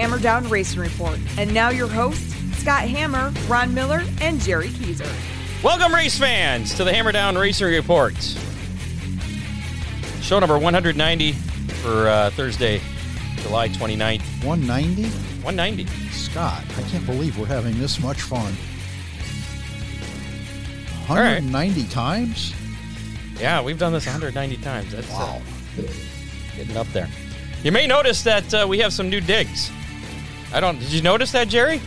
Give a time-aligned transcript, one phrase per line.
[0.00, 1.18] Hammer Down Racing Report.
[1.36, 5.06] And now your hosts, Scott Hammer, Ron Miller, and Jerry Keezer.
[5.62, 8.14] Welcome, race fans, to the Hammer Down Racing Report.
[10.22, 12.80] Show number 190 for uh, Thursday,
[13.42, 14.22] July 29th.
[14.42, 15.02] 190?
[15.44, 15.84] 190.
[16.12, 18.54] Scott, I can't believe we're having this much fun.
[21.10, 21.42] right.
[21.42, 22.54] 190 times?
[23.38, 24.92] Yeah, we've done this 190 times.
[24.92, 25.42] That's Wow.
[25.78, 25.82] uh,
[26.56, 27.10] getting up there.
[27.62, 29.70] You may notice that uh, we have some new digs.
[30.52, 30.78] I don't.
[30.78, 31.80] Did you notice that, Jerry?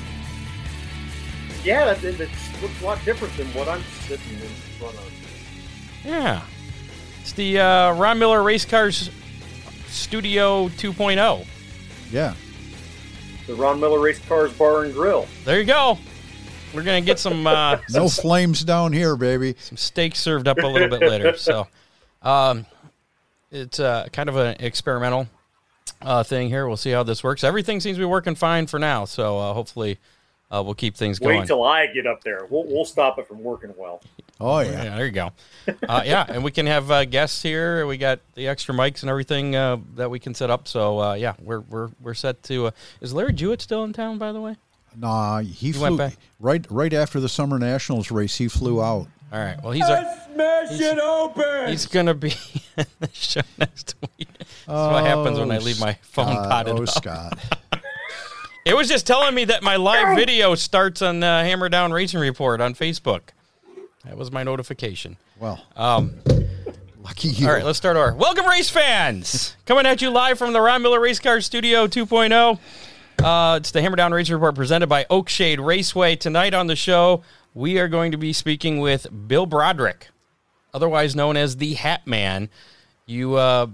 [1.63, 2.29] Yeah, that, that, that
[2.61, 4.47] looks a lot different than what I'm sitting in
[4.79, 5.11] front of.
[6.03, 6.41] Yeah.
[7.21, 9.09] It's the uh, Ron Miller Race Cars
[9.87, 11.45] Studio 2.0.
[12.11, 12.33] Yeah.
[13.47, 15.27] The Ron Miller Race Cars Bar and Grill.
[15.45, 15.97] There you go.
[16.73, 19.55] We're gonna get some uh, No flames down here, baby.
[19.59, 21.37] some steak served up a little bit later.
[21.37, 21.67] So,
[22.21, 22.65] um,
[23.51, 25.27] it's uh, kind of an experimental
[26.03, 26.67] uh, thing here.
[26.67, 27.43] We'll see how this works.
[27.43, 29.05] Everything seems to be working fine for now.
[29.05, 29.97] So uh, hopefully,
[30.51, 31.39] uh, we'll keep things going.
[31.39, 32.45] Wait till I get up there.
[32.49, 34.01] We'll, we'll stop it from working well.
[34.39, 34.83] Oh, yeah.
[34.83, 35.31] Yeah, there you go.
[35.87, 37.85] Uh, yeah, and we can have uh, guests here.
[37.87, 40.67] We got the extra mics and everything uh, that we can set up.
[40.67, 42.67] So uh, yeah, we're we're we're set to.
[42.67, 44.17] Uh, is Larry Jewett still in town?
[44.17, 44.55] By the way.
[44.97, 46.17] Nah, he You went back?
[46.39, 48.35] right right after the Summer Nationals race.
[48.37, 49.07] He flew out.
[49.33, 49.61] All right.
[49.63, 51.69] Well, he's a, Smash He's- it open!
[51.69, 52.33] he's gonna be
[52.77, 54.27] in the show next week.
[54.37, 56.89] That's what happens when I leave my phone Scott, potted Oh, up.
[56.89, 57.39] Scott.
[58.65, 62.21] It was just telling me that my live video starts on uh, Hammer Down Racing
[62.21, 63.19] Report on Facebook.
[64.05, 65.17] That was my notification.
[65.37, 66.13] Well, Um,
[67.03, 67.45] lucky you.
[67.45, 69.57] all right, let's start our welcome, race fans.
[69.65, 72.57] Coming at you live from the Ron Miller Race Car Studio 2.0.
[73.21, 76.15] Uh, it's the Hammer Down Racing Report presented by Oakshade Raceway.
[76.15, 77.21] Tonight on the show,
[77.53, 80.03] we are going to be speaking with Bill Brodrick,
[80.73, 82.49] otherwise known as the Hat Man.
[83.05, 83.67] You uh,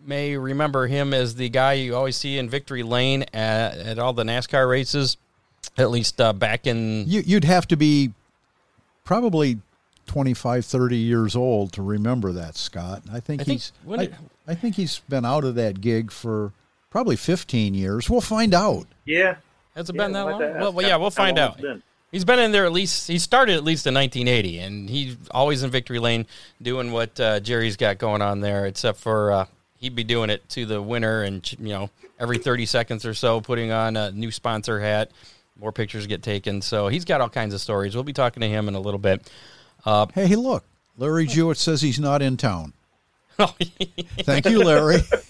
[0.00, 4.12] may remember him as the guy you always see in Victory Lane at, at all
[4.12, 5.16] the NASCAR races,
[5.78, 7.04] at least uh, back in.
[7.06, 8.12] You, you'd have to be
[9.04, 9.58] probably
[10.06, 13.02] 25, 30 years old to remember that, Scott.
[13.12, 13.72] I think I think- he's.
[13.84, 14.08] when I,
[14.46, 16.52] I think he's been out of that gig for
[16.90, 18.08] probably 15 years.
[18.08, 18.86] We'll find out.
[19.04, 19.36] Yeah.
[19.74, 20.40] Has it Yeah, been that long?
[20.40, 21.60] Well, well, yeah, we'll find long out.
[22.16, 23.08] He's been in there at least.
[23.08, 26.24] He started at least in 1980, and he's always in Victory Lane
[26.62, 28.64] doing what uh, Jerry's got going on there.
[28.64, 29.46] Except for uh,
[29.80, 33.42] he'd be doing it to the winner, and you know, every 30 seconds or so,
[33.42, 35.10] putting on a new sponsor hat.
[35.60, 37.94] More pictures get taken, so he's got all kinds of stories.
[37.94, 39.30] We'll be talking to him in a little bit.
[39.84, 40.64] Uh, Hey, look.
[40.96, 42.72] Larry Jewett says he's not in town.
[43.36, 45.00] Thank you, Larry.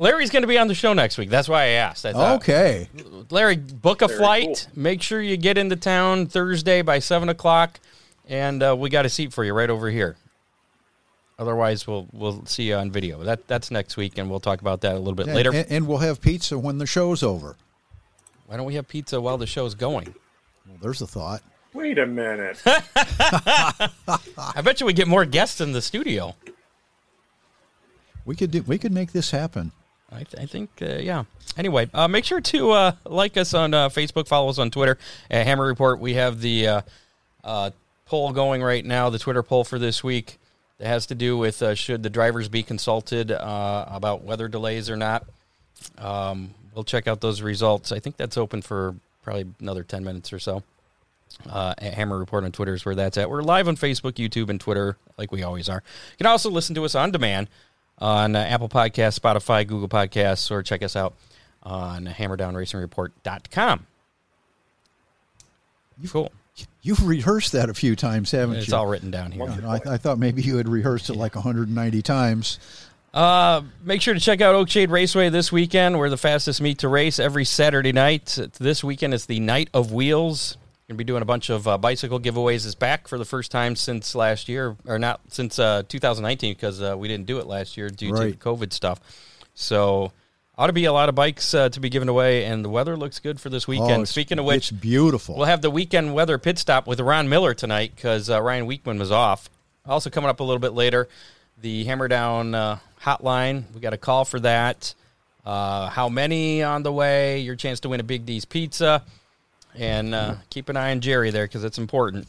[0.00, 1.30] Larry's going to be on the show next week.
[1.30, 2.04] That's why I asked.
[2.06, 2.88] I thought, okay.
[3.30, 4.68] Larry, book a Very flight.
[4.74, 7.80] Make sure you get into town Thursday by seven o'clock,
[8.28, 10.16] and uh, we got a seat for you right over here.
[11.38, 13.22] Otherwise, we'll we'll see you on video.
[13.22, 15.52] That that's next week, and we'll talk about that a little bit And, later.
[15.52, 17.56] and, and we'll have pizza when the show's over.
[18.46, 20.14] Why don't we have pizza while the show's going?
[20.66, 21.42] Well, there's a thought.
[21.74, 22.60] Wait a minute.
[22.66, 26.34] I bet you we get more guests in the studio.
[28.28, 29.72] We could do, we could make this happen.
[30.12, 31.24] I, th- I think, uh, yeah.
[31.56, 34.98] Anyway, uh, make sure to uh, like us on uh, Facebook, follow us on Twitter
[35.30, 35.98] at Hammer Report.
[35.98, 36.80] We have the uh,
[37.42, 37.70] uh,
[38.04, 40.36] poll going right now, the Twitter poll for this week
[40.76, 45.24] that has to do with should the drivers be consulted about weather delays or not.
[45.96, 47.92] Um, we'll check out those results.
[47.92, 50.62] I think that's open for probably another 10 minutes or so.
[51.48, 53.30] Uh, at Hammer Report on Twitter is where that's at.
[53.30, 55.82] We're live on Facebook, YouTube, and Twitter, like we always are.
[56.10, 57.48] You can also listen to us on demand
[57.98, 61.14] on uh, Apple Podcasts, Spotify, Google Podcasts, or check us out
[61.62, 63.86] on hammerdownracingreport.com.
[66.08, 66.32] Cool.
[66.82, 68.70] You've rehearsed that a few times, haven't It's you?
[68.70, 69.48] It's all written down here.
[69.48, 72.58] You know, I, I thought maybe you had rehearsed it like 190 times.
[73.12, 75.98] Uh, make sure to check out Oakshade Raceway this weekend.
[75.98, 78.38] We're the fastest meet to race every Saturday night.
[78.58, 80.56] This weekend is the Night of Wheels.
[80.88, 82.64] Going to be doing a bunch of uh, bicycle giveaways.
[82.64, 86.80] Is back for the first time since last year, or not since uh, 2019 because
[86.80, 88.98] uh, we didn't do it last year due to the COVID stuff.
[89.52, 90.12] So
[90.56, 92.96] ought to be a lot of bikes uh, to be given away, and the weather
[92.96, 94.00] looks good for this weekend.
[94.00, 95.36] Oh, Speaking of which, it's beautiful.
[95.36, 98.98] We'll have the weekend weather pit stop with Ron Miller tonight because uh, Ryan Weekman
[98.98, 99.50] was off.
[99.84, 101.06] Also coming up a little bit later,
[101.60, 103.64] the Hammer Down uh, hotline.
[103.74, 104.94] We got a call for that.
[105.44, 107.40] Uh, how many on the way?
[107.40, 109.02] Your chance to win a Big D's pizza,
[109.78, 112.26] and uh, keep an eye on Jerry there because it's important.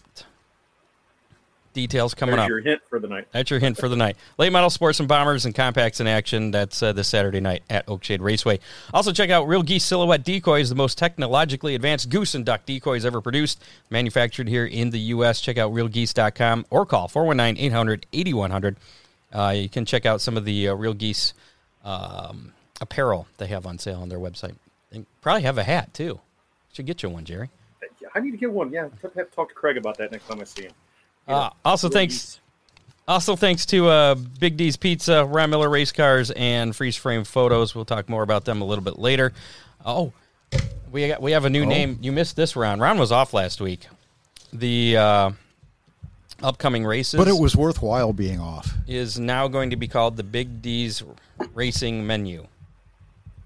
[1.73, 2.49] Details coming There's up.
[2.49, 3.27] your hint for the night.
[3.31, 4.17] That's your hint for the night.
[4.39, 6.49] Late model sports and bombers and compacts in action.
[6.49, 8.59] That's uh, this Saturday night at Oakshade Raceway.
[8.91, 13.05] Also, check out Real Geese Silhouette Decoys, the most technologically advanced goose and duck decoys
[13.05, 15.39] ever produced, manufactured here in the U.S.
[15.41, 18.75] Check out realgeese.com or call 419 800 8100.
[19.31, 21.33] Uh, You can check out some of the uh, Real Geese
[21.85, 24.55] um, apparel they have on sale on their website.
[24.91, 26.19] They probably have a hat too.
[26.73, 27.49] Should get you one, Jerry.
[28.15, 28.71] I need to get one.
[28.71, 30.71] Yeah, I have to talk to Craig about that next time I see him.
[31.27, 32.13] You Uh, know, also, thanks.
[32.15, 32.39] East-
[33.07, 37.73] Also, thanks to uh, Big D's Pizza, Ron Miller Race Cars, and Freeze Frame Photos.
[37.73, 39.33] We'll talk more about them a little bit later.
[39.85, 40.13] Oh,
[40.91, 41.97] we got, we have a new name.
[42.01, 42.81] You missed this round.
[42.81, 43.87] Ron was off last week.
[44.53, 45.31] The uh,
[46.43, 48.71] upcoming races, But it was worthwhile being off.
[48.87, 51.01] is now going to be called the Big D's
[51.55, 52.45] Racing Menu.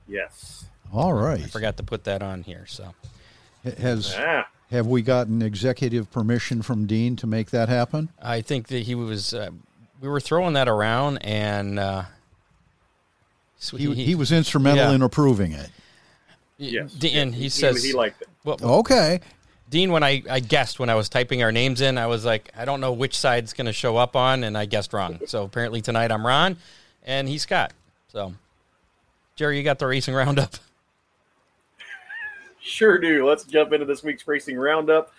[0.07, 0.65] Yes.
[0.93, 1.41] All right.
[1.41, 2.65] I forgot to put that on here.
[2.67, 2.93] So
[3.63, 8.09] Has Ah, have we gotten executive permission from Dean to make that happen?
[8.21, 9.33] I think that he was.
[9.33, 9.51] Uh,
[10.01, 12.03] we were throwing that around, and uh,
[13.57, 14.95] so He, he was instrumental Yeah.
[14.95, 15.69] in approving it.
[16.57, 16.91] yes.
[16.93, 18.27] Dean, he, he, says he liked it.
[18.43, 19.21] Well, Okay.
[19.69, 22.51] Dean, when I, I guessed when I was typing our names in, I was like,
[22.55, 25.19] I don't know which side's going to show up on, and I guessed wrong.
[25.25, 26.57] So apparently tonight I'm Ron,
[27.03, 27.71] and he's Scott.
[28.11, 28.33] So,
[29.35, 30.55] Jerry, you got the racing roundup.
[32.63, 33.27] Sure do.
[33.27, 35.11] Let's jump into this week's racing roundup.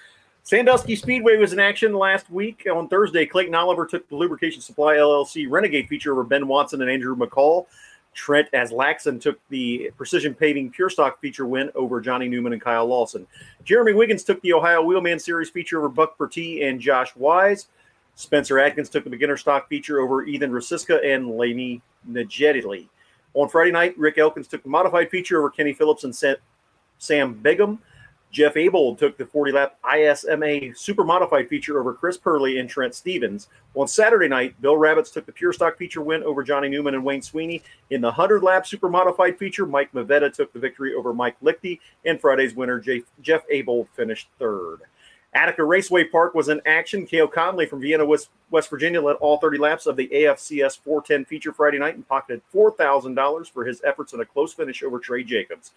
[0.45, 2.67] Sandusky Speedway was in action last week.
[2.73, 6.91] On Thursday, Clayton Oliver took the Lubrication Supply LLC Renegade feature over Ben Watson and
[6.91, 7.67] Andrew McCall.
[8.15, 12.63] Trent as Aslaxon took the Precision Paving Pure Stock feature win over Johnny Newman and
[12.63, 13.27] Kyle Lawson.
[13.65, 17.67] Jeremy Wiggins took the Ohio Wheelman Series feature over Buck Bertie and Josh Wise.
[18.15, 22.89] Spencer Atkins took the beginner stock feature over Ethan Rosiska and Laney Najedili.
[23.35, 26.37] On Friday night, Rick Elkins took the modified feature over Kenny Phillips and Sam-
[26.99, 27.79] Sam Bigham.
[28.35, 32.93] Jeff Abel took the 40 lap ISMA super modified feature over Chris Purley and Trent
[32.93, 33.47] Stevens.
[33.77, 37.05] On Saturday night, Bill Rabbits took the pure stock feature win over Johnny Newman and
[37.05, 37.63] Wayne Sweeney.
[37.91, 41.79] In the 100 lap super modified feature, Mike Mavetta took the victory over Mike Lichty,
[42.05, 42.83] and Friday's winner,
[43.23, 44.81] Jeff Abel, finished third.
[45.35, 47.07] Attica Raceway Park was in action.
[47.07, 51.25] Cale Conley from Vienna, West, West Virginia, led all 30 laps of the AFCS 410
[51.25, 55.25] feature Friday night and pocketed $4,000 for his efforts in a close finish over Trey
[55.25, 55.73] Jacobs.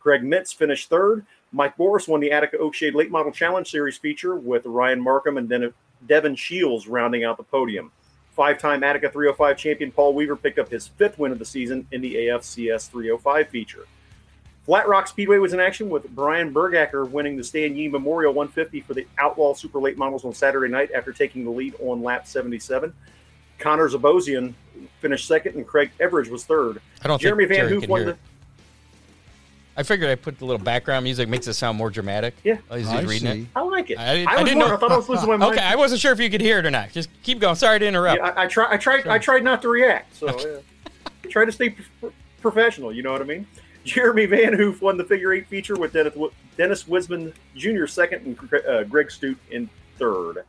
[0.00, 1.26] Greg Mitz finished third.
[1.52, 5.48] Mike Boris won the Attica Oakshade Late Model Challenge Series feature with Ryan Markham and
[5.48, 5.72] Den-
[6.06, 7.90] Devin Shields rounding out the podium.
[7.90, 8.06] Oh
[8.36, 11.86] five time Attica 305 champion Paul Weaver picked up his fifth win of the season
[11.90, 13.86] in the AFCS 305 feature.
[14.66, 18.80] Flat Rock Speedway was in action with Brian Bergacker winning the Stan Yee Memorial 150
[18.82, 22.26] for the Outlaw Super Late Models on Saturday night after taking the lead on lap
[22.26, 22.92] 77.
[23.58, 24.52] Connor Zabosian
[25.00, 26.82] finished second, and Craig Everidge was third.
[27.02, 28.16] I don't Jeremy think Van Jerry Hoof won the.
[29.76, 29.80] It.
[29.80, 32.34] I figured I put the little background music, makes it sound more dramatic.
[32.44, 32.58] Yeah.
[32.70, 33.40] as he's I reading see.
[33.42, 33.46] it.
[33.56, 33.98] I like it.
[33.98, 35.52] I didn't- I, I was didn't wondering- know- I thought I was losing my mind.
[35.54, 36.90] Okay, I wasn't sure if you could hear it or not.
[36.92, 37.54] Just keep going.
[37.56, 38.18] Sorry to interrupt.
[38.18, 38.72] Yeah, I, I try.
[38.72, 39.06] I tried.
[39.06, 40.14] I tried not to react.
[40.16, 40.90] So yeah.
[41.30, 42.92] try to stay pro- professional.
[42.92, 43.46] You know what I mean?
[43.84, 46.14] Jeremy Van Hoof won the figure eight feature with Dennis,
[46.56, 47.86] Dennis Wisman Jr.
[47.86, 49.68] second and uh, Greg Stute in
[49.98, 50.44] third.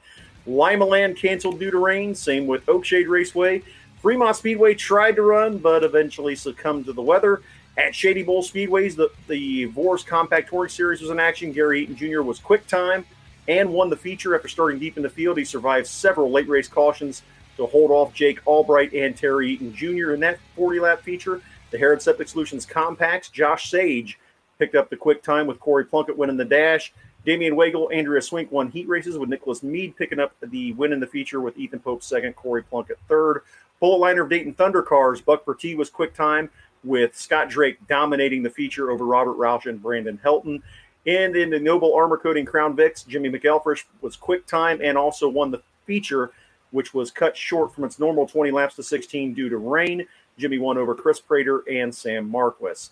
[0.47, 2.15] Lima Land canceled due to rain.
[2.15, 3.61] Same with Oakshade Raceway.
[4.01, 7.41] Fremont Speedway tried to run, but eventually succumbed to the weather.
[7.77, 11.51] At Shady Bowl Speedways, the, the Vors Compact Touring Series was in action.
[11.51, 12.23] Gary Eaton Jr.
[12.23, 13.05] was quick time
[13.47, 15.37] and won the feature after starting deep in the field.
[15.37, 17.21] He survived several late race cautions
[17.55, 20.13] to hold off Jake Albright and Terry Eaton Jr.
[20.13, 21.41] in that 40 lap feature.
[21.69, 24.17] The Herod Septic Solutions Compacts, Josh Sage
[24.57, 26.93] picked up the quick time with Corey Plunkett winning the dash.
[27.25, 30.99] Damian Wagle, Andrea Swink won heat races with Nicholas Mead picking up the win in
[30.99, 33.41] the feature with Ethan Pope second, Corey Plunkett third.
[33.79, 36.49] Bullet liner of Dayton Thunder Cars, Buck Bertie was quick time
[36.83, 40.61] with Scott Drake dominating the feature over Robert Rauch and Brandon Helton.
[41.05, 45.29] And in the Noble Armor Coating Crown Vics, Jimmy McElfresh was quick time and also
[45.29, 46.31] won the feature,
[46.71, 50.05] which was cut short from its normal 20 laps to 16 due to rain.
[50.37, 52.89] Jimmy won over Chris Prater and Sam Marquis.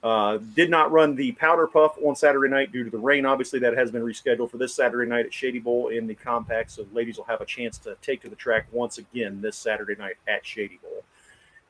[0.00, 3.26] Uh, did not run the powder puff on Saturday night due to the rain.
[3.26, 6.70] Obviously, that has been rescheduled for this Saturday night at Shady Bowl in the compact,
[6.70, 9.96] so ladies will have a chance to take to the track once again this Saturday
[9.96, 11.02] night at Shady Bowl.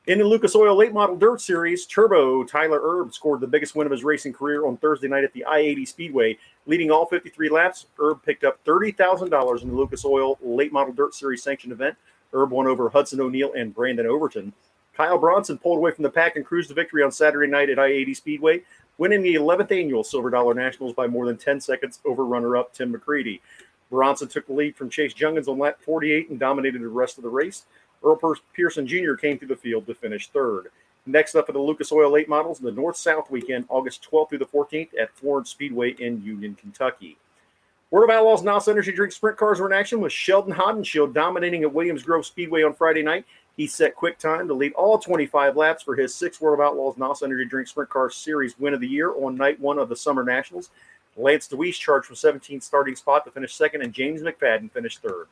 [0.09, 3.85] In the Lucas Oil Late Model Dirt Series, Turbo Tyler Erb scored the biggest win
[3.85, 6.35] of his racing career on Thursday night at the I 80 Speedway.
[6.65, 11.13] Leading all 53 laps, Erb picked up $30,000 in the Lucas Oil Late Model Dirt
[11.13, 11.95] Series sanctioned event.
[12.33, 14.51] Erb won over Hudson O'Neal and Brandon Overton.
[14.95, 17.77] Kyle Bronson pulled away from the pack and cruised to victory on Saturday night at
[17.77, 18.63] I 80 Speedway,
[18.97, 22.73] winning the 11th annual Silver Dollar Nationals by more than 10 seconds over runner up
[22.73, 23.41] Tim McCreadie.
[23.91, 27.23] Bronson took the lead from Chase Junghans on lap 48 and dominated the rest of
[27.23, 27.65] the race.
[28.03, 28.19] Earl
[28.53, 29.13] Pearson Jr.
[29.13, 30.67] came through the field to finish third.
[31.05, 34.37] Next up for the Lucas Oil Late Models, the North South weekend, August 12th through
[34.39, 37.17] the 14th at Florence Speedway in Union, Kentucky.
[37.91, 41.63] World of Outlaws NOS Energy Drink Sprint Cars were in action with Sheldon Haudenschild dominating
[41.63, 43.25] at Williams Grove Speedway on Friday night.
[43.57, 46.97] He set quick time to lead all 25 laps for his sixth World of Outlaws
[46.97, 49.95] NOS Energy Drink Sprint Car Series win of the year on night one of the
[49.95, 50.69] Summer Nationals.
[51.17, 55.27] Lance Dewease charged from 17th starting spot to finish second, and James McFadden finished third.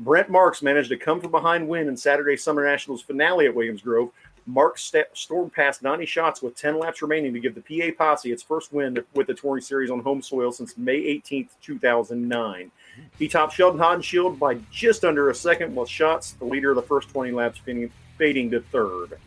[0.00, 3.82] Brent Marks managed to come from behind win in Saturday's Summer Nationals finale at Williams
[3.82, 4.10] Grove.
[4.46, 8.32] Marks st- stormed past 90 shots with 10 laps remaining to give the PA Posse
[8.32, 12.70] its first win with the Touring Series on home soil since May 18th, 2009.
[13.18, 16.82] He topped Sheldon Haudenschild by just under a second with shots, the leader of the
[16.82, 19.18] first 20 laps, fading, fading to third.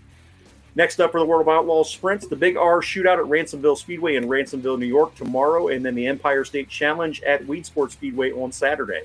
[0.74, 4.16] Next up for the World of Outlaws sprints, the Big R shootout at Ransomville Speedway
[4.16, 8.32] in Ransomville, New York tomorrow, and then the Empire State Challenge at Weed Sports Speedway
[8.32, 9.04] on Saturday.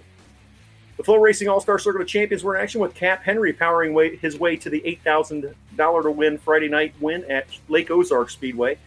[0.98, 4.16] The FloRacing All Star Circuit of Champions were in action with Cap Henry powering way,
[4.16, 8.78] his way to the $8,000 to win Friday night win at Lake Ozark Speedway.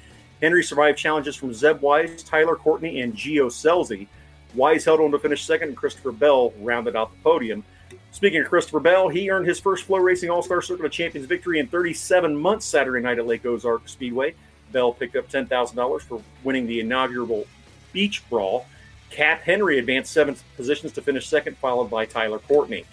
[0.42, 4.08] Henry survived challenges from Zeb Wise, Tyler Courtney, and Gio Scelzi.
[4.56, 7.64] Wise held on to finish second, and Christopher Bell rounded out the podium.
[8.12, 11.60] Speaking of Christopher Bell, he earned his first FloRacing All Star Circuit of Champions victory
[11.60, 14.36] in 37 months Saturday night at Lake Ozark Speedway.
[14.74, 17.48] Bell picked up $10,000 for winning the inaugural
[17.94, 18.66] Beach Brawl.
[19.12, 22.86] Cap Henry advanced seven positions to finish second, followed by Tyler Courtney.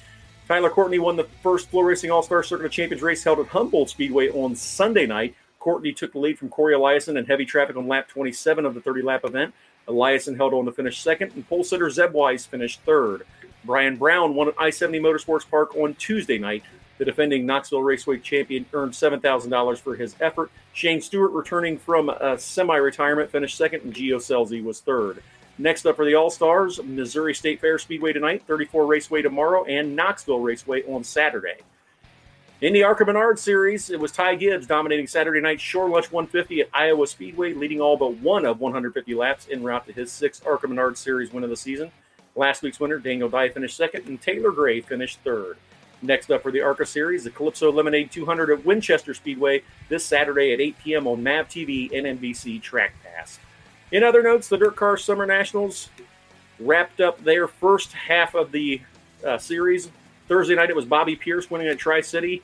[0.49, 3.91] Tyler Courtney won the first FloRacing All Star Circuit of Champions race held at Humboldt
[3.91, 5.35] Speedway on Sunday night.
[5.61, 8.81] Courtney took the lead from Cory Eliason in heavy traffic on lap 27 of the
[8.81, 9.55] 30 lap event.
[9.87, 13.25] Eliason held on to finish second, and pole sitter Zeb Wise finished third.
[13.65, 16.65] Brian Brown won at I 70 Motorsports Park on Tuesday night.
[16.99, 20.51] The defending Knoxville Raceway champion earned $7,000 for his effort.
[20.73, 25.23] Shane Stewart, returning from a semi retirement, finished second, and Gio Scelzi was third.
[25.61, 29.97] Next up are the All Stars, Missouri State Fair Speedway tonight, 34 Raceway tomorrow, and
[29.97, 31.57] Knoxville Raceway on Saturday.
[32.61, 36.61] In the ARCA Menard Series, it was Ty Gibbs dominating Saturday night Shore Lunch 150
[36.61, 40.47] at Iowa Speedway, leading all but one of 150 laps en route to his sixth
[40.47, 41.91] ARCA Menard Series win of the season.
[42.37, 45.57] Last week's winner, Daniel Dye, finished second, and Taylor Gray finished third.
[46.03, 50.53] Next up for the ARCA Series, the Calypso Lemonade 200 at Winchester Speedway this Saturday
[50.53, 51.07] at 8 p.m.
[51.09, 53.41] on MAV TV and NBC Track Pass.
[53.91, 55.89] In other notes, the Dirt Car Summer Nationals
[56.61, 58.83] wrapped up their first half of the
[59.27, 59.91] uh, series.
[60.29, 62.43] Thursday night, it was Bobby Pierce winning at Tri City.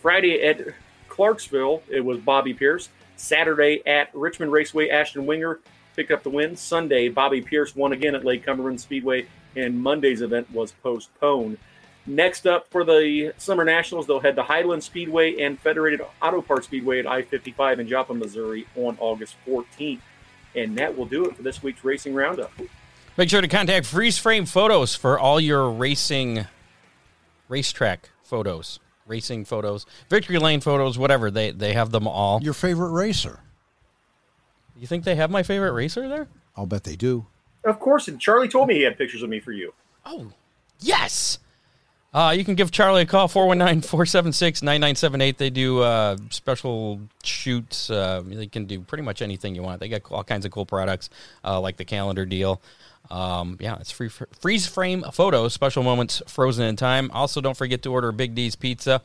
[0.00, 0.74] Friday at
[1.08, 2.88] Clarksville, it was Bobby Pierce.
[3.16, 5.58] Saturday at Richmond Raceway, Ashton Winger
[5.94, 6.56] picked up the win.
[6.56, 9.26] Sunday, Bobby Pierce won again at Lake Cumberland Speedway,
[9.56, 11.58] and Monday's event was postponed.
[12.06, 16.66] Next up for the Summer Nationals, they'll head to Highland Speedway and Federated Auto Parts
[16.66, 20.00] Speedway at I 55 in Joplin, Missouri on August 14th.
[20.58, 22.52] And that will do it for this week's Racing Roundup.
[23.16, 26.46] Make sure to contact Freeze Frame Photos for all your racing,
[27.48, 31.30] racetrack photos, racing photos, victory lane photos, whatever.
[31.30, 32.40] They they have them all.
[32.42, 33.40] Your favorite racer?
[34.76, 36.28] You think they have my favorite racer there?
[36.56, 37.26] I'll bet they do.
[37.64, 39.74] Of course, and Charlie told me he had pictures of me for you.
[40.06, 40.32] Oh,
[40.80, 41.38] yes.
[42.18, 45.38] Uh, you can give Charlie a call, 419 476 9978.
[45.38, 47.90] They do uh, special shoots.
[47.90, 49.78] Uh, they can do pretty much anything you want.
[49.78, 51.10] They got all kinds of cool products,
[51.44, 52.60] uh, like the calendar deal.
[53.08, 57.08] Um, yeah, it's free freeze frame photos, special moments frozen in time.
[57.14, 59.00] Also, don't forget to order Big D's Pizza.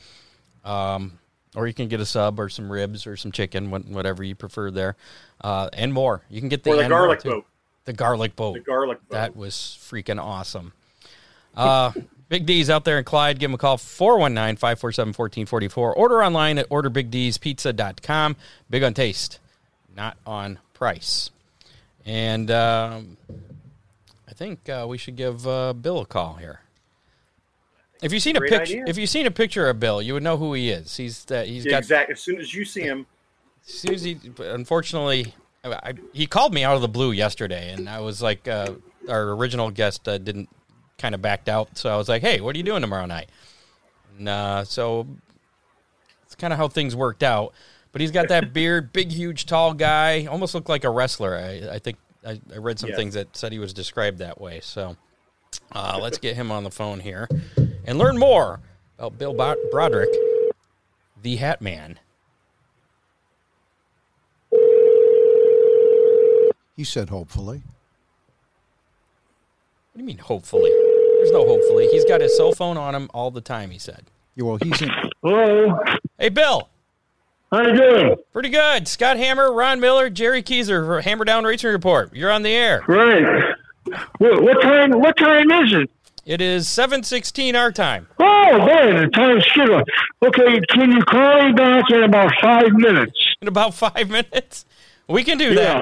[0.66, 1.20] Um,
[1.56, 4.72] or you can get a sub or some ribs or some chicken, whatever you prefer
[4.72, 4.96] there,
[5.42, 6.24] uh, and more.
[6.32, 7.46] You can get the, or the garlic boat.
[7.86, 8.54] The garlic boat.
[8.56, 9.14] The garlic boat.
[9.14, 10.74] That was freaking awesome.
[11.56, 11.92] Uh,
[12.30, 13.40] Big D's out there in Clyde.
[13.40, 15.94] Give them a call, 419 547 1444.
[15.96, 18.36] Order online at orderbigdspizza.com.
[18.70, 19.40] Big on taste,
[19.96, 21.30] not on price.
[22.06, 23.18] And um,
[24.28, 26.62] I think uh, we should give uh, Bill a call here.
[28.02, 30.36] If you've seen a picture, if you've seen a picture of Bill, you would know
[30.36, 30.98] who he is.
[30.98, 32.14] He's uh, he's yeah, got exactly.
[32.14, 33.06] As soon as you see him,
[33.66, 35.34] as soon as he, unfortunately,
[35.64, 38.74] I, he called me out of the blue yesterday, and I was like, uh,
[39.08, 40.50] our original guest uh, didn't
[40.98, 43.30] kind of backed out, so I was like, hey, what are you doing tomorrow night?
[44.18, 45.08] And uh, so
[46.26, 47.54] it's kind of how things worked out.
[47.92, 51.36] But he's got that beard, big, huge, tall guy, almost looked like a wrestler.
[51.36, 52.98] I, I think I, I, read some yes.
[52.98, 54.60] things that said he was described that way.
[54.62, 54.98] So
[55.72, 57.28] uh, let's get him on the phone here
[57.86, 58.60] and learn more
[58.98, 60.14] about Bill Brodrick,
[61.22, 62.00] the Hat Man.
[66.76, 67.62] He said, hopefully.
[69.94, 70.72] What do you mean, hopefully?
[70.72, 71.88] There's no hopefully.
[71.92, 74.06] He's got his cell phone on him all the time, he said.
[74.36, 74.90] Yeah, well, he's in.
[75.22, 75.78] Hello.
[76.18, 76.68] Hey, Bill.
[77.52, 78.16] How you doing?
[78.32, 78.88] Pretty good.
[78.88, 82.12] Scott Hammer, Ron Miller, Jerry Keezer for Hammer Down Racing Report.
[82.16, 82.82] You're on the air.
[82.82, 83.24] Great.
[84.18, 85.00] What, what time?
[85.00, 85.92] What time is it?
[86.26, 88.08] It is seven sixteen our time.
[88.20, 89.84] Oh man, the time's schedule.
[90.26, 93.36] Okay, can you call me back in about five minutes?
[93.42, 94.66] In about five minutes,
[95.08, 95.80] we can do yeah.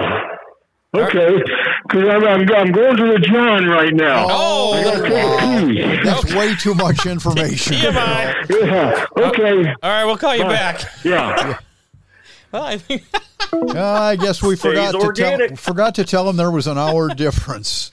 [0.94, 1.04] that.
[1.04, 1.42] Okay,
[1.84, 4.28] because I'm, I'm, I'm, going to the John right now.
[4.30, 6.04] Oh, I that, take wow.
[6.04, 6.38] that's okay.
[6.38, 7.74] way too much information.
[7.82, 9.74] yeah, okay.
[9.82, 10.50] All right, we'll call you Bye.
[10.50, 10.82] back.
[11.04, 11.58] Yeah.
[12.52, 13.04] well, I think.
[13.54, 17.10] uh, I guess we forgot to tell forgot to tell him there was an hour
[17.10, 17.92] difference.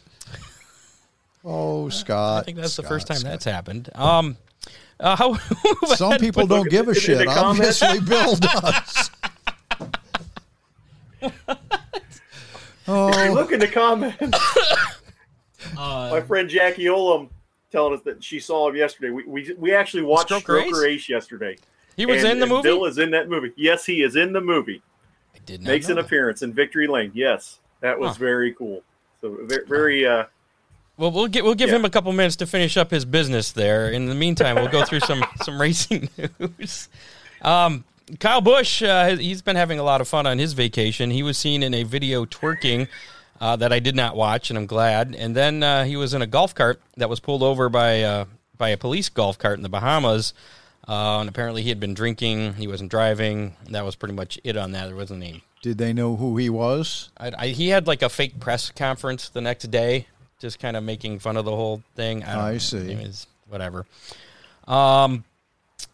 [1.45, 2.43] Oh, Scott!
[2.43, 3.31] I think that's Scott, the first time Scott.
[3.31, 3.91] that's happened.
[3.95, 4.37] Um,
[5.01, 5.35] Uh, how,
[5.95, 7.27] Some people don't give a shit.
[7.29, 9.11] Obviously, Bill does.
[12.91, 14.17] If you oh, look in the comments,
[15.77, 17.29] Uh, my friend Jackie Olam
[17.73, 19.11] telling us that she saw him yesterday.
[19.11, 21.03] We we, we actually watched Stroker Stroker, Ace?
[21.03, 21.09] Ace?
[21.09, 21.57] yesterday.
[21.97, 22.63] he was And- in the and movie.
[22.63, 23.53] Bill is in that movie.
[23.57, 24.81] Yes, he is in the movie.
[25.35, 26.05] I did not Makes know an that.
[26.07, 27.11] appearance in Victory Lane.
[27.15, 28.21] Yes, that was Huh.
[28.21, 28.83] very cool.
[29.21, 30.25] So very, very uh,
[30.97, 31.77] Well, we'll get we'll give Yeah.
[31.77, 33.91] him a couple minutes to finish up his business there.
[33.91, 36.89] In the meantime, we'll go through some some racing news.
[37.43, 37.85] Um,
[38.21, 41.11] Kyle Busch, uh, he's been having a lot of fun on his vacation.
[41.11, 42.89] He was seen in a video twerking
[43.41, 45.15] uh, that I did not watch, and I'm glad.
[45.15, 48.25] And then uh, he was in a golf cart that was pulled over by uh,
[48.57, 50.35] by a police golf cart in the Bahamas.
[50.89, 52.55] Uh, and apparently, he had been drinking.
[52.55, 53.55] He wasn't driving.
[53.69, 54.87] That was pretty much it on that.
[54.87, 57.11] There wasn't any did they know who he was?
[57.19, 60.07] I, I, he had like a fake press conference the next day,
[60.39, 62.23] just kind of making fun of the whole thing.
[62.25, 62.93] I, I see.
[62.93, 63.87] It was whatever.
[64.67, 65.25] Um,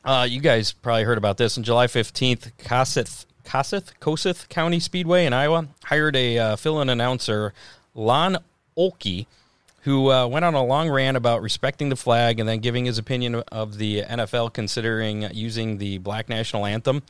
[0.04, 1.56] uh, you guys probably heard about this.
[1.56, 7.52] On July fifteenth, Kossuth, Kossuth, Kossuth County Speedway in Iowa hired a uh, fill-in announcer,
[7.94, 8.38] Lon
[8.76, 9.26] Olkey,
[9.82, 12.98] who uh, went on a long rant about respecting the flag and then giving his
[12.98, 17.02] opinion of the NFL considering using the Black National Anthem.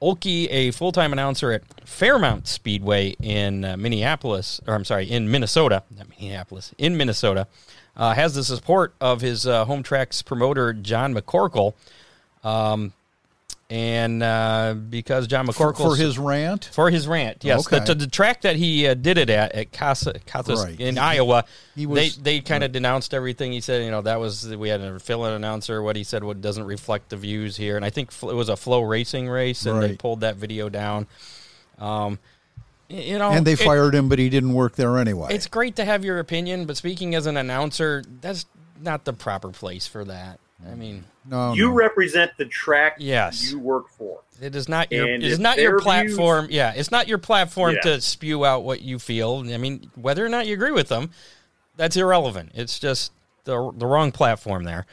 [0.00, 5.82] Olkey, a full-time announcer at Fairmont Speedway in uh, Minneapolis, or I'm sorry, in Minnesota,
[5.96, 7.48] not Minneapolis, in Minnesota,
[7.96, 11.74] uh, has the support of his uh, home tracks promoter John McCorkle,
[12.44, 12.92] um,
[13.70, 16.70] and uh, because John McCorkle For his rant?
[16.72, 17.84] for his rant, yes, Okay.
[17.84, 20.80] the, the track that he uh, did it at at Casa, Casas Right.
[20.80, 23.84] in He- Iowa, he they was- they kind of denounced everything he said.
[23.84, 25.82] You know, that was we had a fill-in announcer.
[25.82, 28.54] What he said what doesn't reflect the views here, and I think it was a
[28.54, 31.06] FloRacing race, and they pulled that video down.
[31.78, 32.18] Um,
[32.88, 35.28] you know, And they it- fired him, but he didn't work there anyway.
[35.34, 38.46] It's great to have your opinion, but speaking as an announcer, that's
[38.80, 40.40] not the proper place for that.
[40.66, 41.74] I mean, no, you no.
[41.74, 43.50] represent the track Yes.
[43.50, 44.20] you work for.
[44.40, 46.46] It is not your And it is not your their platform.
[46.50, 47.80] yeah, it's not your platform Yeah.
[47.82, 49.44] to spew out what you feel.
[49.52, 51.10] I mean, whether or not you agree with them,
[51.76, 52.52] that's irrelevant.
[52.54, 53.12] It's just
[53.44, 54.86] the the wrong platform there.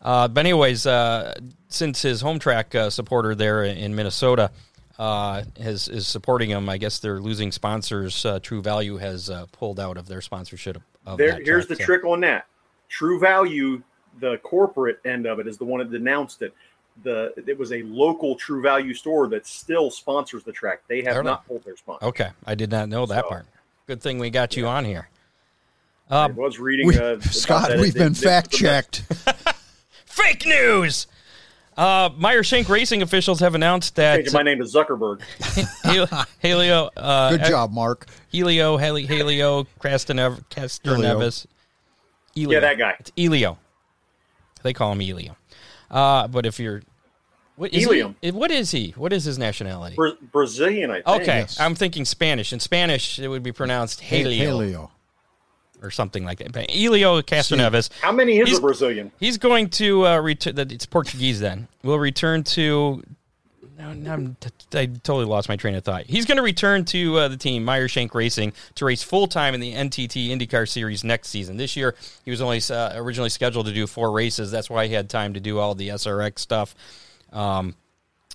[0.00, 1.34] Uh, but anyways, uh,
[1.68, 4.50] since his home track uh, supporter there in Minnesota
[4.98, 8.24] uh, has is supporting him, I guess they're losing sponsors.
[8.24, 11.78] Uh, True Value has uh, pulled out of their sponsorship of There, that here's track,
[11.78, 12.46] the so- trick on that.
[12.88, 13.82] True Value,
[14.20, 16.54] the corporate end of it, is the one that denounced it.
[17.04, 20.82] The it was a local True Value store that still sponsors the track.
[20.88, 22.04] They have not pulled their sponsor.
[22.06, 23.46] Okay, I did not know that So- part.
[23.86, 25.08] Good thing we got you on here.
[26.10, 26.86] I Uh, was reading.
[26.88, 27.78] We- uh, Scott, that.
[27.78, 29.02] we've It- been it- it- fact checked.
[30.06, 31.06] fake news.
[31.76, 35.22] Uh, Meyer Shank Racing officials have announced that Changing my name is Zuckerberg.
[35.82, 38.06] Hel- Helio, uh, Good job, Mark.
[38.30, 41.46] Helio, Heli, Helio, Castanev, Castroneves.
[42.36, 42.50] Elio.
[42.52, 42.96] Yeah, that guy.
[43.00, 43.58] It's Elio.
[44.62, 45.36] They call him Elio.
[45.90, 46.82] Uh, but if you're,
[47.56, 48.16] what is Helium.
[48.22, 48.92] He, what is he?
[48.96, 49.94] What is his nationality?
[49.96, 51.08] Bra- Brazilian, I think.
[51.08, 51.60] Okay, Yes.
[51.60, 52.52] I'm thinking Spanish.
[52.52, 54.90] In Spanish, it would be pronounced Helio, Helio.
[55.82, 56.52] or something like that.
[56.52, 57.90] But Elio Castroneves.
[58.00, 59.12] How many is He's- a Brazilian?
[59.20, 60.58] He's going to uh, return.
[60.58, 61.40] It's Portuguese.
[61.40, 63.02] Then We'll return to.
[63.82, 66.04] No, no, I'm t- I totally lost my train of thought.
[66.06, 69.54] He's going to return to uh, the team Meyer Shank Racing to race full time
[69.54, 71.56] in the NTT IndyCar Series next season.
[71.56, 74.52] This year, he was only uh, originally scheduled to do four races.
[74.52, 76.76] That's why he had time to do all the SRX stuff.
[77.32, 77.74] Um,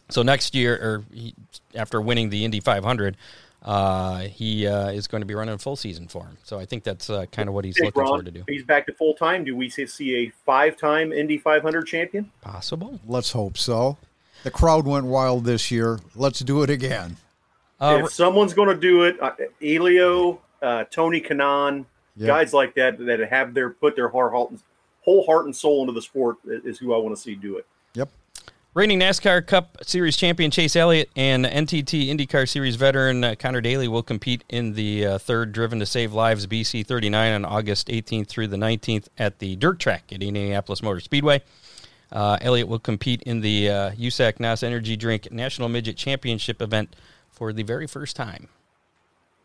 [0.09, 1.33] so next year, or he,
[1.75, 3.15] after winning the Indy 500,
[3.63, 6.37] uh, he uh, is going to be running a full season for him.
[6.43, 8.43] So I think that's uh, kind of what he's Hey, looking Ron, forward to do.
[8.49, 9.45] He's back to full time.
[9.45, 12.31] Do we see- see a five-time Indy 500 champion?
[12.41, 12.99] Possible.
[13.07, 13.97] Let's hope so.
[14.43, 15.99] The crowd went wild this year.
[16.15, 17.17] Let's do it again.
[17.79, 22.27] Uh, if someone's going to do it, uh, Elio, uh, Tony Kanaan, Yeah.
[22.27, 24.59] guys like that that have their put their whole heart, and,
[25.01, 27.65] whole heart and soul into the sport is who I want to see do it.
[27.93, 28.09] Yep.
[28.73, 33.87] Reigning NASCAR Cup Series champion Chase Elliott and NTT IndyCar Series veteran uh, Conor Daly
[33.87, 38.27] will compete in the uh, third Driven to Save Lives BC 39 on August 18th
[38.27, 41.41] through the 19th at the dirt track at Indianapolis Motor Speedway.
[42.11, 46.95] Uh, Elliott will compete in the uh, USAC NOS Energy Drink National Midget Championship event
[47.29, 48.47] for the very first time.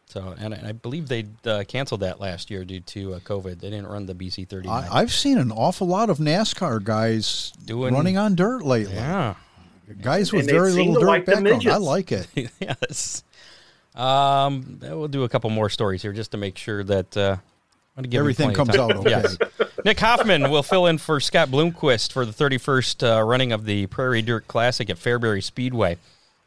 [0.06, 3.60] So, and I I believe they uh, canceled that last year due to uh, COVID.
[3.60, 4.84] They didn't run the BC 39.
[4.84, 8.94] I, I've seen an awful lot of NASCAR guys Doing- running on dirt lately.
[8.94, 9.34] yeah.
[10.00, 11.66] Guys with And very little dirt like background.
[11.66, 12.26] I like it.
[12.60, 13.24] yes.
[13.94, 17.36] Um, we'll do a couple more stories here just to make sure that uh,
[17.96, 19.10] I'm gonna give Everything plenty comes out okay.
[19.10, 19.36] Yes.
[19.84, 23.86] Nick Hoffman will fill in for Scott Bloomquist for the 31st uh, running of the
[23.86, 25.98] Prairie Dirt Classic at Fairbury Speedway.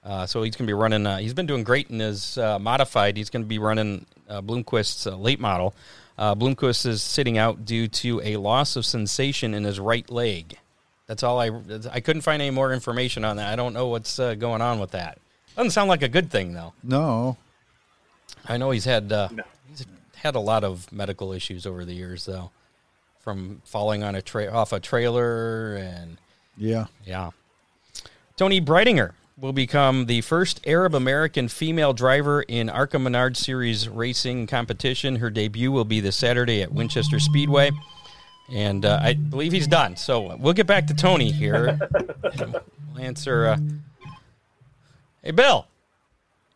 [0.03, 1.05] Uh, so he's going to be running.
[1.05, 3.17] Uh, he's been doing great in his uh, modified.
[3.17, 5.73] He's going to be running uh, Bloomquist's uh, late model.
[6.17, 10.58] Uh, Bloomquist is sitting out due to a loss of sensation in his right leg.
[11.08, 11.51] That's all I.
[11.91, 13.51] I couldn't find any more information on that.
[13.51, 15.19] I don't know what's uh, going on with that.
[15.55, 16.73] Doesn't sound like a good thing though.
[16.84, 17.38] No.
[18.47, 19.43] I know he's had uh, No.
[20.15, 22.51] He's had a lot of medical issues over the years though,
[23.19, 26.17] from falling on a tra- off a trailer and
[26.58, 26.86] Yeah.
[27.06, 27.32] yeah.
[28.38, 34.47] Toni Breidinger will become the first Arab American female driver in ARCA Menard Series racing
[34.47, 35.17] competition.
[35.17, 37.71] Her debut will be this Saturday at Winchester Speedway.
[38.51, 39.95] And uh, I believe he's done.
[39.97, 41.80] So we'll get back to Tony here.
[42.93, 43.47] we'll answer.
[43.47, 43.58] Uh...
[45.23, 45.67] Hey, Bill.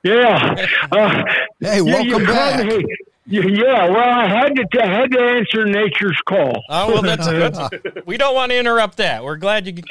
[0.03, 0.65] Yeah.
[0.91, 1.23] Uh,
[1.59, 2.65] Hey, you- you welcome called back.
[2.65, 2.95] me- you-
[3.29, 6.63] yeah, well, I had to I had to answer nature's call.
[6.67, 7.27] Oh, well, that's,
[7.59, 9.23] that's we don't want to interrupt that.
[9.23, 9.85] We're glad you could.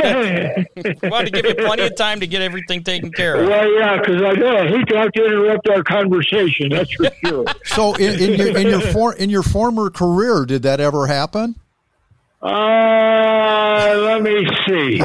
[0.75, 3.49] we want to give you plenty of time to get everything taken care of.
[3.49, 6.71] Well, yeah, because I, know I hate to have to interrupt our conversation.
[6.71, 7.45] That's for sure.
[7.65, 11.55] So in, in your in your for, in your former career, did that ever happen?
[12.41, 15.03] Uh, let me see.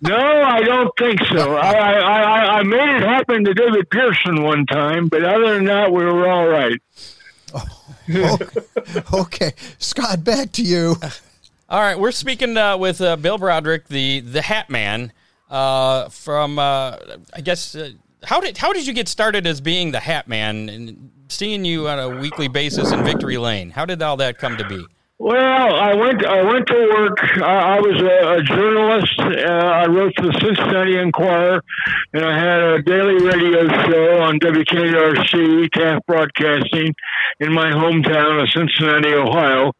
[0.00, 1.56] No, I don't think so.
[1.56, 5.66] I, I, I, I made it happen to David Pearson one time, but other than
[5.66, 6.80] that, we were all right.
[9.12, 10.96] Okay, Scott, back to you.
[11.68, 15.12] All right, we're speaking uh, with uh, Bill Brodrick, the the Hat Man,
[15.50, 16.96] uh, from uh,
[17.34, 17.74] I guess.
[17.74, 17.90] Uh,
[18.24, 21.88] how did how did you get started as being the Hat Man and seeing you
[21.88, 23.70] on a weekly basis in Victory Lane?
[23.70, 24.86] How did all that come to be?
[25.20, 26.24] Well, I went.
[26.24, 27.18] I went to work.
[27.42, 29.18] I, I was a, a journalist.
[29.18, 31.60] Uh, I wrote for the Cincinnati Enquirer,
[32.12, 36.94] and I had a daily radio show on WKRC Taft Broadcasting
[37.40, 39.72] in my hometown of Cincinnati, Ohio.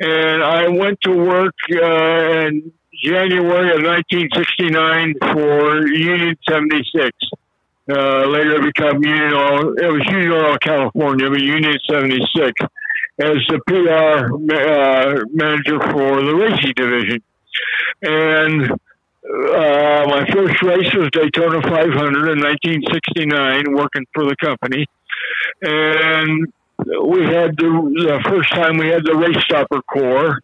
[0.00, 2.72] And I went to work uh, in
[3.04, 7.10] January of 1969 for Union 76.
[7.86, 9.32] Uh, later become Union.
[9.76, 12.52] It was Union Oil California, but Union 76
[13.20, 17.22] as the PR uh, manager for the racing division.
[18.02, 24.86] And uh, my first race was Daytona 500 in 1969, working for the company.
[25.62, 26.52] And
[27.04, 27.70] we had the,
[28.08, 30.40] the first time we had the race stopper corps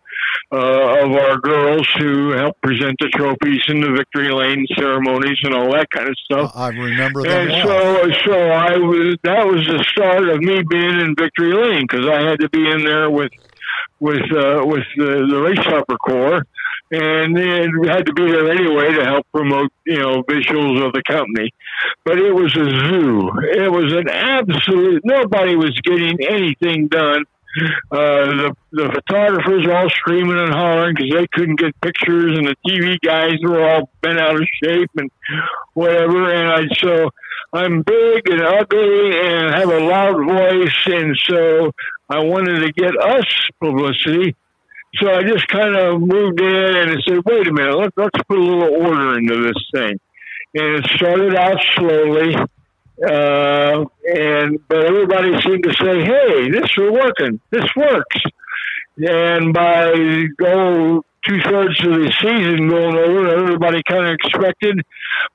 [0.52, 5.54] uh, of our girls who helped present the trophies and the victory lane ceremonies and
[5.54, 6.52] all that kind of stuff.
[6.54, 7.48] I remember that.
[7.48, 8.04] And well.
[8.04, 9.16] so, so I was.
[9.24, 12.68] That was the start of me being in Victory Lane because I had to be
[12.70, 13.32] in there with,
[13.98, 16.46] with, uh, with the, the race stopper corps,
[16.92, 20.92] and then we had to be there anyway to help promote, you know, visuals of
[20.92, 21.50] the company.
[22.04, 23.30] But it was a zoo.
[23.50, 25.02] It was an absolute.
[25.04, 27.24] Nobody was getting anything done.
[27.90, 32.46] Uh, the the photographers were all screaming and hollering because they couldn't get pictures, and
[32.46, 35.10] the TV guys were all bent out of shape and
[35.74, 36.32] whatever.
[36.32, 37.10] And I so
[37.52, 41.72] I'm big and ugly and have a loud voice, and so
[42.10, 43.24] I wanted to get us
[43.60, 44.36] publicity.
[44.96, 48.38] So I just kind of moved in and said, "Wait a minute, let, let's put
[48.38, 49.98] a little order into this thing."
[50.54, 52.34] And it started out slowly,
[53.02, 57.40] uh, and but everybody seemed to say, "Hey, this is working.
[57.50, 58.20] This works."
[58.98, 59.92] And by
[60.38, 64.80] go two thirds of the season going over, everybody kind of expected.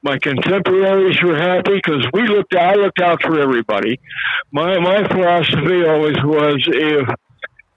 [0.01, 2.55] My contemporaries were happy because we looked.
[2.55, 3.99] I looked out for everybody.
[4.51, 7.09] My my philosophy always was if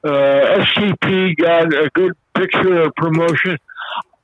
[0.04, 3.58] uh, STP got a good picture or promotion,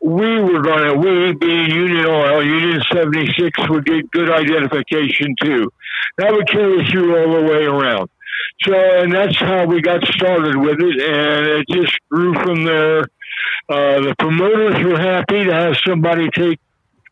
[0.03, 5.71] we were going to, we being Union Oil, Union 76 would get good identification too.
[6.19, 8.09] That would carry through all the way around.
[8.63, 13.01] So, and that's how we got started with it, and it just grew from there.
[13.69, 16.61] Uh, the promoters were happy to have somebody take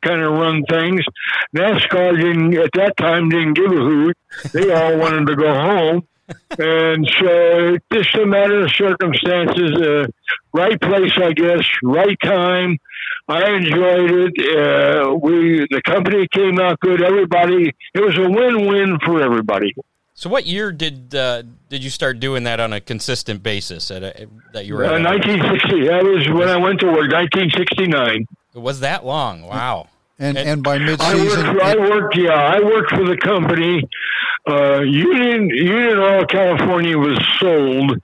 [0.03, 1.01] kind of run things.
[1.57, 4.17] NASCAR didn't at that time didn't give a hoot.
[4.53, 6.09] They all wanted to go home,
[6.59, 9.73] and so just a matter of circumstances.
[9.81, 10.07] Uh,
[10.53, 11.65] right place, I guess.
[11.83, 12.79] Right time.
[13.29, 14.57] I enjoyed it.
[14.57, 17.03] Uh, we the company came out good.
[17.03, 17.75] Everybody.
[17.95, 19.75] It was a win-win for everybody.
[20.15, 23.91] So, what year did uh, did you start doing that on a consistent basis?
[23.91, 25.03] At a, that you were Uh, at?
[25.05, 25.87] 1960.
[25.89, 27.13] That was when I went to work.
[27.13, 28.27] 1969.
[28.55, 29.43] it was that long?
[29.43, 29.89] Wow.
[30.21, 31.01] And And- and by I worked.
[31.03, 32.17] midseason, I worked.
[32.17, 33.83] Yeah, I worked for the company.
[34.49, 37.99] Uh, Union Union Oil California was sold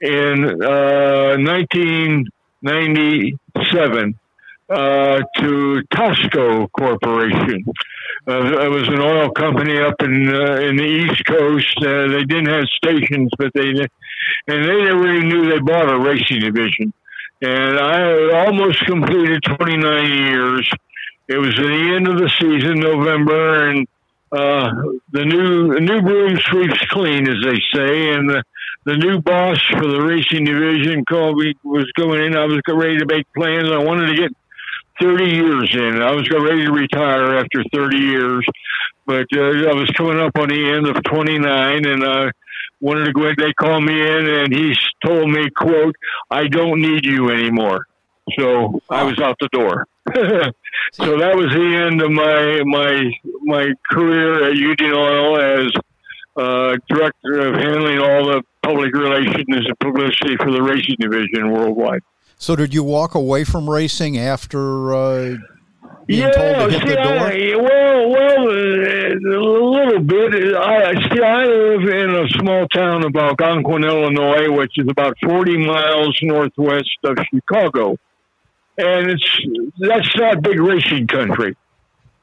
[0.00, 4.14] in uh, 1997
[4.70, 7.64] uh, to Tosco Corporation.
[8.26, 11.76] Uh, it was an oil company up in uh, in the East Coast.
[11.78, 13.88] Uh, they didn't have stations, but they and
[14.64, 16.92] they never even knew they bought a racing division.
[17.42, 20.68] And I almost completed 29 years.
[21.26, 23.88] It was the end of the season, November, and
[24.30, 24.70] uh,
[25.12, 28.12] the new the new broom sweeps clean, as they say.
[28.12, 28.42] And the,
[28.84, 32.36] the new boss for the racing division called me was going in.
[32.36, 33.70] I was ready to make plans.
[33.70, 34.36] I wanted to get
[35.00, 36.02] 30 years in.
[36.02, 38.46] I was ready to retire after 30 years,
[39.06, 42.30] but uh, I was coming up on the end of 29 and I
[42.80, 43.34] wanted to go in.
[43.38, 45.96] They called me in and he told me, quote,
[46.30, 47.86] I don't need you anymore.
[48.38, 49.86] So I was out the door.
[50.92, 53.10] so that was the end of my my
[53.44, 55.72] my career at Union Oil as
[56.36, 62.02] uh, director of handling all the public relations and publicity for the racing division worldwide.
[62.36, 65.36] So, did you walk away from racing after uh,
[66.06, 67.18] being yeah, told to hit see, the door?
[67.18, 70.54] I, well, well, uh, a little bit.
[70.56, 71.22] I see.
[71.22, 76.98] I live in a small town of Algonquin, Illinois, which is about forty miles northwest
[77.04, 77.96] of Chicago,
[78.76, 79.38] and it's
[79.78, 81.56] that's not a big racing country.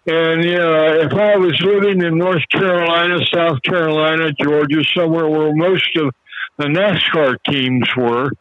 [0.08, 5.56] And you know, if I was living in North Carolina, South Carolina, Georgia, somewhere where
[5.56, 6.14] most of
[6.58, 8.32] the NASCAR teams were,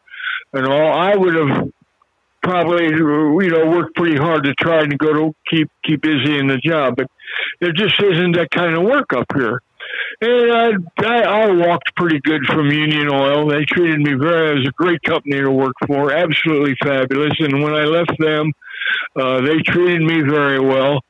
[0.53, 1.69] and all, I would have
[2.43, 6.47] probably you know worked pretty hard to try and go to keep keep busy in
[6.47, 6.97] the job.
[6.97, 7.09] But
[7.61, 9.61] there just isn't that kind of work up here.
[10.21, 13.49] And I, I, I walked pretty good from Union Oil.
[13.49, 14.51] They treated me very.
[14.51, 17.33] It was a great company to work for, absolutely fabulous.
[17.39, 18.53] And when I left them,
[19.17, 21.01] uh, they treated me very well.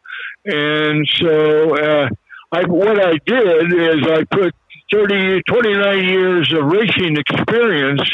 [0.44, 2.08] And so, uh,
[2.52, 4.54] I, what I did is I put
[4.92, 8.10] 30, 29 years of racing experience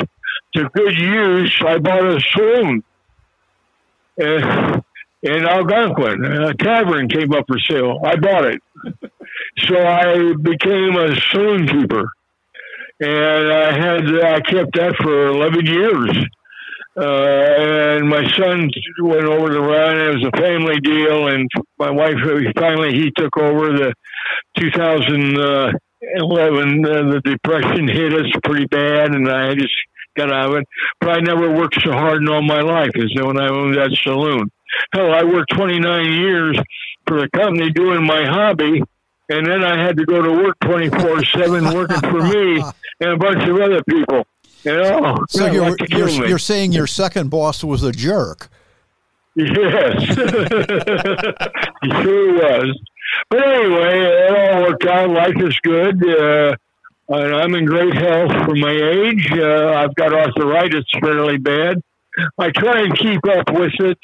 [0.55, 1.63] to good use.
[1.67, 2.85] I bought a saloon
[4.21, 4.81] uh,
[5.23, 6.25] in Algonquin.
[6.25, 8.01] A tavern came up for sale.
[8.05, 8.63] I bought it.
[9.59, 12.09] So I became a saloon keeper.
[12.99, 16.27] And I had I kept that for 11 years.
[16.99, 18.71] Uh, and my son
[19.03, 19.99] went over to run.
[19.99, 21.47] It was a family deal, and
[21.79, 22.15] my wife
[22.57, 23.93] finally he took over the
[24.59, 25.75] 2011.
[26.87, 29.75] Uh, the depression hit us pretty bad, and I just
[30.17, 30.65] got out of it.
[31.01, 33.93] But I never worked so hard in all my life as when I owned that
[34.03, 34.51] saloon.
[34.95, 36.59] Hell, I worked 29 years
[37.07, 38.83] for the company doing my hobby,
[39.29, 42.63] and then I had to go to work 24 7 working for me
[43.01, 44.27] and a bunch of other people.
[44.63, 48.49] You know, So you're, you're, you're saying your second boss was a jerk.
[49.37, 49.47] Yes,
[51.83, 52.81] he sure was.
[53.31, 55.11] But anyway, it all worked out.
[55.11, 56.03] Life is good.
[56.09, 56.57] Uh,
[57.09, 59.31] I'm in great health for my age.
[59.33, 61.83] Uh, I've got arthritis fairly bad.
[62.39, 63.99] I try and keep up with it.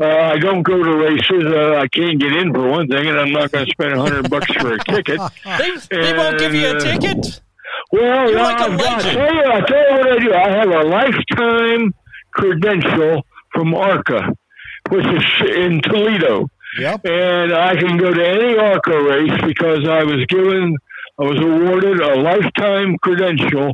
[0.00, 1.44] Uh, I don't go to races.
[1.44, 4.00] Uh, I can't get in for one thing, and I'm not going to spend a
[4.00, 5.20] hundred bucks for a ticket.
[5.44, 7.40] They, they won't give you a And, uh, ticket.
[7.92, 9.18] Well, You're no, like a I've legend.
[9.20, 10.34] I tell you, I tell you what I do.
[10.34, 11.94] I have a lifetime
[12.32, 14.32] credential from ARCA,
[14.90, 15.24] which is
[15.56, 17.00] in Toledo, Yep.
[17.04, 20.76] and I can go to any ARCA race because I was given,
[21.18, 23.72] I was awarded a lifetime credential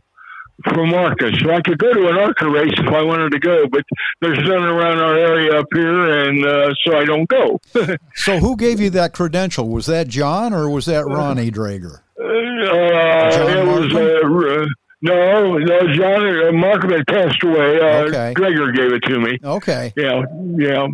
[0.65, 3.67] from ARCA, so I could go to an ARCA race if I wanted to go.
[3.69, 3.85] But
[4.21, 7.61] there's none around our area up here, and uh, so I don't go.
[8.15, 9.69] So who gave you that credential?
[9.69, 12.01] Was that John or was that Ronnie Drager?
[12.19, 14.67] Uh, John it was uh, uh,
[15.03, 15.81] no, no.
[15.95, 17.79] John uh, Marcum had passed away.
[17.81, 18.33] Uh, Okay.
[18.35, 19.39] Gregor gave it to me.
[19.45, 19.93] Okay.
[19.97, 20.23] Yeah,
[20.57, 20.87] yeah.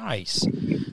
[0.00, 0.46] Nice.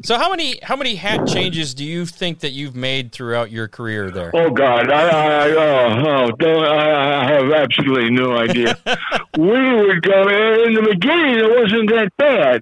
[0.03, 3.67] So how many how many hat changes do you think that you've made throughout your
[3.67, 4.31] career there?
[4.33, 8.77] Oh God, I, I oh, oh I, have absolutely no idea.
[9.37, 10.21] we would go
[10.63, 11.37] in the beginning.
[11.37, 12.61] It wasn't that bad.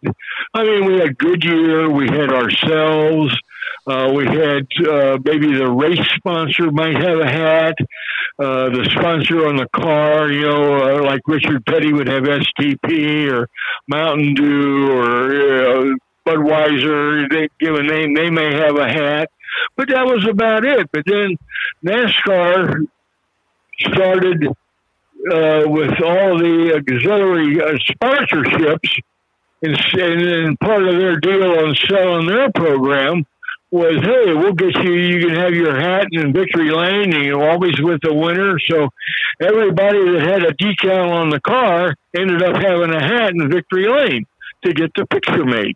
[0.53, 1.89] I mean, we had Goodyear.
[1.89, 3.33] We had ourselves.
[3.87, 7.75] Uh, we had uh, maybe the race sponsor might have a hat.
[8.37, 13.31] Uh, the sponsor on the car, you know, uh, like Richard Petty would have STP
[13.31, 13.47] or
[13.87, 17.29] Mountain Dew or Budweiser.
[17.29, 18.13] They give a name.
[18.13, 19.29] They may have a hat,
[19.75, 20.89] but that was about it.
[20.91, 21.37] But then
[21.85, 22.85] NASCAR
[23.79, 28.99] started uh, with all the auxiliary uh, sponsorships,
[29.61, 33.25] and, and part of their deal on selling their program
[33.71, 34.93] was, hey, we'll get you.
[34.93, 38.59] You can have your hat in victory lane, and you're always with the winner.
[38.69, 38.89] So
[39.41, 43.87] everybody that had a decal on the car ended up having a hat in victory
[43.87, 44.25] lane
[44.63, 45.75] to get the picture made.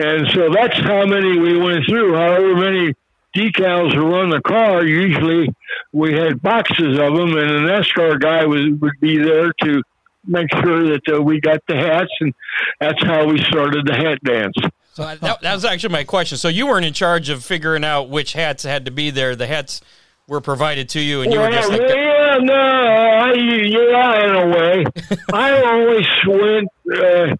[0.00, 2.14] And so that's how many we went through.
[2.14, 2.94] However many
[3.36, 5.54] decals were on the car, usually
[5.92, 9.82] we had boxes of them, and the NASCAR guy was, would be there to
[10.26, 12.32] make sure that uh, we got the hats, and
[12.80, 14.54] that's how we started the hat dance.
[14.94, 16.38] So that, that was actually my question.
[16.38, 19.36] So you weren't in charge of figuring out which hats had to be there.
[19.36, 19.82] The hats
[20.28, 24.48] were provided to you, and you were just like, yeah, no, I, yeah, in a
[24.48, 24.84] way.
[25.34, 26.68] I always went.
[26.90, 27.36] Uh,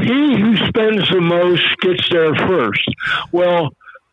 [0.00, 2.88] he who spends the most gets there first.
[3.32, 3.70] Well,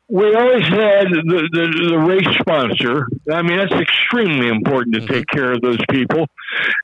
[0.07, 3.07] we always had the, the, the race sponsor.
[3.31, 5.13] I mean, that's extremely important to mm-hmm.
[5.13, 6.27] take care of those people.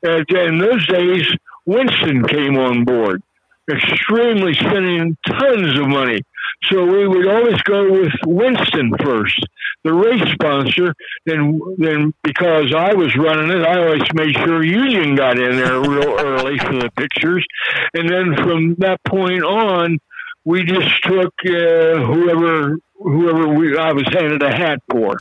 [0.02, 1.28] And in those days,
[1.66, 3.22] Winston came on board.
[3.70, 6.22] extremely spending tons of money.
[6.64, 9.40] So we would always go with Winston first,
[9.84, 10.94] the race sponsor.
[11.26, 15.80] Then, then because I was running it, I always made sure Union got in there
[15.80, 17.46] real early for the pictures.
[17.94, 20.00] And then from that point on,
[20.44, 25.20] we just took uh, whoever whoever we I was handed a hat for.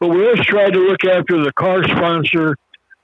[0.00, 2.56] But we always tried to look after the car sponsor,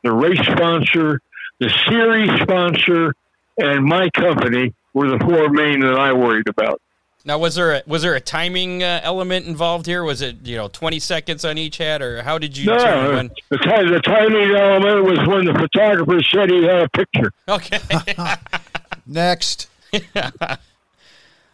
[0.03, 1.21] the race sponsor,
[1.61, 3.15] the series sponsor,
[3.59, 6.81] and my company were the four main that I worried about.
[7.27, 10.05] Now, was there a, was there a timing uh, element involved here?
[10.05, 12.67] Was it you know twenty seconds on each hat, or how did you?
[12.67, 13.31] No, determine when?
[13.49, 17.33] the, ti- the timing element was when the photographer said he had a picture.
[17.49, 17.79] Okay,
[19.07, 19.69] Next.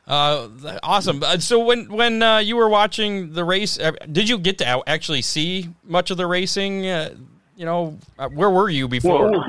[0.07, 0.49] uh,
[0.83, 1.23] awesome.
[1.23, 4.89] Uh, So when when uh, you were watching the race, uh, did you get to
[4.89, 6.87] actually see much of the racing?
[6.87, 7.15] Uh,
[7.57, 9.45] you know, uh, where were you before Well,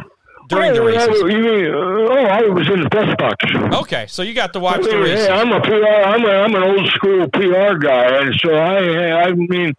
[0.52, 1.72] during the Oh, races?
[1.74, 3.46] Oh, I was in the press box.
[3.84, 5.28] Okay, so you got to watch the races.
[5.28, 5.74] Yeah, I'm a PR.
[5.74, 9.74] I'm, a, I'm an old school PR guy, and so I, I mean,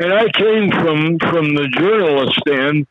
[0.00, 2.86] and I came from from the journalist end,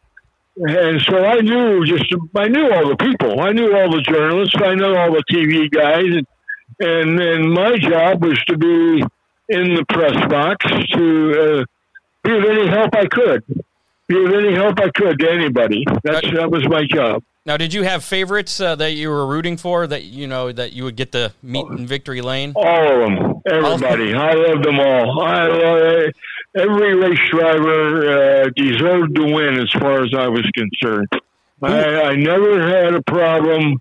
[0.58, 3.39] and so I knew just I knew all the people.
[3.41, 4.56] I knew all the journalists.
[4.63, 6.28] I know all the TV guys, and
[6.80, 9.04] and then my job was to be
[9.50, 11.65] in the press box to uh,
[12.24, 13.43] be of any help I could.
[14.07, 15.83] Be of any help I could to anybody.
[16.03, 17.23] That's that was my job.
[17.47, 20.73] Now, did you have favorites uh, that you were rooting for that you know that
[20.73, 22.53] you would get to meet in victory lane?
[22.55, 24.13] All of them, everybody.
[24.13, 25.21] I love them all.
[25.21, 26.11] I love
[26.55, 31.07] every race driver uh, deserved to win, as far as I was concerned.
[31.61, 33.79] I, I never had a problem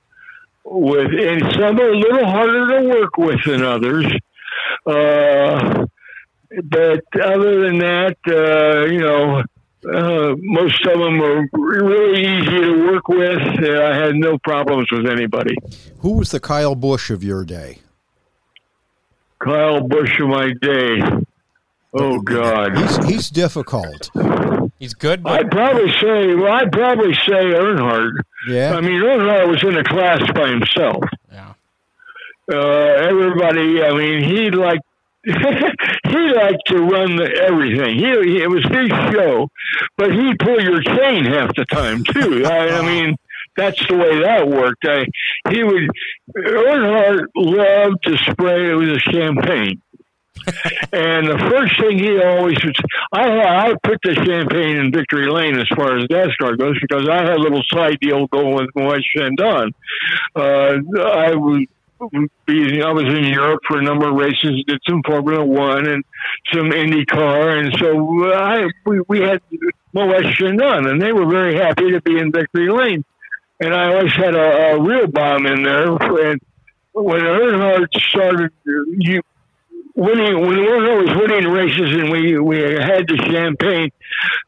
[0.65, 4.07] with, and some are a little harder to work with than others.
[4.87, 5.87] Uh,
[6.65, 9.43] but other than that, uh, you know,
[9.93, 13.41] uh, most of them were really easy to work with.
[13.63, 15.55] Uh, I had no problems with anybody.
[15.99, 17.79] Who was the Kyle Busch of your day?
[19.43, 21.01] Kyle Busch of my day.
[21.93, 24.11] Oh God, He's he's difficult.
[24.79, 26.35] He's good, but I'd probably say.
[26.35, 28.13] Well, I'd probably say Earnhardt.
[28.49, 28.75] Yeah.
[28.75, 31.05] I mean, Earnhardt was in a class by himself.
[31.31, 31.53] yeah.
[32.53, 33.83] Uh, everybody.
[33.83, 34.83] I mean, he liked
[36.05, 37.99] he liked to run the, everything.
[37.99, 39.49] He, he it was his show,
[39.97, 42.45] but he'd pull your chain half the time too.
[42.47, 43.17] I, I mean.
[43.57, 44.85] That's the way that worked.
[44.85, 45.07] I,
[45.49, 45.89] he would
[46.37, 49.81] Earnhardt loved to spray it with a champagne.
[50.93, 52.75] and the first thing he always was,
[53.13, 57.19] I I put the champagne in Victory Lane as far as NASCAR goes because I
[57.19, 59.73] had a little side deal going with Moët Chandon.
[60.37, 61.69] Uh, I was be
[62.83, 66.05] I was in Europe for a number of races, did some Formula One and
[66.53, 69.41] some IndyCar, and so uh, I we, we had
[69.95, 73.05] Moët Chandon, and they were very happy to be in Victory Lane.
[73.61, 75.91] And I always had a, a real bomb in there.
[75.91, 76.41] And
[76.93, 79.23] when Earnhardt started, you
[79.95, 83.91] winning when Earnhardt was winning races and we we had the champagne,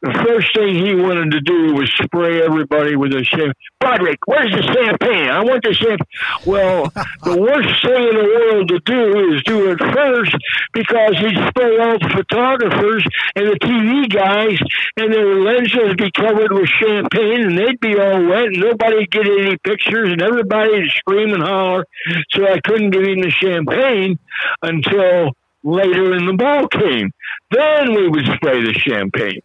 [0.01, 3.53] the first thing he wanted to do was spray everybody with a champagne.
[3.81, 5.29] Brodrick, where's the champagne?
[5.29, 6.07] I want the champagne.
[6.45, 6.91] Well,
[7.23, 10.35] the worst thing in the world to do is do it first
[10.73, 13.03] because he'd spray all the photographers
[13.35, 14.59] and the TV guys,
[14.97, 19.11] and their lenses would be covered with champagne, and they'd be all wet, and nobody'd
[19.11, 21.85] get any pictures, and everybody'd scream and holler.
[22.31, 24.19] So I couldn't give him the champagne
[24.61, 25.33] until
[25.67, 27.11] later in the ball game.
[27.51, 29.41] Then we would spray the champagne,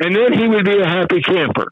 [0.00, 1.68] and then he would be a happy camper.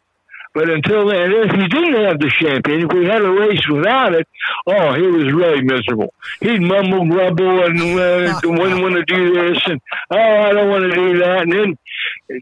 [0.55, 4.15] But until then, if he didn't have the champagne, if we had a race without
[4.15, 4.29] it,
[4.67, 6.13] oh, he was really miserable.
[6.41, 10.85] He'd mumble, grumble, and uh, wouldn't want to do this, and oh, I don't want
[10.85, 11.43] to do that.
[11.43, 11.79] And then,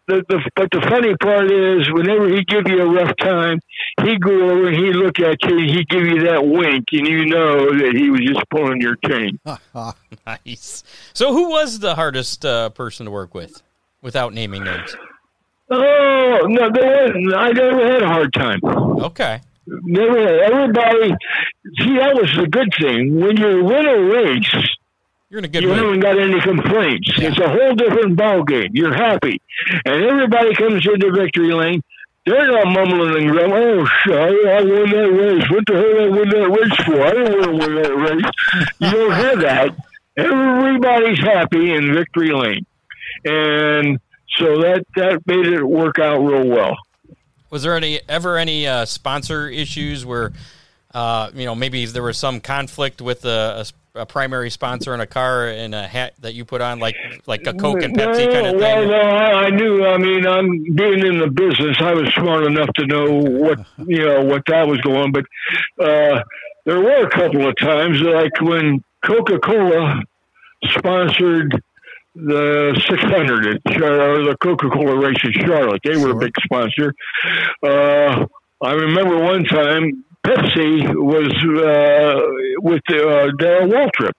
[0.06, 3.60] the, the but the funny part is, whenever he give you a rough time,
[4.02, 7.06] he'd go over and he'd look at you, and he'd give you that wink, and
[7.06, 9.38] you know that he was just pulling your chain.
[10.26, 10.84] Nice.
[11.12, 13.62] So, who was the hardest uh, person to work with,
[14.02, 14.94] without naming names?
[15.70, 17.34] Oh no, there wasn't.
[17.34, 18.60] I never had a hard time.
[18.64, 19.40] Okay.
[19.66, 20.52] Never had.
[20.52, 21.14] Everybody,
[21.78, 23.20] see, that was the good thing.
[23.20, 24.54] When you win a race,
[25.30, 25.78] You're in a good you mood.
[25.78, 27.08] haven't got any complaints.
[27.16, 28.70] It's a whole different ball game.
[28.72, 29.40] You're happy,
[29.84, 31.82] and everybody comes into victory lane.
[32.26, 33.62] They're not mumbling and grumbling.
[33.62, 35.50] Oh, shit, I won that race.
[35.50, 37.00] What the hell did I win that race for?
[37.06, 38.66] I didn't want to win that race.
[38.80, 39.76] You don't have that.
[40.16, 42.66] Everybody's happy in victory lane,
[43.24, 43.98] and
[44.36, 46.76] so that that made it work out real well.
[47.50, 50.32] Was there any ever any uh, sponsor issues where,
[50.92, 54.94] uh, you know, maybe there was some conflict with a, a s- a primary sponsor
[54.94, 57.96] in a car and a hat that you put on, like like a Coke and
[57.96, 58.90] Pepsi no, kind of well, thing?
[58.90, 59.84] no, I, I knew.
[59.84, 61.76] I mean, I'm being in the business.
[61.80, 65.12] I was smart enough to know what you know what that was going.
[65.12, 65.24] But
[65.78, 66.22] uh,
[66.64, 70.02] there were a couple of times, like when Coca Cola
[70.66, 71.62] sponsored
[72.14, 75.80] the 600 at Char- the Coca Cola race in Charlotte.
[75.84, 76.92] They were a big sponsor.
[77.62, 78.26] Uh,
[78.62, 81.32] I remember one time Pepsi was
[81.64, 83.32] uh, with uh,
[83.66, 84.12] Waltrip.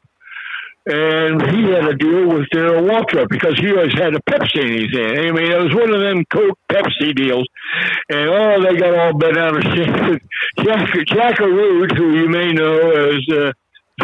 [0.84, 4.82] And he had a deal with Darrell Waltrip because he always had a Pepsi in
[4.82, 5.20] his hand.
[5.20, 7.48] I mean, it was one of them Coke Pepsi deals.
[8.10, 10.22] And oh, they got all bent out of shape.
[10.66, 12.80] Jack, Jack who you may know
[13.10, 13.52] as uh,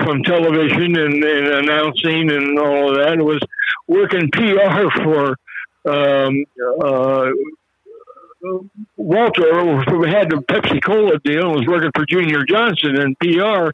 [0.03, 3.41] from television and, and announcing and all of that, was
[3.87, 5.35] working PR for
[5.89, 6.45] um,
[6.83, 7.31] uh,
[8.95, 9.77] Walter
[10.07, 13.71] had the Pepsi Cola deal and was working for Junior Johnson in PR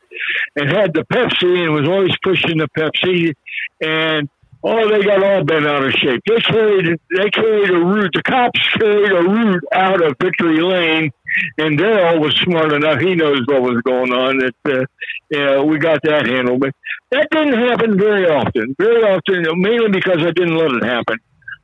[0.56, 3.34] and had the Pepsi and was always pushing the Pepsi
[3.82, 4.30] and
[4.64, 6.22] oh they got all bent out of shape.
[6.28, 11.12] They carried they carried Arute the cops carried Arute out of Victory Lane
[11.58, 14.86] and Darrell was smart enough, he knows what was going on that uh,
[15.30, 16.62] yeah, we got that handled.
[16.62, 16.74] But
[17.12, 18.76] that didn't happen very often.
[18.78, 21.18] Very often mainly because I didn't let it happen.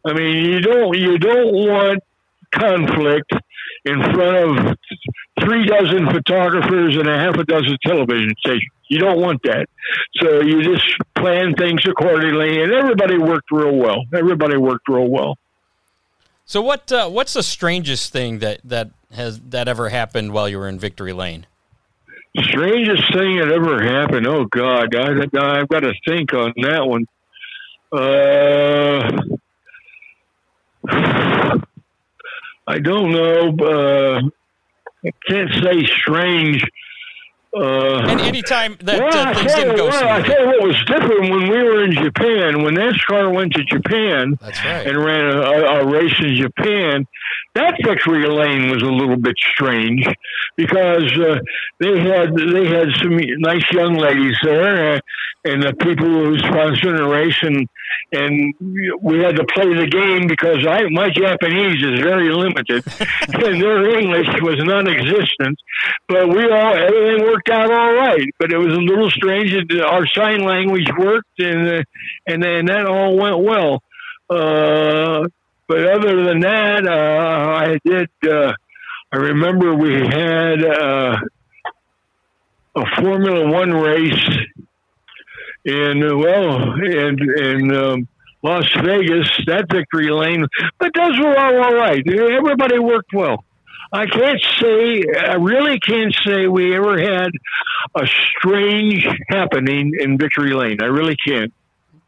[0.05, 2.03] I mean, you don't you don't want
[2.51, 3.31] conflict
[3.85, 4.77] in front of
[5.41, 8.71] three dozen photographers and a half a dozen television stations.
[8.89, 9.67] You don't want that.
[10.17, 10.83] So you just
[11.15, 14.03] plan things accordingly, and everybody worked real well.
[14.13, 15.37] Everybody worked real well.
[16.45, 20.57] So what uh, what's the strangest thing that that has that ever happened while you
[20.57, 21.45] were in Victory Lane?
[22.37, 24.25] Strangest thing that ever happened.
[24.25, 27.05] Oh God, I, I've got to think on that one.
[27.91, 29.11] Uh,
[32.69, 33.55] I don't know.
[33.65, 34.21] Uh,
[35.03, 36.63] I can't say strange.
[37.51, 40.67] Uh, and anytime that well, uh, things didn't you, go well, I tell you what
[40.67, 42.61] was different when we were in Japan.
[42.61, 44.85] When NASCAR went to Japan That's right.
[44.85, 47.07] and ran a, a, a race in Japan,
[47.55, 50.05] that victory lane was a little bit strange
[50.55, 51.39] because uh,
[51.79, 54.99] they had they had some nice young ladies there, uh,
[55.45, 57.67] and the people who were sponsoring the race, and
[58.11, 58.53] and
[59.01, 62.83] we had to play the game because I my Japanese is very limited,
[63.33, 65.57] and their English was non-existent.
[66.07, 68.29] But we all everything worked out all right.
[68.39, 71.83] But it was a little strange that our sign language worked, and uh,
[72.27, 73.81] and then that all went well.
[74.29, 75.27] Uh,
[75.69, 78.09] but other than that, uh, I did.
[78.27, 78.53] Uh,
[79.11, 81.17] I remember we had uh,
[82.75, 84.29] a Formula One race
[85.63, 88.07] in well in in um,
[88.41, 89.29] Las Vegas.
[89.45, 90.45] That victory lane,
[90.79, 92.03] but those were all all right.
[92.05, 93.45] Everybody worked well.
[93.91, 97.31] I can't say, I really can't say we ever had
[97.95, 98.07] a
[98.37, 100.77] strange happening in Victory Lane.
[100.81, 101.51] I really can't.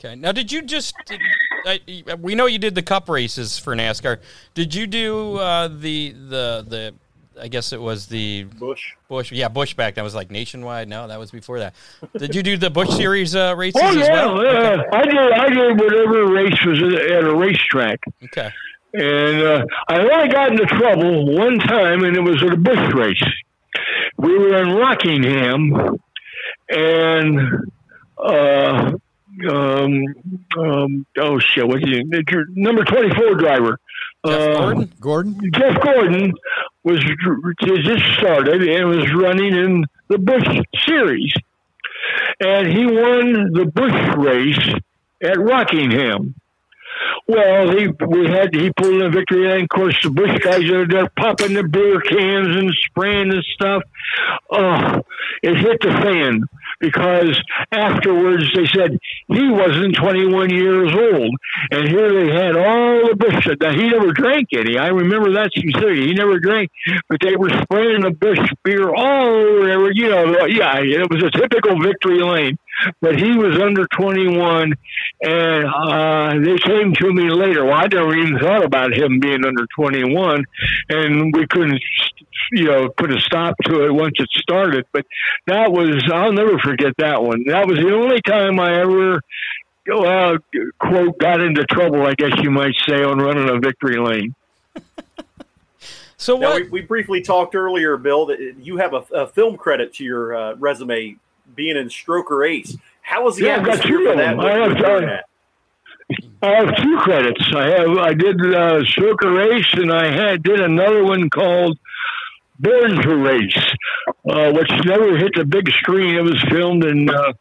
[0.03, 0.15] Okay.
[0.15, 0.95] Now, did you just?
[1.05, 1.21] Did,
[1.65, 1.79] I,
[2.19, 4.17] we know you did the Cup races for NASCAR.
[4.55, 6.93] Did you do uh, the the the?
[7.39, 8.93] I guess it was the Busch.
[9.07, 9.31] Busch.
[9.31, 9.95] Yeah, Busch back.
[9.95, 10.89] That was like nationwide.
[10.89, 11.75] No, that was before that.
[12.17, 14.43] Did you do the Busch Series uh, races Oh as yeah, well?
[14.43, 14.83] yeah.
[14.91, 15.17] I did.
[15.17, 18.49] I did whatever race was at a racetrack, Okay.
[18.93, 22.93] and uh, I only got into trouble one time, and it was at a Busch
[22.95, 23.23] race.
[24.17, 25.99] We were in Rockingham,
[26.69, 27.39] and
[28.17, 28.91] uh,
[29.49, 30.03] um,
[30.57, 32.11] um, oh shit, what's his name?
[32.29, 33.79] Your Number twenty four driver.
[34.25, 34.91] Jeff Uh, Gordon.
[34.99, 35.51] Gordon?
[35.53, 36.33] Jeff Gordon
[36.83, 36.99] was
[37.83, 40.47] just started and was running in the Busch
[40.85, 41.33] Series,
[42.39, 44.75] and he won the Busch race
[45.23, 46.35] at Rockingham.
[47.27, 49.63] Well, he we had he pulled in a victory lane.
[49.63, 53.83] Of course, the Busch guys are there popping the beer cans and spraying and stuff.
[54.51, 55.01] Oh,
[55.41, 56.43] it hit the fan
[56.81, 57.39] because
[57.71, 61.35] afterwards they said he wasn't 21 years old,
[61.71, 63.47] and here they had all the Busch.
[63.61, 64.77] Now he never drank any.
[64.77, 66.07] I remember that sincerely.
[66.07, 66.71] He never drank,
[67.07, 69.91] but they were spraying the Busch beer all over.
[69.93, 72.57] You know, yeah, it was a typical victory lane
[73.01, 74.73] but he was under 21
[75.21, 79.45] and uh, they came to me later well i never even thought about him being
[79.45, 80.43] under 21
[80.89, 81.81] and we couldn't
[82.51, 85.05] you know put a stop to it once it started but
[85.47, 89.21] that was i'll never forget that one that was the only time i ever
[89.93, 90.37] uh,
[90.79, 94.35] quote got into trouble i guess you might say on running a victory lane
[96.21, 96.65] So Now, what?
[96.65, 100.35] we, we briefly talked earlier, Bill, that you have a, a film credit to your
[100.35, 101.17] uh, resume
[101.55, 102.77] being in Stroker Ace.
[103.01, 104.19] How was the Yeah, atmosphere for that?
[104.19, 105.25] I have when you were done- at?
[106.43, 107.41] I have two credits.
[107.55, 111.77] I have I did uh, Stroker Ace, and I had did another one called
[112.59, 113.57] Born to Race,
[114.29, 116.15] uh, which never hit the big screen.
[116.15, 117.31] It was filmed in uh,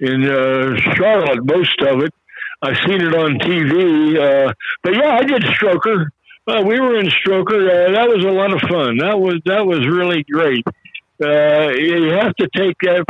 [0.00, 2.12] in uh, Charlotte, most of it.
[2.62, 4.52] I've seen it on TV, uh,
[4.82, 6.08] but yeah, I did Stroker.
[6.46, 7.68] Uh, we were in Stroker.
[7.88, 8.98] Uh, that was a lot of fun.
[8.98, 10.64] That was that was really great.
[11.24, 13.04] uh, you have to take that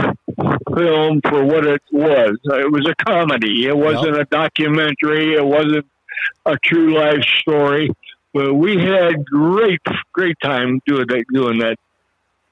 [0.76, 2.38] film for what it was.
[2.44, 3.66] It was a comedy.
[3.66, 5.34] It wasn't a documentary.
[5.34, 5.86] It wasn't
[6.46, 7.90] a true life story.
[8.32, 9.80] But we had great,
[10.12, 11.24] great time doing that.
[11.32, 11.76] Doing that.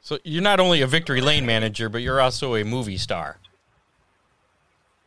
[0.01, 3.39] So you're not only a Victory Lane manager, but you're also a movie star.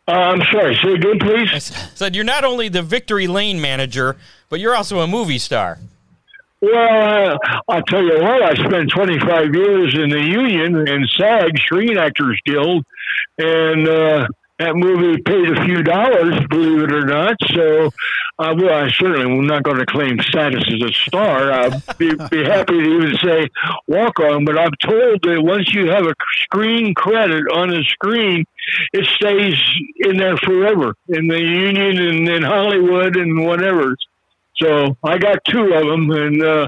[0.07, 0.75] Uh, I'm sorry.
[0.83, 1.49] Say again, please.
[1.53, 4.17] I said you're not only the Victory Lane manager,
[4.49, 5.79] but you're also a movie star.
[6.61, 11.97] Well, I'll tell you what, I spent 25 years in the union and SAG, Screen
[11.97, 12.85] Actors Guild,
[13.39, 14.27] and uh,
[14.59, 17.35] that movie paid a few dollars, believe it or not.
[17.49, 17.87] So,
[18.37, 21.51] uh, well, I certainly am not going to claim status as a star.
[21.51, 23.49] I'd be, be happy to even say
[23.87, 28.45] walk on, but I'm told that once you have a screen credit on a screen,
[28.93, 29.55] it stays
[29.95, 33.95] in there forever in the union and in Hollywood and whatever.
[34.57, 36.67] So I got two of them, and uh,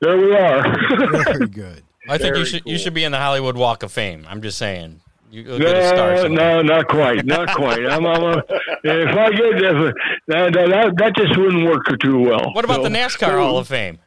[0.00, 1.24] there we are.
[1.24, 1.82] Very good.
[2.08, 4.26] I think you Very should you should be in the Hollywood Walk of Fame.
[4.28, 5.00] I'm just saying.
[5.30, 7.84] You go get a star No, no, not quite, not quite.
[7.84, 8.38] I'm, I'm a,
[8.82, 9.94] if I get that,
[10.28, 12.50] that, that, that just wouldn't work too well.
[12.54, 13.98] What about So, the NASCAR Hall of Fame?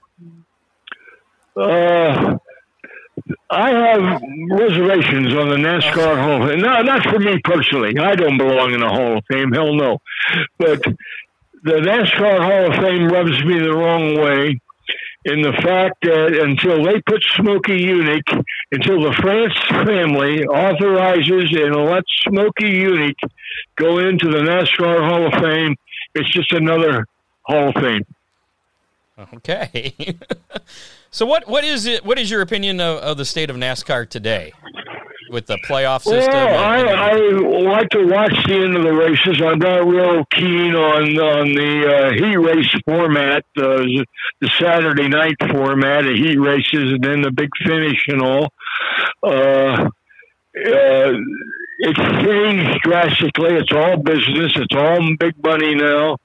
[1.56, 2.38] Uh,
[3.52, 6.62] I have reservations on the NASCAR Hall of Fame.
[6.62, 8.00] No, not for me personally.
[8.00, 9.52] I don't belong in the Hall of Fame.
[9.52, 10.00] Hell no.
[10.58, 10.82] But
[11.64, 14.60] the NASCAR Hall of Fame rubs me the wrong way
[15.26, 18.24] in the fact that until they put Smokey Yunick,
[18.72, 19.54] until the France
[19.86, 23.16] family authorizes and lets Smokey Yunick
[23.76, 25.76] go into the NASCAR Hall of Fame,
[26.16, 27.06] it's just another
[27.44, 28.06] Hall of Fame.
[29.36, 30.18] Okay.
[31.12, 32.04] so what what is it?
[32.04, 34.52] What is your opinion of, of the state of NASCAR today
[35.32, 36.34] with the playoff system?
[36.34, 39.42] Well, I, and- I like to watch the end of the races.
[39.42, 43.84] I'm not real keen on on the uh, heat race format, uh,
[44.42, 48.50] the Saturday night format of heat races, and then the big finish and all.
[49.24, 49.90] Uh,
[50.54, 51.14] uh,
[51.84, 53.56] it's changed drastically.
[53.56, 54.52] It's all business.
[54.56, 56.18] It's all big money now.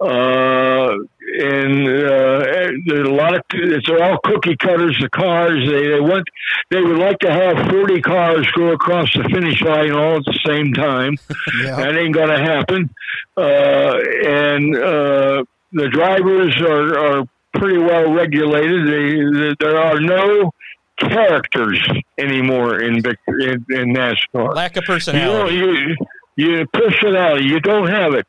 [0.00, 0.92] Uh,
[1.36, 2.44] and uh,
[2.86, 4.96] there's a lot of it's all cookie cutters.
[5.00, 6.26] The cars they, they want
[6.70, 10.38] they would like to have 40 cars go across the finish line all at the
[10.46, 11.16] same time.
[11.62, 11.76] Yeah.
[11.76, 12.90] That ain't going to happen.
[13.36, 13.94] Uh,
[14.26, 17.24] and uh, the drivers are, are
[17.54, 18.86] pretty well regulated.
[18.88, 20.52] They, there are no
[20.98, 21.80] characters
[22.18, 24.54] anymore in Vic- in, in NASCAR.
[24.54, 25.56] lack of You, don't, personality.
[25.56, 25.96] you,
[26.36, 27.44] you personality.
[27.46, 28.26] You don't have it.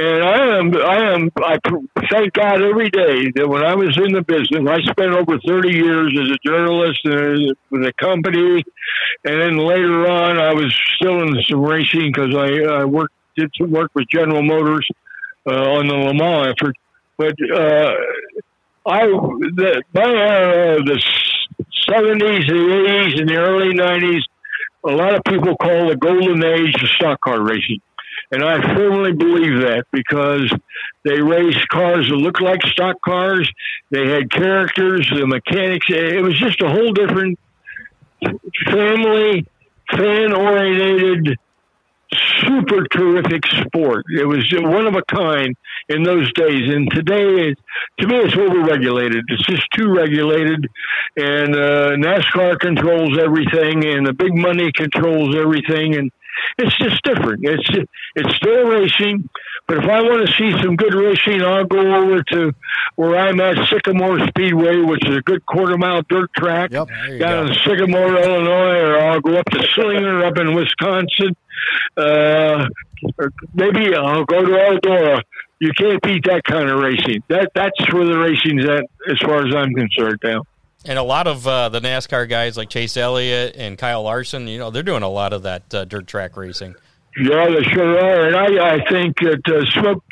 [0.00, 1.58] And I am, I am, I
[2.08, 5.70] thank God every day that when I was in the business, I spent over 30
[5.72, 8.62] years as a journalist and with a company.
[9.24, 13.50] And then later on, I was still in some racing because I, I worked, did
[13.58, 14.86] some work with General Motors
[15.48, 16.76] uh, on the Le Mans effort.
[17.16, 17.94] But uh,
[18.86, 21.02] I, the, uh, the
[21.90, 24.22] 70s, the 80s, and the early 90s,
[24.84, 27.80] a lot of people call the golden age of stock car racing.
[28.30, 30.52] And I firmly believe that because
[31.04, 33.50] they raced cars that looked like stock cars.
[33.90, 35.86] They had characters, the mechanics.
[35.88, 37.38] It was just a whole different
[38.66, 39.46] family,
[39.90, 41.38] fan oriented,
[42.40, 44.04] super terrific sport.
[44.14, 45.56] It was one of a kind
[45.88, 46.70] in those days.
[46.70, 47.54] And today,
[48.00, 49.22] to me, it's overregulated.
[49.28, 50.66] It's just too regulated.
[51.16, 55.96] And uh, NASCAR controls everything, and the big money controls everything.
[55.96, 56.10] And
[56.58, 57.40] it's just different.
[57.44, 57.68] It's
[58.16, 59.28] it's still racing,
[59.66, 62.52] but if I want to see some good racing, I'll go over to
[62.96, 66.88] where I'm at Sycamore Speedway, which is a good quarter mile dirt track Yep.
[67.18, 67.52] Down go.
[67.52, 71.36] in Sycamore, Illinois, or I'll go up to Slinger up in Wisconsin.
[71.96, 72.66] Uh,
[73.18, 75.22] or maybe I'll go to Eldora.
[75.60, 77.22] You can't beat that kind of racing.
[77.28, 80.42] That that's where the racing's at, as far as I'm concerned now.
[80.88, 84.58] And a lot of uh, the NASCAR guys like Chase Elliott and Kyle Larson, you
[84.58, 86.74] know, they're doing a lot of that uh, dirt track racing.
[87.14, 90.02] Yeah, they sure are, and I, I think that uh, Smoke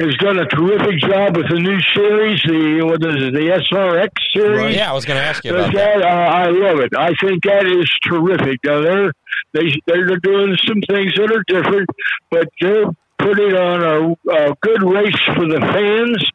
[0.00, 4.10] has done a terrific job with the new series, the what is it, the SRX
[4.32, 4.76] series.
[4.76, 5.98] Yeah, I was going to ask you about that.
[5.98, 6.96] that, uh, I love it.
[6.96, 8.58] I think that is terrific.
[8.64, 9.12] Now they're
[9.52, 11.88] they they're doing some things that are different,
[12.30, 12.86] but they're
[13.18, 16.28] putting on a, a good race for the fans,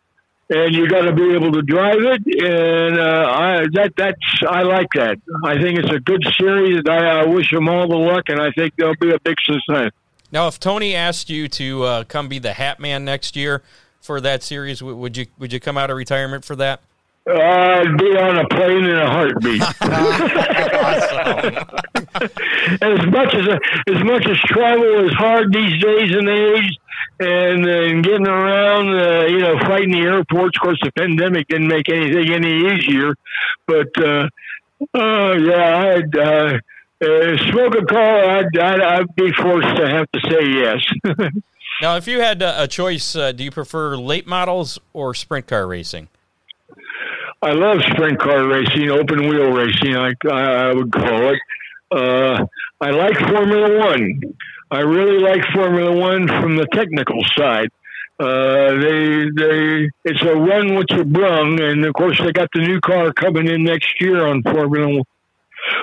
[0.50, 2.22] and you got to be able to drive it.
[2.43, 5.18] And uh, I that that's I like that.
[5.43, 6.82] I think it's a good series.
[6.89, 9.91] I, I wish them all the luck, and I think they'll be a big success.
[10.32, 13.64] Now, if Tony asked you to uh, come be the Hat Man next year
[14.02, 16.82] for that series, would you would you come out of retirement for that?
[17.30, 19.62] Uh, I'd be on a plane in a heartbeat.
[22.82, 23.48] as much as
[23.88, 26.78] as much as travel is hard these days and age,
[27.20, 30.58] and, uh, and getting around, uh, you know, fighting the airports.
[30.58, 33.16] Of course, the pandemic didn't make anything any easier,
[33.68, 34.28] but uh,
[34.94, 36.58] Oh yeah, I'd uh,
[37.04, 38.38] uh, smoke a car.
[38.38, 41.32] I'd, I'd, I'd be forced to have to say yes.
[41.82, 45.66] Now, if you had a choice, uh, do you prefer late models or sprint car
[45.66, 46.10] racing?
[47.42, 49.96] I love sprint car racing, open wheel racing.
[49.96, 51.40] I, I would call it.
[51.92, 52.46] Uh,
[52.82, 54.22] I like Formula One.
[54.72, 57.70] I really like Formula One from the technical side.
[58.20, 62.60] Uh, they they it's a run with your brung, and of course they got the
[62.60, 65.02] new car coming in next year on Formula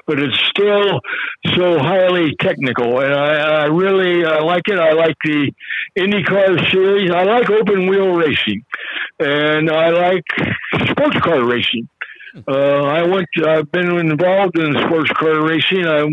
[0.07, 1.01] but it's still
[1.55, 4.79] so highly technical, and I, I really I like it.
[4.79, 5.53] I like the
[5.99, 7.11] IndyCar series.
[7.11, 8.65] I like open wheel racing,
[9.19, 10.25] and I like
[10.91, 11.89] sports car racing.
[12.47, 13.29] Uh, I went.
[13.47, 15.87] I've been involved in sports car racing.
[15.87, 16.07] I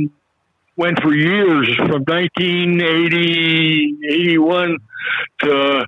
[0.75, 4.77] went for years from 1980, 81
[5.41, 5.85] to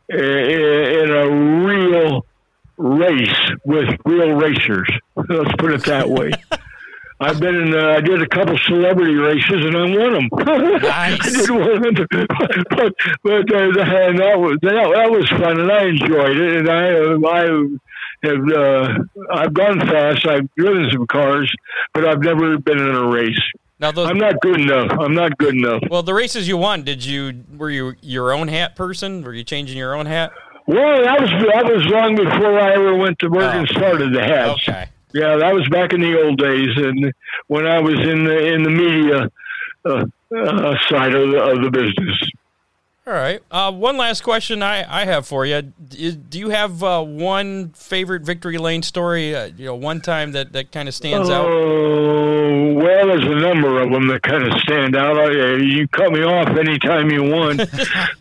[0.10, 1.30] in a
[1.66, 2.26] real
[2.78, 4.90] race with real racers.
[5.16, 6.32] Let's put it that way.
[7.22, 7.76] I've been in.
[7.76, 10.30] Uh, I did a couple celebrity races and I won them.
[10.82, 11.20] Nice.
[11.22, 11.94] I did one,
[12.72, 12.94] but
[13.24, 16.58] but uh, and that was that, that was fun and I enjoyed it.
[16.58, 20.26] And I uh, I have uh, I've gone fast.
[20.26, 21.54] I've driven some cars,
[21.94, 23.40] but I've never been in a race.
[23.80, 24.92] Now those, I'm not good enough.
[25.00, 25.84] I'm not good enough.
[25.92, 29.22] Well, the races you won, did you were you your own hat person?
[29.22, 30.32] Were you changing your own hat?
[30.66, 33.60] Well, that was that was long before I ever went to work oh.
[33.60, 34.68] and started the hats.
[34.68, 34.90] Okay.
[35.14, 37.14] Yeah, that was back in the old days, and
[37.48, 39.30] when I was in the in the media
[39.84, 40.06] uh,
[40.36, 42.32] uh, side of the, of the business.
[43.08, 43.42] All right.
[43.50, 45.62] Uh, one last question I, I have for you.
[45.64, 49.36] Do you have uh, one favorite victory lane story?
[49.36, 51.48] Uh, you know, one time that, that kind of stands out.
[51.48, 55.16] Oh well, there's a number of them that kind of stand out.
[55.34, 57.62] you cut me off anytime you want.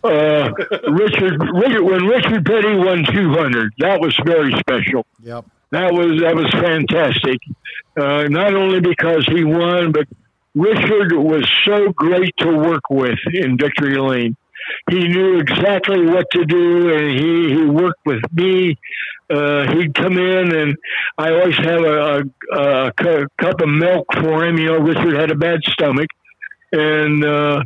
[0.03, 0.51] Uh,
[0.89, 5.05] Richard, Richard, when Richard Petty won 200, that was very special.
[5.21, 7.39] Yep that was that was fantastic.
[7.99, 10.07] Uh, not only because he won, but
[10.53, 14.35] Richard was so great to work with in Victory Lane.
[14.89, 18.77] He knew exactly what to do, and he, he worked with me.
[19.29, 20.75] Uh, he'd come in, and
[21.17, 24.57] I always have a, a, a, cup of milk for him.
[24.57, 26.09] You know, Richard had a bad stomach,
[26.73, 27.63] and uh,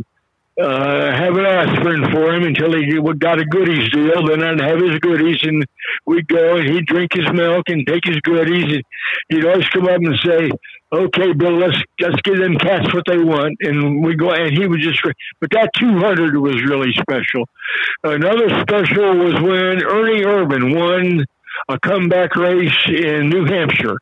[0.61, 4.25] uh, have an aspirin for him until he got a Goody's deal.
[4.27, 5.65] Then I'd have his Goody's, and
[6.05, 8.75] we'd go and he'd drink his milk and take his Goody's.
[8.75, 8.83] And
[9.29, 10.49] he'd always come up and say,
[10.93, 14.67] "Okay, Bill, let's let's give them cats what they want." And we go, and he
[14.67, 15.01] was just.
[15.41, 17.47] But that 200 was really special.
[18.03, 21.25] Another special was when Ernie Irvan won
[21.67, 23.97] a comeback race in New Hampshire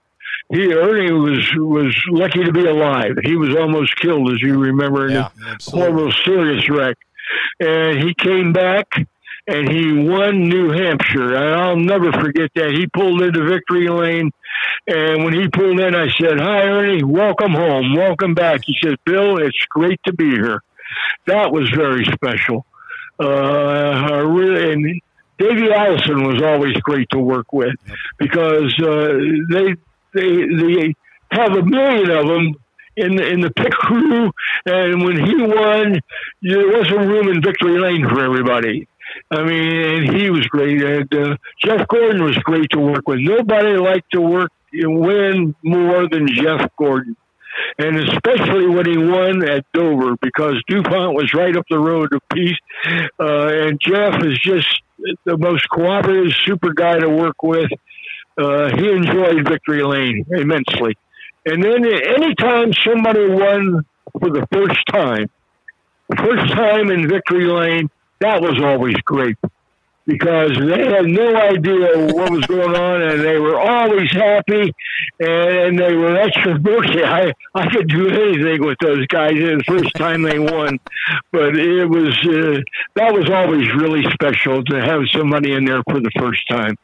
[0.50, 3.16] he Ernie was was lucky to be alive.
[3.24, 6.98] He was almost killed, as you remember, in yeah, a horrible, serious wreck.
[7.60, 8.88] And he came back
[9.48, 11.36] and he won New Hampshire.
[11.36, 12.72] And I'll never forget that.
[12.72, 14.32] He pulled into victory lane,
[14.88, 17.04] and when he pulled in, I said, "Hi, Ernie.
[17.04, 17.96] Welcome home.
[17.96, 20.62] Welcome back." He said, "Bill, it's great to be here."
[21.26, 22.66] That was very special.
[23.20, 25.02] Uh, really, and
[25.38, 27.76] Davey Allison was always great to work with
[28.18, 29.14] because uh,
[29.52, 29.76] they
[30.14, 30.96] they they
[31.32, 32.56] have a million of them
[32.96, 34.32] in the, in the pit crew,
[34.66, 36.00] and when he won,
[36.42, 38.88] there wasn't room in victory lane for everybody.
[39.32, 40.82] I mean, and he was great.
[40.82, 43.20] And uh, Jeff Gordon was great to work with.
[43.20, 47.16] Nobody liked to work and win more than Jeff Gordon.
[47.78, 52.20] And especially when he won at Dover, because DuPont was right up the road to
[52.34, 52.58] peace.
[53.20, 54.68] Uh, and Jeff is just
[55.26, 57.70] the most cooperative, super guy to work with.
[58.38, 60.98] Uh, he enjoyed Victory Lane immensely.
[61.46, 63.86] And then anytime somebody won
[64.20, 65.30] for the first time,
[66.18, 69.38] first time in Victory Lane, that was always great
[70.06, 74.74] because they had no idea what was going on and they were always happy
[75.20, 77.04] and they were extra bursty.
[77.06, 80.80] I, I could do anything with those guys in the first time they won,
[81.32, 82.62] but it was, uh,
[82.96, 86.78] that was always really special to have somebody in there for the first time.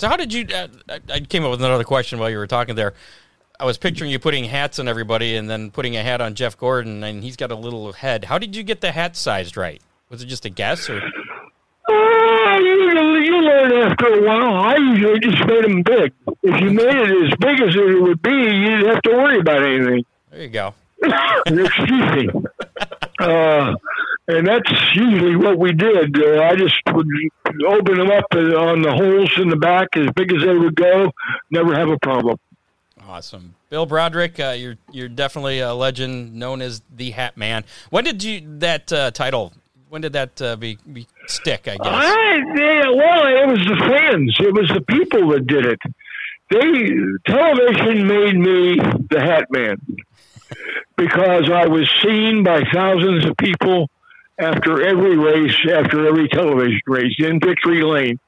[0.00, 0.68] So how did you, uh,
[1.10, 2.94] I came up with another question while you were talking there.
[3.60, 6.56] I was picturing you putting hats on everybody and then putting a hat on Jeff
[6.56, 8.24] Gordon and he's got a little head.
[8.24, 9.82] How did you get the hat sized right?
[10.08, 11.02] Was it just a guess, or?
[11.02, 14.54] Uh, you, you learn after a while.
[14.54, 16.14] I usually just made them big.
[16.44, 19.40] If you made it as big as it would be, you didn't have to worry
[19.40, 20.06] about anything.
[20.30, 20.72] There you go.
[21.46, 22.28] Excuse me.
[23.20, 23.74] Uh,
[24.36, 26.16] and that's usually what we did.
[26.18, 27.06] Uh, I just would
[27.66, 31.10] open them up on the holes in the back as big as they would go.
[31.50, 32.38] Never have a problem.
[33.06, 34.38] Awesome, Bill Brodrick.
[34.38, 37.64] Uh, you're you're definitely a legend, known as the Hat Man.
[37.90, 39.52] When did you that uh, title
[39.90, 41.66] when did that uh, be, be stick?
[41.66, 41.86] I guess.
[41.86, 44.36] I, yeah, well, it was the fans.
[44.38, 45.80] It was the people that did it.
[46.48, 48.76] They television made me
[49.10, 49.78] the Hat Man
[50.96, 53.88] because I was seen by thousands of people
[54.40, 58.18] after every race, after every television race in victory lane,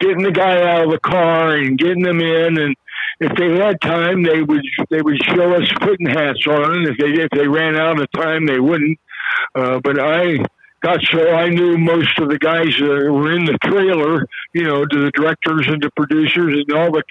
[0.00, 2.76] getting the guy out of the car and getting them in and
[3.20, 6.86] if they had time, they would they would show us putting hats on.
[6.86, 8.98] If they if they ran out of time, they wouldn't.
[9.54, 10.38] Uh, but I
[10.80, 14.84] got so I knew most of the guys that were in the trailer, you know,
[14.84, 17.02] to the directors and the producers and all the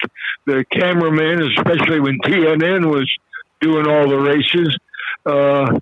[0.46, 3.12] the cameramen, especially when TNN was
[3.60, 4.76] doing all the races.
[5.26, 5.78] Uh,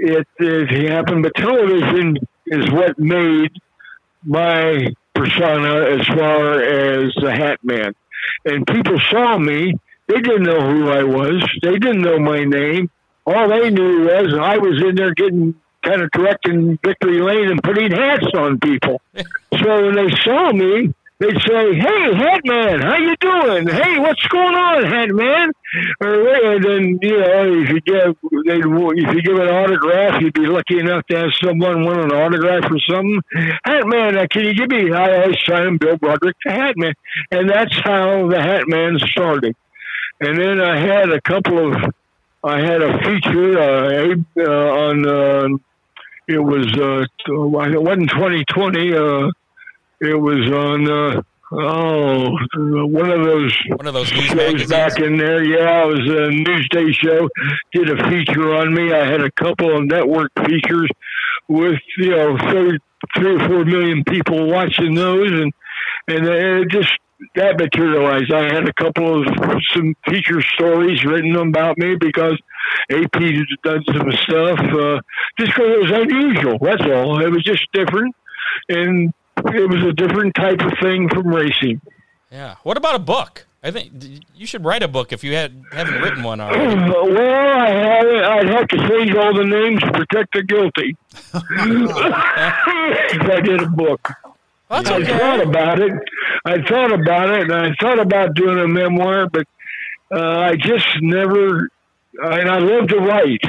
[0.00, 3.50] it, it happened, but television is what made
[4.24, 7.94] my persona as far as the Hat Man.
[8.44, 9.74] And people saw me.
[10.06, 11.44] They didn't know who I was.
[11.62, 12.90] They didn't know my name.
[13.26, 17.62] All they knew was I was in there getting kind of directing Victory Lane and
[17.62, 19.00] putting hats on people.
[19.62, 23.68] so when they saw me, they'd say, "Hey, Hat Man, how you doing?
[23.68, 25.52] Hey, what's going on, Hat Man?"
[26.00, 28.16] Or and then you know, if you give
[28.46, 32.12] they if you give an autograph, you'd be lucky enough to have someone want an
[32.12, 33.20] autograph or something.
[33.64, 34.92] Hat Man, uh, can you give me?
[34.92, 36.94] I always sign Bill Brodrick, the Hat Man,
[37.30, 39.54] and that's how the Hat Man started.
[40.20, 41.94] And then I had a couple of
[42.44, 45.58] I had a feature uh, uh, on uh,
[46.28, 48.94] it was uh, it wasn't 2020.
[48.94, 49.30] Uh,
[50.00, 51.22] it was on uh,
[51.52, 52.30] oh
[52.86, 54.70] one of those one of those news shows magazines.
[54.70, 55.42] back in there.
[55.42, 57.28] Yeah, it was a Newsday show.
[57.72, 58.92] Did a feature on me.
[58.92, 60.90] I had a couple of network features
[61.48, 62.78] with you know three,
[63.16, 65.52] three or four million people watching those, and
[66.06, 66.92] and it just
[67.34, 68.32] that materialized.
[68.32, 69.26] I had a couple of
[69.74, 72.38] some feature stories written about me because
[72.90, 73.20] AP
[73.64, 74.58] done some stuff.
[74.60, 75.00] Uh,
[75.38, 76.58] just because it was unusual.
[76.60, 77.20] That's all.
[77.24, 78.14] It was just different,
[78.68, 79.12] and
[79.46, 81.80] it was a different type of thing from racing.
[82.30, 82.56] Yeah.
[82.62, 83.46] What about a book?
[83.62, 83.90] I think
[84.36, 86.76] you should write a book if you had haven't written one already.
[86.76, 88.24] well, I haven't.
[88.24, 90.96] I'd have to change all the names to protect the guilty.
[91.34, 94.12] if I did a book.
[94.68, 95.18] That's I okay.
[95.18, 95.92] thought about it.
[96.44, 99.46] I thought about it, and I thought about doing a memoir, but
[100.12, 101.68] uh, I just never.
[102.20, 103.42] And I love to write.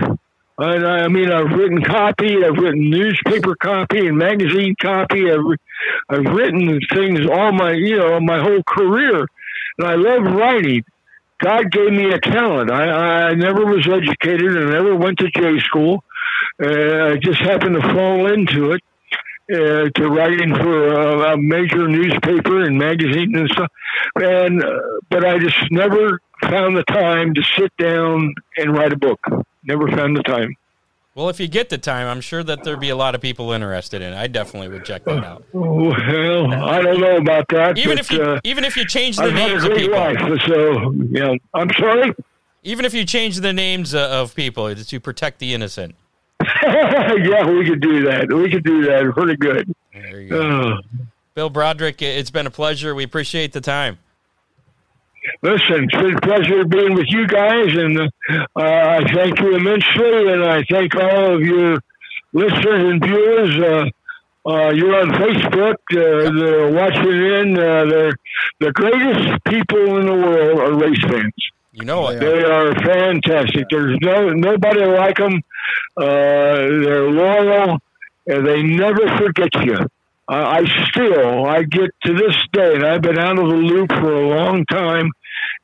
[0.62, 5.32] And I, I mean, I've written copy, I've written newspaper copy and magazine copy.
[5.32, 5.40] I've,
[6.10, 9.26] I've written things all my, you know, my whole career,
[9.78, 10.84] and I love writing.
[11.42, 12.70] God gave me a talent.
[12.70, 14.58] I, I never was educated.
[14.58, 16.04] I never went to J school.
[16.62, 18.84] Uh, I just happened to fall into it
[19.54, 23.72] uh, to writing for a, a, major newspaper and magazine and stuff.
[24.16, 24.80] And uh,
[25.10, 29.20] but I just never found the time to sit down and write a book.
[29.64, 30.56] Never found the time.
[31.16, 33.52] Well, if you get the time, I'm sure that there'd be a lot of people
[33.52, 34.16] interested in it.
[34.16, 35.44] I definitely would check that out.
[35.52, 37.78] Well, I don't know about that.
[37.78, 40.18] Even but, if you uh, even if you change the I've names of people, life,
[40.48, 41.34] so yeah.
[41.54, 42.14] I'm sorry.
[42.64, 45.96] even if you change the names uh, of people to protect the innocent.
[46.64, 48.32] yeah, we could do that.
[48.32, 49.12] We could do that.
[49.14, 49.76] Pretty good.
[49.94, 50.42] There you go.
[50.42, 50.78] Uh,
[51.34, 52.96] Bill Brodrick, it's been a pleasure.
[52.96, 53.98] We appreciate the time.
[55.42, 58.08] Listen, it's been a pleasure being with you guys, and uh,
[58.56, 61.80] I thank you immensely, and I thank all of your
[62.34, 63.60] listeners and viewers.
[63.60, 63.86] Uh,
[64.50, 65.76] uh, you're on Facebook.
[65.92, 67.58] Uh, they're watching in.
[67.58, 68.14] Uh, they're
[68.60, 71.34] the greatest people in the world are race fans.
[71.74, 72.20] You know it.
[72.20, 73.66] They are fantastic.
[73.70, 75.42] There's no nobody like them.
[75.96, 77.78] Uh, they're loyal,
[78.28, 79.78] and they never forget you.
[80.30, 83.92] Uh, I still, I get to this day, and I've been out of the loop
[83.92, 85.10] for a long time.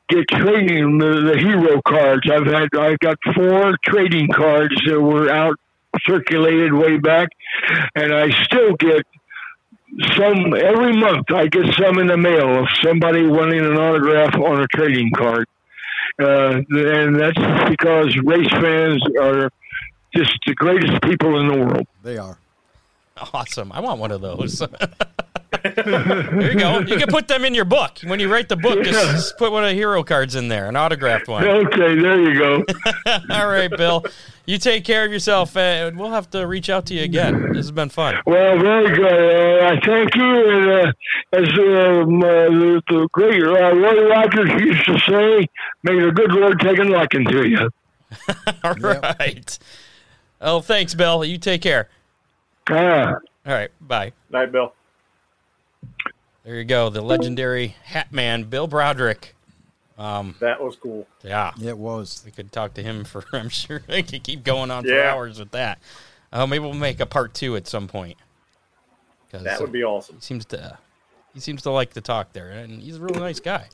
[0.08, 2.28] Get trading the, the hero cards.
[2.28, 5.54] I've had, I've got four trading cards that were out
[6.04, 7.28] circulated way back,
[7.94, 9.06] and I still get
[10.16, 11.30] some every month.
[11.30, 15.46] I get some in the mail of somebody wanting an autograph on a trading card,
[16.20, 19.48] uh, and that's because race fans are
[20.14, 21.86] just the greatest people in the world.
[22.02, 22.38] They are.
[23.34, 23.72] Awesome.
[23.72, 24.58] I want one of those.
[25.62, 26.80] there you go.
[26.80, 27.98] You can put them in your book.
[28.04, 29.12] When you write the book, just, Yeah.
[29.12, 31.46] just put one of the hero cards in there, an autographed one.
[31.46, 32.64] Okay, there you go.
[33.30, 34.04] All right, Bill.
[34.44, 35.56] You take care of yourself.
[35.56, 37.48] and we'll have to reach out to you again.
[37.48, 38.16] This has been fun.
[38.26, 39.62] Well, very good.
[39.62, 40.50] Uh, I thank you.
[40.50, 40.92] And uh,
[41.32, 45.48] as um, uh, the, the great uh, Roy Rogers used to say,
[45.82, 47.70] may the good Lord take a liking to you.
[48.62, 49.58] All right.
[50.40, 51.24] Oh, thanks, Bill.
[51.24, 51.88] You take care.
[52.68, 53.14] Ah.
[53.46, 53.70] All right.
[53.80, 54.12] Bye.
[54.30, 54.72] Night, Bill.
[56.44, 56.90] There you go.
[56.90, 59.32] The legendary Hat Man, Bill Brodrick.
[59.98, 61.06] Um, That was cool.
[61.22, 61.52] yeah.
[61.62, 62.22] It was.
[62.24, 65.38] We could talk to him for, I'm sure I could keep going on for hours
[65.38, 65.78] with that.
[66.32, 68.16] Uh, maybe we'll make a part two at some point.
[69.32, 70.16] 'Cause, That would uh, be awesome.
[70.16, 70.78] He seems to,
[71.34, 73.68] he seems to like to talk there, and he's a really nice guy.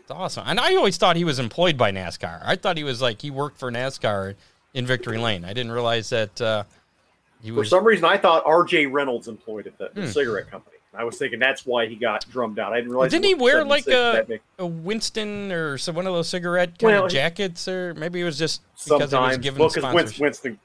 [0.00, 0.44] It's awesome.
[0.46, 2.40] And I always thought he was employed by NASCAR.
[2.44, 4.36] I thought he was like he worked for NASCAR
[4.74, 5.44] in Victory Lane.
[5.44, 6.64] I didn't realize that uh,
[7.42, 7.70] he For was.
[7.70, 8.86] some reason, I thought R.J.
[8.86, 10.06] Reynolds employed at the, the Hmm.
[10.08, 10.76] cigarette company.
[10.92, 12.72] I was thinking that's why he got drummed out.
[12.72, 13.12] I didn't realize.
[13.12, 14.26] Didn't he was wear like a,
[14.58, 18.24] a Winston or some one of those cigarette kind Well, of jackets, or maybe it
[18.24, 19.38] was just because he was sometimes?
[19.38, 20.20] given Well, 'cause sponsorship.
[20.20, 20.58] Winston, Winston,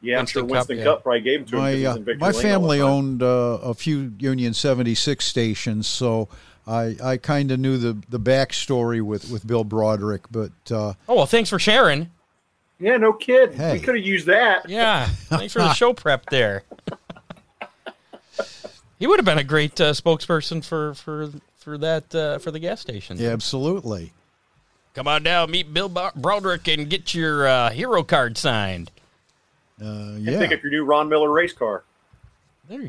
[0.00, 1.02] yeah, I'm sure Winston Cup, Winston yeah.
[1.02, 3.26] Probably gave him to My he was uh, my Lane all the family owned uh,
[3.62, 6.28] a few Union 76 stations, so
[6.66, 10.22] I, I kind of knew the, the backstory with, with Bill Brodrick.
[10.30, 12.10] But uh, Oh well, thanks for sharing.
[12.78, 13.54] Yeah, no kid.
[13.54, 13.74] Hey.
[13.74, 14.68] We could have used that.
[14.68, 16.62] Yeah, thanks for the show prep there.
[18.98, 22.58] he would have been a great uh, spokesperson for for for that uh, for the
[22.58, 23.16] gas station.
[23.18, 24.12] yeah, absolutely.
[24.94, 28.90] Come on down, meet Bill Brodrick, and get your uh, hero card signed.
[29.80, 30.38] Uh, And yeah.
[30.38, 31.84] pick up your new Ron Miller race car.
[32.68, 32.88] There you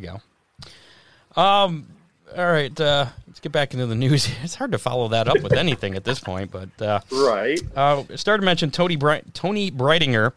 [1.36, 1.42] go.
[1.42, 1.88] Um.
[2.36, 2.78] All right.
[2.80, 3.08] Uh,
[3.38, 4.28] let's get back into the news.
[4.44, 7.60] It's hard to follow that up with anything at this point, but uh, Right.
[7.76, 10.34] Uh, started to mention Tony Bri- Toni Breidinger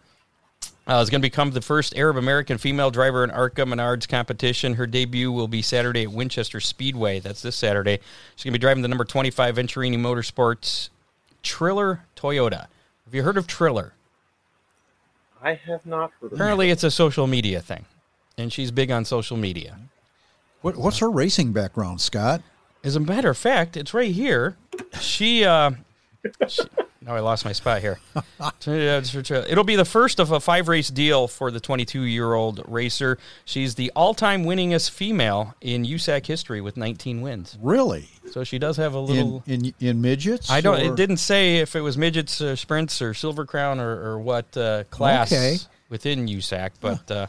[0.86, 4.74] uh, is going to become the first Arab American female driver in ARCA Menards competition.
[4.74, 7.20] Her debut will be Saturday at Winchester Speedway.
[7.20, 8.01] That's this Saturday.
[8.36, 10.90] She's going to be driving the number 25 Venturini Motorsports
[11.42, 12.66] Triller Toyota.
[13.07, 13.94] Have you heard of Triller?
[15.42, 16.32] I have not heard of.
[16.34, 17.86] Apparently, it's a social media thing,
[18.36, 19.78] and she's big on social media.
[20.61, 22.42] What, what's her racing background, Scott?
[22.83, 24.57] As a matter of fact, it's right here.
[25.01, 25.72] She, uh,
[26.49, 26.62] she
[27.03, 27.99] now I lost my spot here.
[28.66, 33.18] It'll be the first of a five race deal for the 22 year old racer.
[33.45, 37.59] She's the all time winningest female in USAC history with 19 wins.
[37.61, 38.09] Really?
[38.33, 39.43] So she does have a little.
[39.47, 40.51] in in midgets?
[40.51, 40.81] I don't.
[40.81, 44.18] or- It didn't say if it was midgets, or sprints, or silver crown, or, or
[44.18, 45.57] what uh, class Okay.
[45.89, 46.70] within USAC.
[46.81, 47.26] But uh,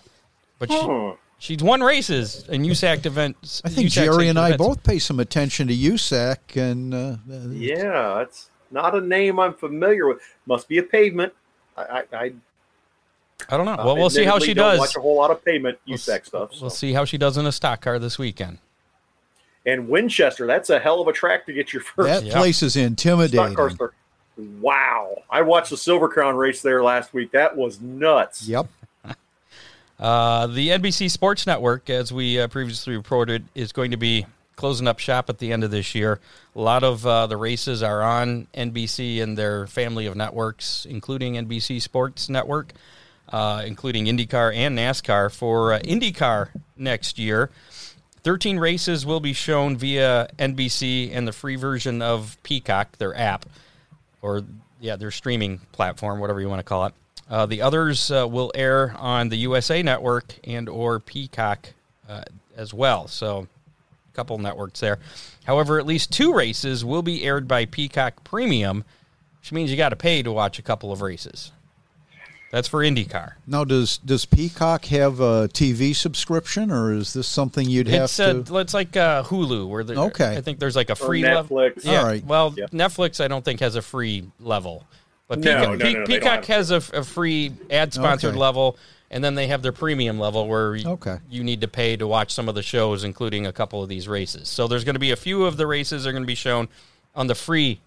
[0.60, 1.14] but she, Huh.
[1.42, 3.62] She's won races in USAC events.
[3.66, 4.64] I think USAC Jerry and I events.
[4.66, 7.16] both pay some attention to USAC, and uh,
[7.50, 10.20] Yeah, it's not a name I'm familiar with.
[10.46, 11.34] Must be a pavement.
[11.76, 12.32] I, I, I
[13.50, 13.76] I don't know.
[13.84, 14.80] Well, we'll see how she don't does.
[14.80, 16.54] Watch a whole lot of pavement We'll USAC stuff.
[16.54, 16.62] so.
[16.62, 18.60] We'll see how she does in a stock car this weekend.
[19.66, 22.38] And Winchester, that's a hell of a track to get your first that Yeah.
[22.38, 23.40] place is intimidating.
[23.40, 23.98] stock car intimidating.
[24.62, 25.24] Wow!
[25.30, 27.32] I watched the Silver Crown race there last week.
[27.32, 28.48] That was nuts.
[28.48, 28.68] Yep.
[30.02, 34.26] Uh, the NBC Sports Network, as we uh, previously reported, is going to be
[34.56, 36.20] closing up shop at the end of this year.
[36.56, 41.36] A lot of uh, the races are on NBC and their family of networks, including
[41.36, 42.74] NBC Sports Network,
[43.30, 45.32] uh, including IndyCar and NASCAR.
[45.32, 47.52] For uh, IndyCar next year,
[48.24, 53.46] 13 races will be shown via NBC and the free version of Peacock, their app,
[54.24, 54.42] or
[54.80, 56.94] yeah, their streaming platform, whatever you want to call it.
[57.32, 61.70] Uh, the others uh, will air on the USA Network and or Peacock
[62.10, 62.24] uh,
[62.58, 63.08] as well.
[63.08, 63.48] So,
[64.12, 65.00] a couple networks there.
[65.46, 68.84] However, at least two races will be aired by Peacock Premium,
[69.40, 71.54] which means you got to pay to watch a couple of races.
[72.52, 73.36] That's for IndyCar.
[73.48, 78.20] Now, does does Peacock have a TV subscription, or is this something you'd have It's
[78.20, 78.58] uh, to?
[78.58, 80.36] it's like uh, Hulu, where there, Okay.
[80.36, 81.56] I think there's like a Or free level.
[81.56, 81.86] Netflix.
[81.86, 82.00] Yeah.
[82.00, 82.26] All right.
[82.26, 82.66] Well, Yeah.
[82.74, 84.84] Netflix I don't think has a free level,
[85.32, 88.38] but Peacock, no, no, no, they don't Peacock has a, a free ad sponsored Okay.
[88.40, 88.78] level,
[89.10, 91.20] and then they have their premium level where Okay.
[91.30, 94.10] you need to pay to watch some of the shows, including a couple of these
[94.10, 94.50] races.
[94.50, 96.68] So there's going to be a few of the races are going to be shown
[97.16, 97.80] on the free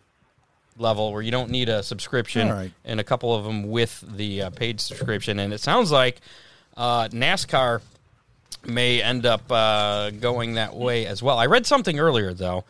[0.79, 2.73] level where you don't need a subscription, All right.
[2.87, 5.39] and a couple of them with the uh, paid subscription.
[5.39, 6.23] And it sounds like
[6.79, 7.83] uh, NASCAR
[8.65, 11.39] may end up uh, going that way as well.
[11.39, 12.65] I read something earlier though.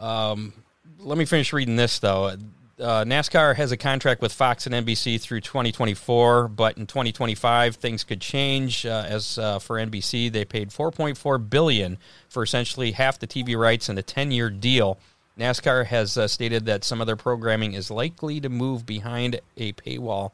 [0.00, 0.52] Um,
[0.98, 2.36] let me finish reading this though.
[2.78, 8.04] Uh, NASCAR has a contract with Fox and NBC through 2024, but in 2025 things
[8.04, 8.84] could change.
[8.84, 11.96] Uh, as uh, for NBC, they paid 4.4 billion
[12.28, 14.98] for essentially half the TV rights in a 10-year deal.
[15.38, 19.72] NASCAR has uh, stated that some of their programming is likely to move behind a
[19.72, 20.32] paywall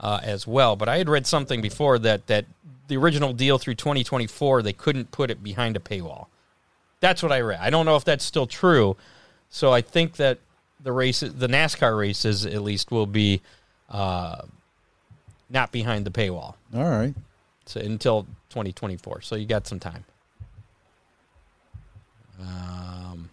[0.00, 0.74] uh, as well.
[0.74, 2.46] But I had read something before that that
[2.88, 6.26] the original deal through 2024 they couldn't put it behind a paywall.
[7.00, 7.60] That's what I read.
[7.60, 8.96] I don't know if that's still true.
[9.50, 10.38] So I think that
[10.80, 13.40] the races, the NASCAR races, at least, will be
[13.90, 14.42] uh,
[15.50, 17.14] not behind the paywall All right.
[17.66, 19.20] so, until 2024.
[19.22, 20.04] So you got some time.
[22.40, 23.30] Um,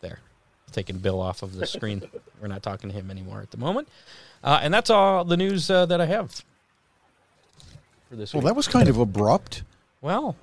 [0.00, 0.18] there,
[0.72, 2.02] taking Bill off of the screen.
[2.40, 3.88] We're not talking to him anymore at the moment.
[4.42, 6.42] Uh, and that's all the news uh, that I have
[8.08, 8.46] for this Well, week.
[8.48, 9.62] that was kind of abrupt.
[10.00, 10.34] well,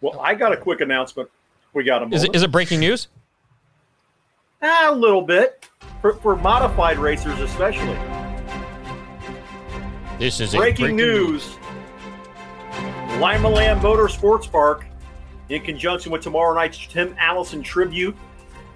[0.00, 1.28] Well, I got a quick announcement.
[1.72, 2.14] We got a moment.
[2.14, 3.08] is it, is it breaking news?
[4.62, 5.68] A little bit
[6.00, 7.98] for, for modified racers, especially.
[10.18, 11.56] This is Breaking news:
[13.18, 14.84] Limaland Motorsports Park,
[15.48, 18.14] in conjunction with tomorrow night's Tim Allison tribute,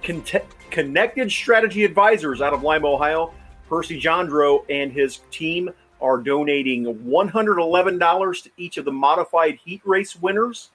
[0.03, 3.34] Cont- Connected Strategy Advisors out of Lima, Ohio,
[3.68, 5.70] Percy Jandro and his team
[6.01, 10.70] are donating $111 to each of the modified heat race winners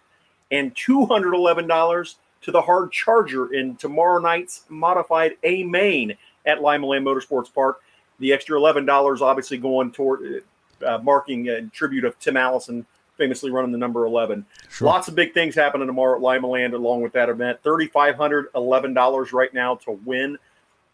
[0.51, 7.53] and $211 to the hard charger in tomorrow night's modified A main at Limaland Motorsports
[7.53, 7.81] Park.
[8.19, 10.43] The extra $11 obviously going toward
[10.85, 12.85] uh, marking a tribute of Tim Allison,
[13.17, 14.45] famously running the number 11.
[14.69, 14.87] Sure.
[14.87, 17.61] Lots of big things happening tomorrow at Limaland along with that event.
[17.63, 20.37] $3,511 right now to win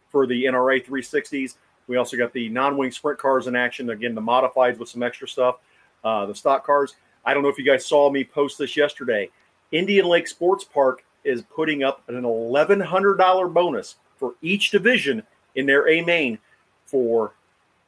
[0.09, 1.55] for the NRA 360s.
[1.87, 3.91] We also got the non-wing sprint cars in action.
[3.91, 5.57] Again, the modifieds with some extra stuff.
[6.03, 6.95] Uh, the stock cars.
[7.25, 9.29] I don't know if you guys saw me post this yesterday.
[9.71, 15.23] Indian Lake Sports Park is putting up an $1,100 bonus for each division
[15.55, 16.37] in their A main
[16.85, 17.33] for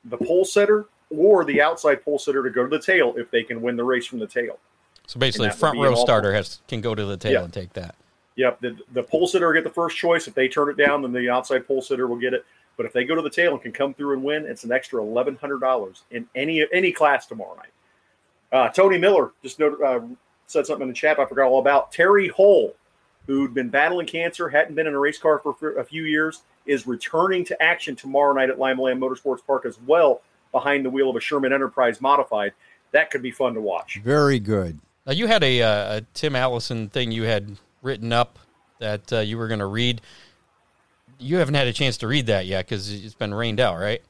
[0.06, 3.44] the pole setter or the outside pole setter to go to the tail if they
[3.44, 4.58] can win the race from the tail.
[5.06, 7.44] So basically, front row starter has can go to the tail Yeah.
[7.44, 7.96] and take that.
[8.36, 10.28] Yep, the, the pole sitter get the first choice.
[10.28, 12.46] If they turn it down, then the outside pole sitter will get it.
[12.76, 14.72] But if they go to the tail and can come through and win, it's an
[14.72, 17.72] extra eleven hundred dollars in any any class tomorrow night.
[18.52, 20.02] Uh, Tony Miller just noted, uh,
[20.48, 21.92] said something in the chat I forgot all about.
[21.92, 22.76] Terry Hole,
[23.28, 26.88] who'd been battling cancer, hadn't been in a race car for a few years, is
[26.88, 30.22] returning to action tomorrow night at Limaland Motorsports Park as well,
[30.52, 32.54] behind the wheel of a Sherman Enterprise modified.
[32.92, 34.00] That could be fun to watch.
[34.04, 34.80] Very good.
[35.06, 38.40] Now you had a, uh, a Tim Allison thing you had written up
[38.80, 40.02] that uh, you were going to read.
[41.20, 44.02] You haven't had a chance to read that yet because it's been rained out, right?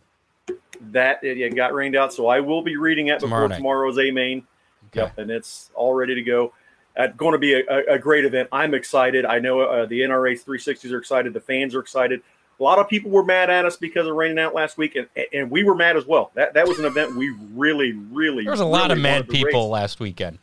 [0.91, 3.57] That it, it got rained out, so I will be reading it Tomorrow before night.
[3.57, 4.45] tomorrow's A main.
[4.87, 5.01] Okay.
[5.01, 6.53] Yep, and it's all ready to go.
[6.97, 8.49] Uh, going to be a, a, great event.
[8.51, 9.23] I'm excited.
[9.23, 11.31] I know uh, the NRA 360s are excited.
[11.31, 12.23] The fans are excited.
[12.59, 15.07] A lot of people were mad at us because of raining out last week, and,
[15.31, 16.31] and we were mad as well.
[16.33, 18.43] That that was an event we really, really.
[18.43, 19.71] There was a lot of mad people race.
[19.71, 20.39] last weekend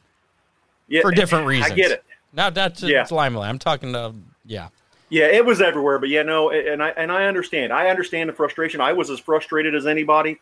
[0.87, 1.73] yeah, for different reasons.
[1.73, 2.05] I get it.
[2.33, 3.03] Now that's Yeah.
[3.03, 3.49] it's Limelight.
[3.49, 4.15] I'm talking to
[4.45, 4.69] yeah.
[5.11, 7.73] Yeah, it was everywhere, but yeah, no, and I and I understand.
[7.73, 8.81] I understand the frustration.
[8.81, 10.41] I was as frustrated as anybody,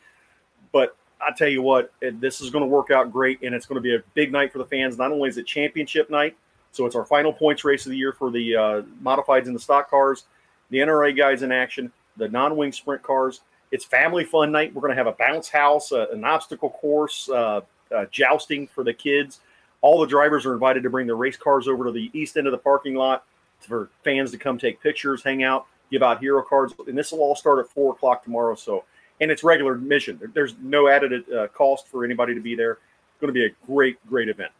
[0.72, 0.96] but
[1.26, 3.82] I tell you what, this is going to work out great, and it's going to
[3.82, 4.98] be a big night for the fans.
[4.98, 6.36] Not only is it championship night,
[6.72, 9.60] so it's our final points race of the year for the uh, modifieds and the
[9.60, 10.24] stock cars,
[10.70, 13.42] the NRA guys in action, the non-wing sprint cars.
[13.70, 14.74] It's family fun night.
[14.74, 17.60] We're going to have a bounce house, uh, an obstacle course, uh,
[17.94, 19.40] uh, jousting for the kids.
[19.80, 22.46] All the drivers are invited to bring their race cars over to the east end
[22.46, 23.24] of the parking lot
[23.60, 27.20] for fans to come take pictures, hang out, give out hero cards, and this will
[27.20, 28.54] all start at four o'clock tomorrow.
[28.54, 28.84] So,
[29.22, 30.18] and it's regular admission.
[30.18, 32.72] There- There's no added uh, cost for anybody to be there.
[32.72, 34.50] It's going to be a great, great event.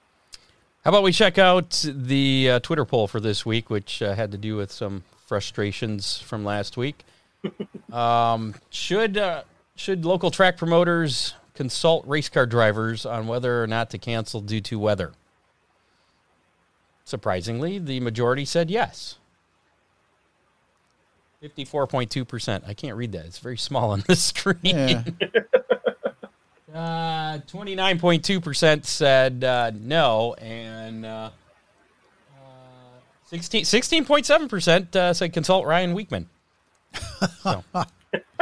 [0.84, 4.30] How about we check out the uh, Twitter poll for this week, which uh, had
[4.32, 7.04] to do with some frustrations from last week.
[7.92, 9.42] um, should uh,
[9.74, 14.60] should local track promoters consult race car drivers on whether or not to cancel due
[14.60, 15.12] to weather?
[17.04, 19.18] Surprisingly, the majority said yes.
[21.42, 22.62] 54.2%.
[22.66, 23.26] I can't read that.
[23.26, 24.56] It's very small on the screen.
[24.62, 25.04] Yeah.
[26.74, 31.28] Uh, 29.2% said uh, no, and uh,
[32.34, 32.38] uh,
[33.26, 36.30] 16, 16.7% uh, said consult Ryan Weekman.
[37.42, 37.62] So,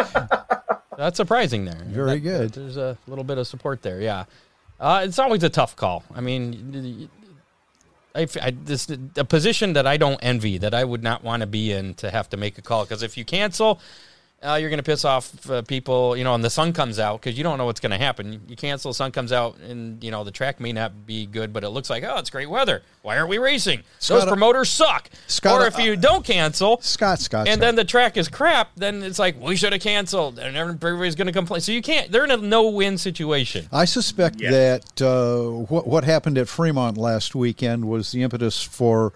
[0.97, 1.75] that's surprising there.
[1.89, 2.53] Very That- good.
[2.53, 4.27] There's a little bit of support there, yeah.
[4.79, 6.05] Uh, it's always a tough call.
[6.15, 7.11] I mean,
[8.15, 11.47] I, I, this a position that I don't envy, that I would not want to
[11.47, 12.85] be in to have to make a call.
[12.85, 13.81] Because if you cancel,
[14.43, 17.21] uh, you're going to piss off uh, people, you know, and the sun comes out
[17.21, 18.41] because you don't know what's going to happen.
[18.49, 21.63] You cancel, sun comes out, and you know the track may not be good, but
[21.63, 22.83] it looks like oh, it's great weather.
[23.03, 23.83] Why aren't we racing?
[24.09, 25.11] Those promoters suck.
[25.27, 27.61] Scott, or if you don't cancel, Scott, Scott, and Scott.
[27.61, 31.27] then the track is crap, then it's like we should have canceled, and everybody's going
[31.27, 31.61] to complain.
[31.61, 32.11] So you can't.
[32.11, 33.67] They're in a no-win situation.
[33.71, 34.51] I suspect Yeah.
[34.51, 39.13] that uh, what what happened at Fremont last weekend was the impetus for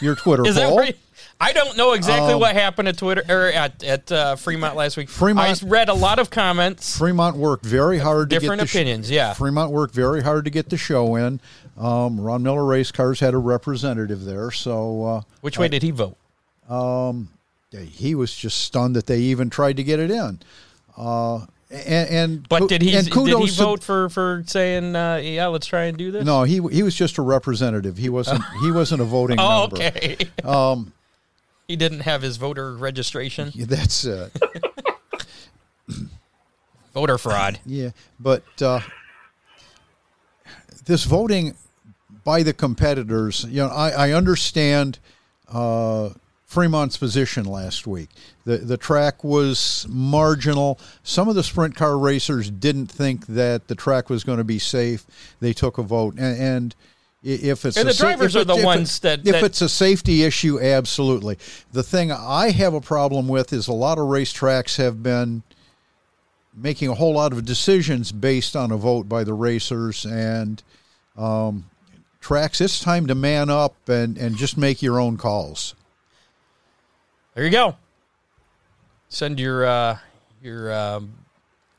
[0.00, 0.78] your Twitter Is that poll.
[0.78, 0.96] right?
[1.40, 5.08] I don't know exactly what happened at Twitter or at at uh, Fremont last week.
[5.08, 6.96] Fremont- I read a lot of comments.
[6.96, 9.32] Fremont worked very hard to Different get the sh- opinions, yeah.
[9.34, 11.40] Fremont worked very hard to get the show in.
[11.76, 15.90] Um, Ron Miller Race Cars had a representative there, so uh, Which way did he
[15.90, 16.16] vote?
[16.68, 17.30] Um,
[17.72, 20.40] he was just stunned that they even tried to get it in.
[20.96, 24.94] Uh, and, and But did he and did he kudos to- vote for for saying
[24.94, 26.24] uh, yeah, let's try and do this?
[26.24, 27.96] No, he he was just a representative.
[27.96, 29.76] He wasn't he wasn't a voting Oh, member.
[29.76, 30.16] okay.
[30.44, 30.92] Um,
[31.68, 33.52] he didn't have his voter registration.
[33.56, 34.36] that's it.
[36.94, 37.58] Voter fraud.
[37.64, 38.80] Yeah, but uh,
[40.84, 41.54] this voting
[42.22, 44.98] by the competitors, you know, I, I understand
[45.50, 46.10] uh,
[46.52, 48.10] Fremont's position last week.
[48.44, 50.78] The the track was marginal.
[51.02, 54.58] Some of the sprint car racers didn't think that the track was going to be
[54.58, 55.06] safe.
[55.40, 56.74] They took a vote, and, and
[57.22, 59.26] if it's And a the sa- drivers if are the it- if it- ones that-
[59.26, 61.38] if it's a safety issue, absolutely.
[61.72, 65.42] The thing I have a problem with is a lot of racetracks have been
[66.54, 70.62] making a whole lot of decisions based on a vote by the racers and
[71.16, 71.64] um,
[72.20, 72.60] tracks.
[72.60, 75.74] It's time to man up and, and just make your own calls.
[77.34, 77.76] There you go.
[79.08, 79.98] Send your uh,
[80.42, 81.12] your um,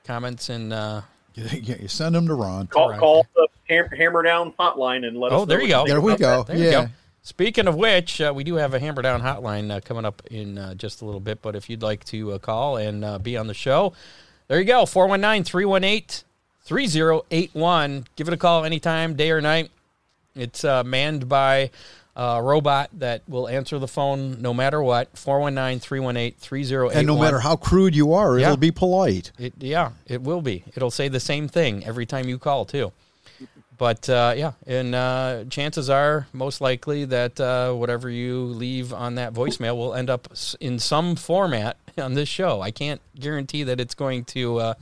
[0.06, 1.02] comments and uh,
[1.36, 1.46] You
[1.82, 2.68] you send them to Ron.
[2.68, 3.00] Call, Right.
[3.00, 5.36] call the ham, hammer down hotline and let us.
[5.36, 5.86] Oh, know there what you go.
[5.86, 6.38] There we go.
[6.44, 6.48] that.
[6.48, 6.86] There you Yeah.
[6.86, 6.90] go.
[7.26, 10.58] Speaking of which, uh, we do have a Hammer Down hotline uh, coming up in
[10.58, 11.42] uh, just a little bit.
[11.42, 13.94] But if you'd like to uh, call and uh, be on the show,
[14.50, 16.26] there you go 419 318
[16.66, 18.06] 3081.
[18.18, 19.72] Give it a call anytime, day or night.
[20.36, 21.70] It's uh, manned by
[22.16, 26.98] a robot that will answer the phone no matter what 419 318 3081.
[26.98, 28.48] And no matter how crude you are, Yeah.
[28.48, 29.32] it'll be polite.
[29.40, 30.64] It, yeah, it will be.
[30.76, 32.92] It'll say the same thing every time you call too.
[33.76, 39.16] But uh, yeah, and uh, chances are most likely that uh, whatever you leave on
[39.16, 40.28] that voicemail will end up
[40.62, 42.62] in some format on this show.
[42.62, 44.74] I can't guarantee that it's going to uh,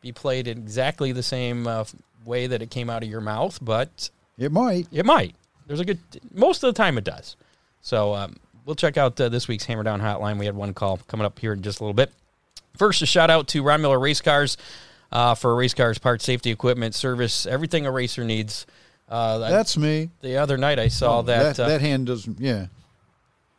[0.00, 1.84] be played in exactly the same uh,
[2.24, 4.08] way that it came out of your mouth, but
[4.38, 4.88] It might.
[4.90, 5.34] it might.
[5.66, 5.98] There's a good.
[6.32, 7.36] Most of the time, it does.
[7.80, 10.38] So um, we'll check out uh, this week's Hammer Down Hotline.
[10.38, 12.10] We had one call coming up here in just a little bit.
[12.76, 14.56] First, a shout out to Ron Miller Race Cars
[15.10, 18.66] uh, for race cars, parts, safety, equipment, service, everything a racer needs.
[19.10, 20.10] Uh, I- That's me.
[20.20, 21.56] the other night I saw that.
[21.56, 22.40] that, uh, that hand doesn't.
[22.40, 22.66] Yeah.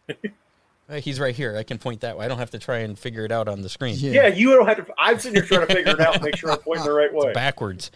[0.90, 1.56] uh, he's right here.
[1.56, 2.26] I can point that way.
[2.26, 3.96] I don't have to try and figure it out on the screen.
[3.98, 4.12] Yeah.
[4.12, 4.94] Yeah, you don't have to.
[4.98, 7.14] I'm sitting here trying to figure it out, and make sure I'm pointing the right
[7.14, 7.32] way.
[7.34, 7.90] Backwards.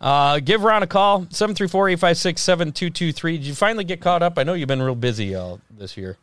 [0.00, 3.38] Uh, give Ron a call, 734 856 7223.
[3.38, 4.38] Did you finally get caught up?
[4.38, 6.18] I know you've been real busy uh, this year.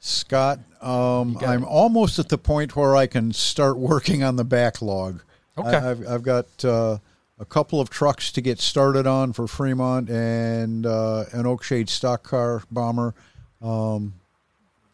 [0.00, 1.66] Scott, um, I'm it.
[1.66, 5.22] almost at the point where I can start working on the backlog.
[5.56, 5.68] Okay.
[5.68, 6.98] I, have I've got uh,
[7.40, 12.22] a couple of trucks to get started on for Fremont and uh, an Oakshade stock
[12.22, 13.14] car bomber.
[13.60, 14.14] Um,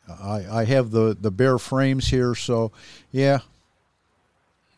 [0.09, 2.73] I, I have the, the bare frames here, so
[3.13, 3.39] yeah.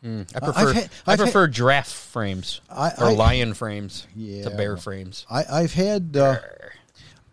[0.04, 4.06] I I've prefer had- I I've had- prefer giraffe frames I- or I- lion frames
[4.14, 5.26] Yeah, to bear frames.
[5.30, 6.38] I, I've had uh,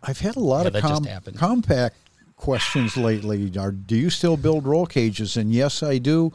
[0.02, 1.98] I've had a lot Yeah, of com- compact
[2.36, 3.52] questions lately.
[3.60, 5.38] Are, do you still build roll cages?
[5.38, 6.34] And yes, I do.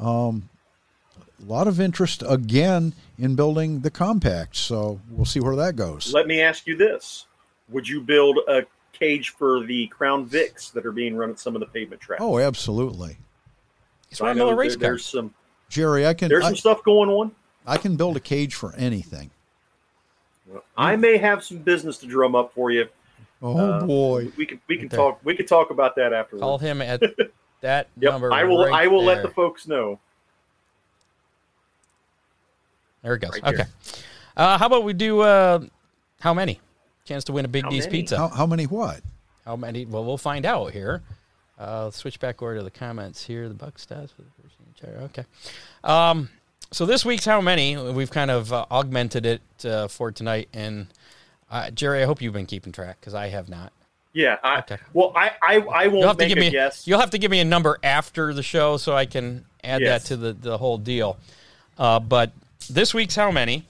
[0.00, 0.48] Um,
[1.42, 4.56] a lot of interest again in building the compact.
[4.56, 6.12] So we'll see where that goes.
[6.14, 7.26] Let me ask you this:
[7.68, 8.62] Would you build a
[9.00, 12.22] cage for the Crown Vics that are being run at some of the pavement tracks?
[12.22, 13.16] Oh, absolutely,
[14.10, 15.34] It's I Ron know Miller there- there's some
[15.68, 16.06] Jerry.
[16.06, 17.32] I can there's I, some stuff going on.
[17.66, 19.30] I can build a cage for anything.
[20.46, 22.88] Well, I may have some business to drum up for you.
[23.42, 26.42] Oh Uh, boy, We can we can Right talk we can talk about that afterwards.
[26.42, 27.00] Call him at
[27.62, 28.32] that Yep, number.
[28.32, 29.98] I will right I will let the folks know.
[33.02, 33.30] There it goes.
[33.42, 33.64] right okay.
[34.36, 35.20] Uh, how about we do?
[35.20, 35.60] Uh,
[36.20, 36.60] how many?
[37.10, 37.98] Chance to win a Big How D's many?
[38.02, 38.16] pizza.
[38.16, 39.00] how, how many what?
[39.44, 39.84] How many?
[39.84, 41.02] Well, we'll find out here.
[41.58, 43.48] Uh, let's switch back over to the comments here.
[43.48, 44.90] The Buck stats for the first team.
[45.06, 45.24] Okay.
[45.82, 46.28] Um,
[46.70, 47.76] so this week's how many?
[47.76, 50.48] We've kind of uh, augmented it uh, for tonight.
[50.54, 50.86] And
[51.50, 53.72] uh, Jerry, I hope you've been keeping track because I have not.
[54.12, 54.36] Yeah.
[54.44, 54.78] I, Okay.
[54.92, 56.50] Well, I I, I You'll won't have to make give a me.
[56.50, 56.86] guess.
[56.86, 60.04] You'll have to give me a number after the show so I can add Yes.
[60.04, 61.18] that to the the whole deal.
[61.76, 62.30] Uh, but
[62.70, 63.66] this week's how many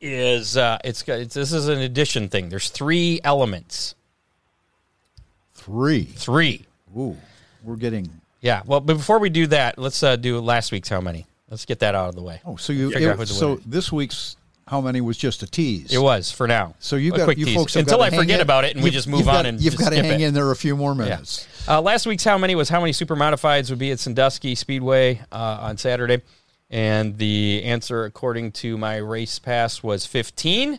[0.00, 2.48] is uh, it's, got- it's this is an addition thing.
[2.48, 3.94] There's three elements.
[5.54, 6.04] Three.
[6.04, 6.64] Three.
[6.96, 7.16] Ooh,
[7.62, 8.08] we're getting.
[8.40, 8.62] Yeah.
[8.64, 11.26] Well, but before we do that, let's uh, do last week's how many.
[11.50, 12.40] Let's get that out of the way.
[12.44, 12.90] Oh, so you.
[12.90, 15.92] It- who so winner this week's how many was just a tease.
[15.94, 16.74] It was for now.
[16.78, 17.56] So you A got quick you tease.
[17.56, 19.28] folks have until gotta I hang forget in- about it and we just move you've
[19.30, 20.26] on and you've just got to skip hang it.
[20.28, 21.04] in there a few more Yeah.
[21.04, 21.48] minutes.
[21.66, 25.22] Uh, last week's how many was how many super modifieds would be at Sandusky Speedway
[25.32, 26.20] uh, on Saturday,
[26.70, 30.78] and the answer according to my race pass was 15,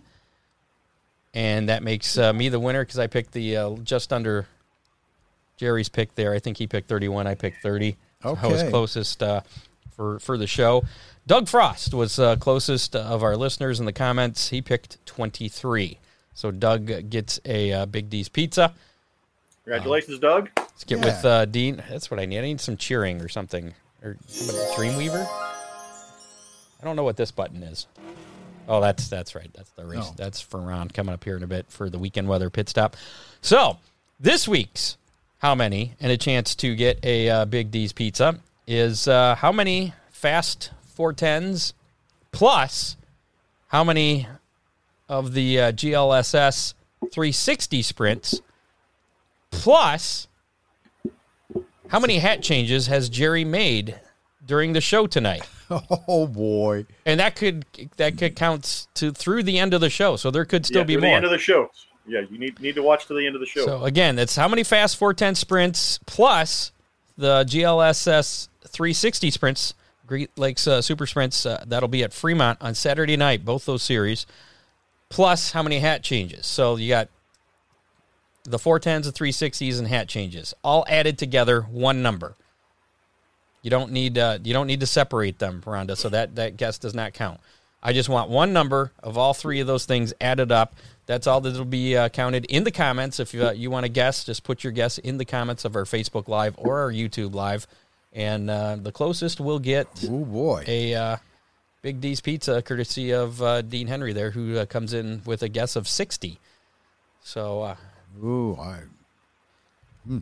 [1.33, 4.47] and that makes uh, me the winner because I picked the uh, just under
[5.57, 6.33] Jerry's pick there.
[6.33, 7.27] I think he picked 31.
[7.27, 7.97] I picked 30.
[8.23, 9.41] So I was closest uh,
[9.95, 10.83] for for the show.
[11.27, 14.49] Doug Frost was uh, closest of our listeners in the comments.
[14.49, 15.97] He picked 23.
[16.33, 18.73] So Doug gets a uh, Big D's pizza.
[19.63, 20.49] Congratulations, Doug.
[20.57, 21.05] Let's get Yeah.
[21.05, 21.83] with uh, Dean.
[21.89, 22.39] That's what I need.
[22.39, 23.73] I need some cheering or something.
[24.03, 25.27] Or somebody, Dreamweaver.
[26.79, 27.87] I don't know what this button is.
[28.67, 29.49] Oh, that's that's right.
[29.53, 30.03] That's the race.
[30.03, 30.13] Oh.
[30.15, 32.95] That's for Ron coming up here in a bit for the weekend weather pit stop.
[33.41, 33.77] So
[34.19, 34.97] this week's
[35.39, 39.51] how many and a chance to get a uh, Big D's pizza is uh, how
[39.51, 41.73] many fast 410s
[42.31, 42.95] plus
[43.67, 44.27] how many
[45.07, 46.73] of the uh, GLSS
[47.11, 48.41] 360 sprints
[49.49, 50.27] plus
[51.87, 53.99] how many hat changes has Jerry made
[54.49, 55.47] during the show tonight?
[56.07, 56.87] Oh boy.
[57.05, 57.63] And that could
[57.97, 60.85] that could count to through the end of the show, so there could still yeah,
[60.85, 61.01] be more.
[61.01, 61.69] the end of the show.
[62.07, 63.65] Yeah, you need need to watch to the end of the show.
[63.65, 66.71] So again, that's how many fast 410 sprints plus
[67.19, 69.75] the GLSS 360 sprints,
[70.07, 71.45] Great Lakes uh, Super Sprints.
[71.45, 74.25] Uh, that'll be at Fremont on Saturday night, both those series.
[75.09, 76.47] Plus how many hat changes?
[76.47, 77.09] So you got
[78.43, 82.35] the 410s, the 360s, and hat changes all added together, one number.
[83.61, 85.97] You don't need uh, you don't need to separate them, Rhonda.
[85.97, 87.39] So that that guess does not count.
[87.81, 90.75] I just want one number of all three of those things added up.
[91.05, 93.19] That's all that'll be uh, counted in the comments.
[93.19, 95.75] If you, uh, you want to guess, just put your guess in the comments of
[95.75, 97.67] our Facebook Live or our YouTube Live,
[98.13, 100.65] and uh, the closest will get Oh boy.
[100.67, 101.17] a uh,
[101.81, 105.49] Big D's Pizza, courtesy of uh, Dean Henry there, who uh, comes in with a
[105.49, 106.37] guess of sixty.
[107.23, 107.75] So uh,
[108.23, 108.79] Ooh, I.
[110.05, 110.19] Hmm.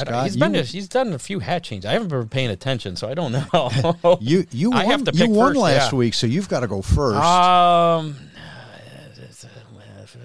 [0.00, 1.88] I don't- Scott, he's been you, a, he's done a few hat changes.
[1.88, 4.18] I haven't been paying attention, so I don't know.
[4.20, 5.98] you you I won, have to pick you won first, last yeah.
[5.98, 7.18] week, so you've got to go first.
[7.20, 8.16] Um,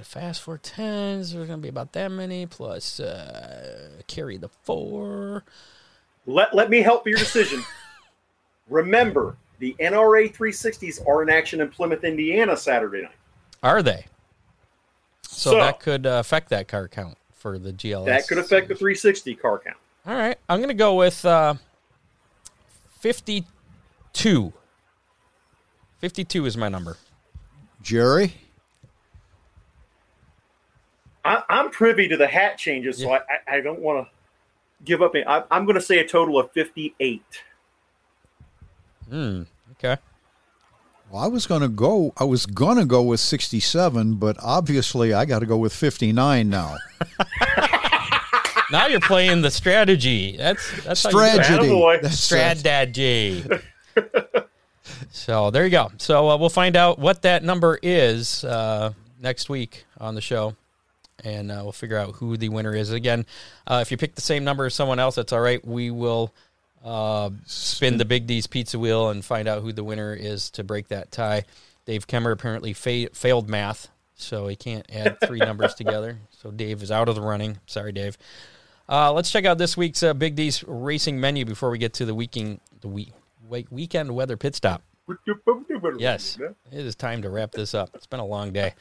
[0.03, 1.31] fast four tens.
[1.33, 5.43] There's gonna be about that many plus uh, carry the four.
[6.25, 7.63] Let let me help your decision.
[8.69, 13.11] Remember, the NRA 360s are in action in Plymouth, Indiana, Saturday night.
[13.61, 14.05] Are they?
[15.23, 18.05] So, So- that could uh, affect that car count for the GLS.
[18.05, 19.77] That could affect the 360 car count.
[20.05, 21.55] All right, I'm gonna go with uh,
[22.99, 24.53] fifty-two.
[25.99, 26.97] Fifty-two is my number.
[27.81, 28.33] Jerry.
[31.23, 34.11] I, I'm privy to the hat changes, so I, I, I don't want to
[34.83, 35.13] give up.
[35.13, 37.21] any- I, I'm going to say a total of 58.
[39.07, 39.43] Hmm.
[39.73, 39.97] Okay.
[41.11, 42.13] Well, I was going to go.
[42.15, 46.49] I was going to go with sixty-seven, but obviously I got to go with fifty-nine
[46.49, 46.77] now.
[48.71, 50.37] Now you're playing the strategy.
[50.37, 52.09] That's that's how you.
[52.09, 53.43] Strategy.
[53.43, 53.45] Strategy.
[55.11, 55.91] so there you go.
[55.97, 60.55] So uh, we'll find out what that number is uh, next week on the show,
[61.21, 62.91] and uh, we'll figure out who the winner is.
[62.91, 63.25] Again,
[63.67, 65.63] uh, if you pick the same number as someone else, that's all right.
[65.67, 66.31] We will
[66.83, 70.63] uh, spin the Big D's pizza wheel and find out who the winner is to
[70.63, 71.43] break that tie.
[71.85, 76.19] Dave Kemmer apparently fa- failed math, so he can't add three numbers together.
[76.31, 77.59] So Dave is out of the running.
[77.65, 78.17] Sorry, Dave.
[78.89, 82.05] Uh, let's check out this week's uh, Big D's racing menu before we get to
[82.05, 83.13] the weekend the week
[83.69, 84.81] weekend weather pit stop.
[85.99, 86.37] Yes,
[86.71, 87.89] it is time to wrap this up.
[87.95, 88.73] It's been a long day.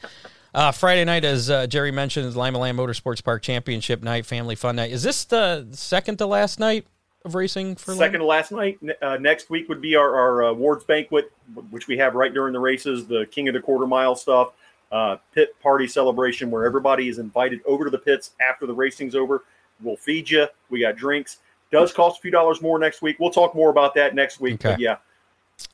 [0.53, 4.75] Uh, Friday night, as uh, Jerry mentioned, is Limaland Motorsports Park Championship night, family fun
[4.75, 4.91] night.
[4.91, 6.85] Is this the second to last night
[7.25, 8.17] of racing for Second Lima?
[8.19, 8.79] to last night.
[9.01, 11.31] Uh, next week would be our, our uh, awards banquet,
[11.69, 14.53] which we have right during the races, the King of the Quarter Mile stuff,
[14.91, 19.15] uh, pit party celebration where everybody is invited over to the pits after the racing's
[19.15, 19.43] over.
[19.81, 20.47] We'll feed you.
[20.69, 21.37] We got drinks.
[21.71, 23.17] Does cost a few dollars more next week.
[23.19, 24.55] We'll talk more about that next week.
[24.55, 24.71] Okay.
[24.71, 24.97] But yeah,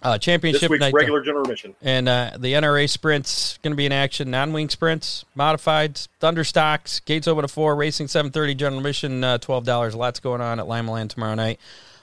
[0.02, 0.94] Uh, This championship week's night.
[0.94, 1.76] regular general admission.
[1.82, 4.30] And uh, the NRA sprints going to be in action.
[4.32, 7.00] Non-wing sprints, modifieds, thunder stocks.
[7.02, 7.76] Gates open at four.
[7.76, 8.54] Racing seven thirty.
[8.56, 9.96] General admission uh, twelve dollars.
[9.96, 11.60] Lots going on at Limaland tomorrow night.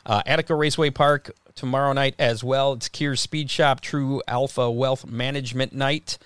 [0.06, 2.72] Uh, Attica Raceway Park tomorrow night as well.
[2.74, 6.18] It's Kier's Speed Shop True Alpha Wealth Management Night,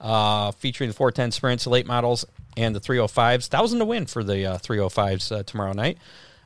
[0.00, 2.24] uh, featuring the 410 sprints, late models,
[2.56, 3.48] and the 305s.
[3.48, 5.98] Thousand to win for the uh, 305s uh, tomorrow night.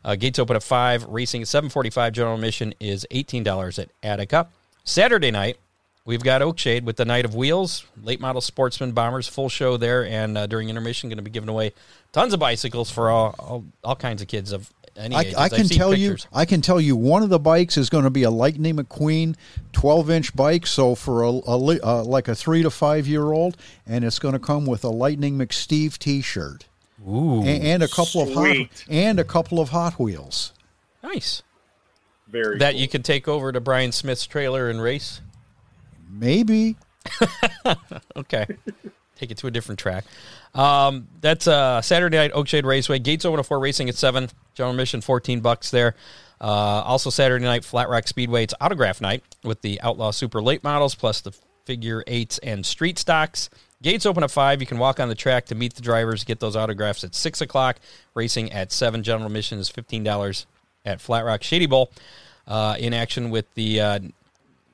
[0.04, 1.04] Uh, gates open at five.
[1.04, 2.12] Racing at 7:45.
[2.12, 4.48] General admission is eighteen dollars at Attica.
[4.90, 5.56] Saturday night,
[6.04, 10.04] we've got Oakshade with the Night of Wheels, late model sportsman bombers, full show there,
[10.04, 11.74] and uh, during intermission, going to be giving away
[12.10, 15.34] tons of bicycles for all all, all kinds of kids of any I, age.
[15.38, 18.10] I can tell you, I can tell you, one of the bikes is going to
[18.10, 19.36] be a Lightning McQueen
[19.74, 20.66] 12-inch bike.
[20.66, 23.56] So for a, a uh, like a three to five year old,
[23.86, 26.66] and it's going to come with a Lightning McSteve T-shirt
[27.08, 30.52] Ooh, and, and a couple of hot and a couple of Hot Wheels.
[31.00, 31.44] nice.
[32.30, 32.80] Very That cool.
[32.80, 35.20] you could take over to Brian Smith's trailer and race.
[36.08, 36.76] Maybe
[38.16, 38.46] Okay.
[39.16, 40.04] Take it to a different track.
[40.54, 42.98] Um, that's uh, Saturday night, Oakshade Raceway.
[42.98, 44.28] Gates open at four, racing at seven.
[44.54, 45.94] General admission, fourteen bucks there.
[46.40, 48.44] Uh, also Saturday night, Flat Rock Speedway.
[48.44, 51.32] It's autograph night with the Outlaw Super Late models plus the
[51.66, 53.50] figure eights and street stocks.
[53.82, 54.60] Gates open at five.
[54.60, 57.40] You can walk on the track to meet the drivers, get those autographs at six
[57.42, 57.76] o'clock.
[58.14, 59.02] Racing at seven.
[59.02, 60.46] General admission is fifteen dollars
[60.84, 61.90] at Flat Rock Shady Bowl.
[62.46, 63.98] Uh, in action with the uh,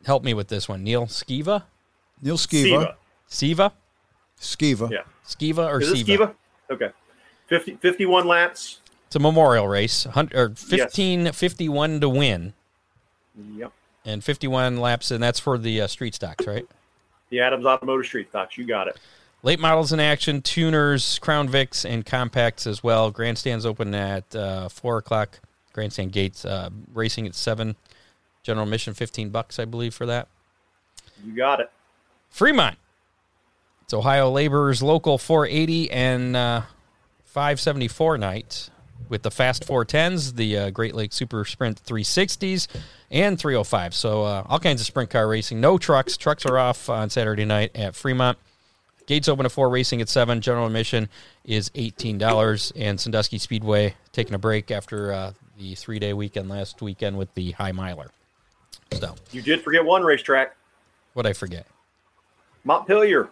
[0.07, 1.65] help me with this one, Neil Skiva,
[2.23, 2.95] Neil Skiva,
[3.27, 3.71] Siva.
[3.71, 3.73] Siva,
[4.41, 4.91] Skiva.
[4.91, 4.99] Yeah.
[5.27, 6.17] Skiva or Is Siva?
[6.29, 6.35] Skiva?
[6.71, 6.91] Okay.
[7.49, 8.81] 50, 51 laps.
[9.09, 12.55] It's a memorial race, hun- or 15, 51 to win,
[13.57, 13.73] Yep.
[14.05, 16.67] and 51 laps, and that's for the uh, street stocks, right?
[17.31, 18.57] The Adams Automotive Street Stocks.
[18.57, 18.97] You got it.
[19.43, 23.11] Late models in action, tuners, Crown Vics, and compacts as well.
[23.11, 25.39] Grandstands open at uh, 4 o'clock.
[25.77, 27.77] Grandstand gates uh, racing at 7.
[28.43, 30.29] General admission, 15 bucks, I believe, for that.
[31.23, 31.71] You got it.
[32.31, 32.79] Fremont.
[33.83, 36.63] It's Ohio Laborers Local 480 and uh,
[37.25, 38.71] 574 night
[39.11, 42.69] with the Fast 410s, the uh, Great Lakes Super Sprint 360s,
[43.11, 43.95] and 305.
[43.95, 45.61] So uh, all kinds of sprint car racing.
[45.61, 46.17] No trucks.
[46.17, 48.39] Trucks are off on Saturday night at Fremont.
[49.07, 50.41] Gates open at 4, racing at 7.
[50.41, 51.09] General admission
[51.45, 52.73] is $18.
[52.75, 57.33] And Sandusky Speedway taking a break after uh, the three day weekend last weekend with
[57.35, 58.11] the High Miler.
[58.93, 60.57] So, You did forget one racetrack.
[61.15, 61.67] what I forget.
[62.65, 63.29] Montpelier.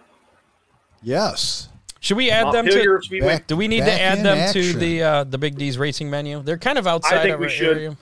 [1.03, 1.69] Yes.
[2.01, 5.03] Should we add them to Back- Do we need to add in them to the
[5.03, 6.43] uh, the Big D's racing menu?
[6.43, 7.77] They're kind of outside think of we our should.
[7.77, 7.97] area,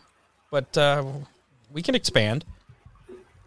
[0.51, 1.05] but uh,
[1.73, 2.45] we can expand.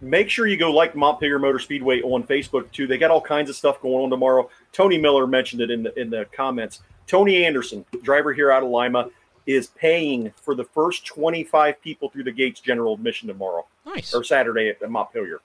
[0.01, 2.87] make sure you go like Montpelier Motor Speedway on Facebook too.
[2.87, 4.49] They got all kinds of stuff going on tomorrow.
[4.71, 6.81] Tony Miller mentioned it in the in the comments.
[7.07, 9.09] Tony Anderson, driver here out of Lima,
[9.45, 14.13] is paying for the first 25 people through the gates general admission tomorrow Nice.
[14.13, 15.39] or Saturday at, at Montpelier.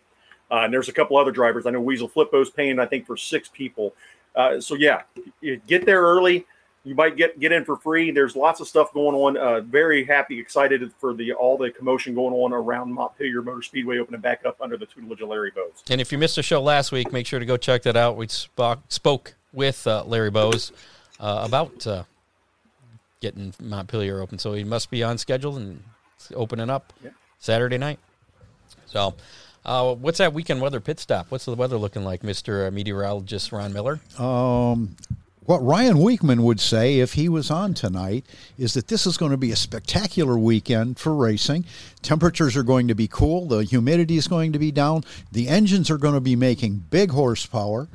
[0.51, 1.67] Uh, and there's a couple other drivers.
[1.67, 3.95] I know Weasel Flippo's paying, I think, for six people.
[4.35, 5.03] Uh, so yeah,
[5.67, 6.47] get there early.
[6.83, 8.11] You might get get in for free.
[8.11, 9.37] There's lots of stuff going on.
[9.37, 13.99] Uh, very happy, excited for the all the commotion going on around Montpelier Motor Speedway
[13.99, 15.83] opening back up under the tutelage of Larry Bowes.
[15.91, 18.17] And if you missed the show last week, make sure to go check that out.
[18.17, 20.73] We spoke spoke with uh, Larry Bowes
[21.21, 22.05] uh, about uh,
[23.21, 25.83] getting Montpelier open, so he must be on schedule and
[26.35, 27.11] opening up Yeah.
[27.39, 27.99] Saturday night.
[28.87, 29.15] So,
[29.65, 31.27] uh, what's that weekend weather pit stop?
[31.31, 34.01] What's the weather looking like, Mister Meteorologist Ron Miller?
[34.19, 34.97] Um,
[35.45, 38.25] what Ryan Weekman would say if he was on tonight
[38.59, 41.65] is that this is going to be a spectacular weekend for racing.
[42.03, 45.03] Temperatures are going to be cool, the humidity is going to be down,
[45.33, 47.89] the engines are going to be making big horsepower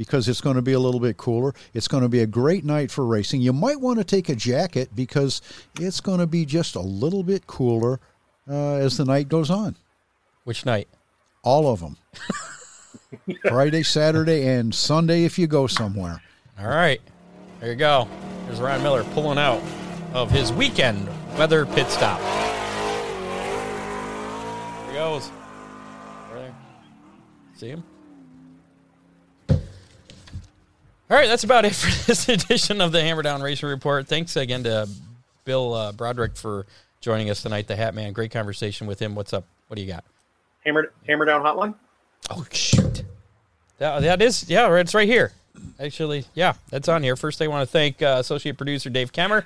[0.00, 1.52] because it's going to be a little bit cooler.
[1.74, 3.42] It's going to be a great night for racing.
[3.42, 5.42] You might want to take a jacket because
[5.78, 8.00] it's going to be just a little bit cooler
[8.48, 9.76] uh, as the night goes on.
[10.44, 10.88] Which night?
[11.42, 11.98] All of them.
[13.46, 16.22] Friday, Saturday, and Sunday if you go somewhere.
[16.58, 17.02] All right.
[17.60, 18.08] There you go.
[18.46, 19.62] There's Ryan Miller pulling out
[20.14, 22.20] of his weekend weather pit stop.
[24.80, 25.30] There he goes.
[26.30, 26.54] Over there.
[27.54, 27.84] See him?
[31.10, 34.06] All right, that's about it for this edition of the Hammer Down Racing Report.
[34.06, 34.88] Thanks again to
[35.44, 36.66] Bill uh, Brodrick for
[37.00, 38.12] joining us tonight, the Hat Man.
[38.12, 39.16] Great conversation with him.
[39.16, 39.44] What's up?
[39.66, 40.04] What do you got?
[40.64, 41.74] Hammer Hammer Down Hotline.
[42.30, 43.02] Oh shoot!
[43.78, 45.32] That, that is yeah, it's right here.
[45.80, 47.16] Actually, yeah, that's on here.
[47.16, 49.42] First, I want to thank uh, associate producer Dave Kemmer,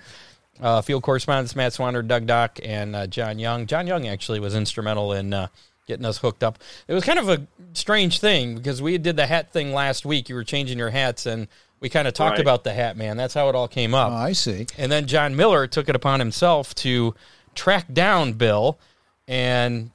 [0.61, 3.66] uh, field correspondents Matt Swanner, Doug Dock, and uh, John Young.
[3.66, 5.47] John Young actually was instrumental in uh,
[5.86, 6.59] getting us hooked up.
[6.89, 10.28] It was kind of a strange thing because we did the hat thing last week.
[10.28, 11.48] You were changing your hats, and
[11.81, 12.40] we kind of talked Right.
[12.40, 13.16] about the hat man.
[13.16, 14.11] That's how it all came up.
[14.12, 14.66] Oh, I see.
[14.78, 17.15] And then John Miller took it upon himself to
[17.55, 18.78] track down Bill
[19.28, 19.90] and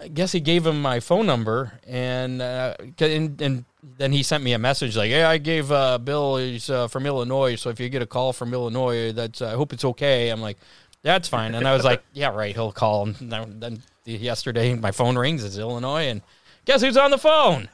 [0.00, 3.64] I guess he gave him my phone number, and uh, and, and
[3.96, 7.06] then he sent me a message like, "Hey, I gave uh, Bill he's uh, from
[7.06, 10.42] Illinois, so if you get a call from Illinois, that's I hope it's okay." I'm
[10.42, 10.58] like,
[11.02, 13.82] "That's fine," and I was like, "Yeah, right, he'll call." And then, then
[14.14, 15.44] yesterday, my phone rings.
[15.44, 16.22] It's Illinois, and
[16.64, 17.68] guess who's on the phone?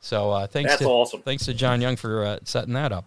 [0.00, 1.22] So uh, thanks That's to awesome.
[1.22, 3.06] thanks to John Young for uh, setting that up.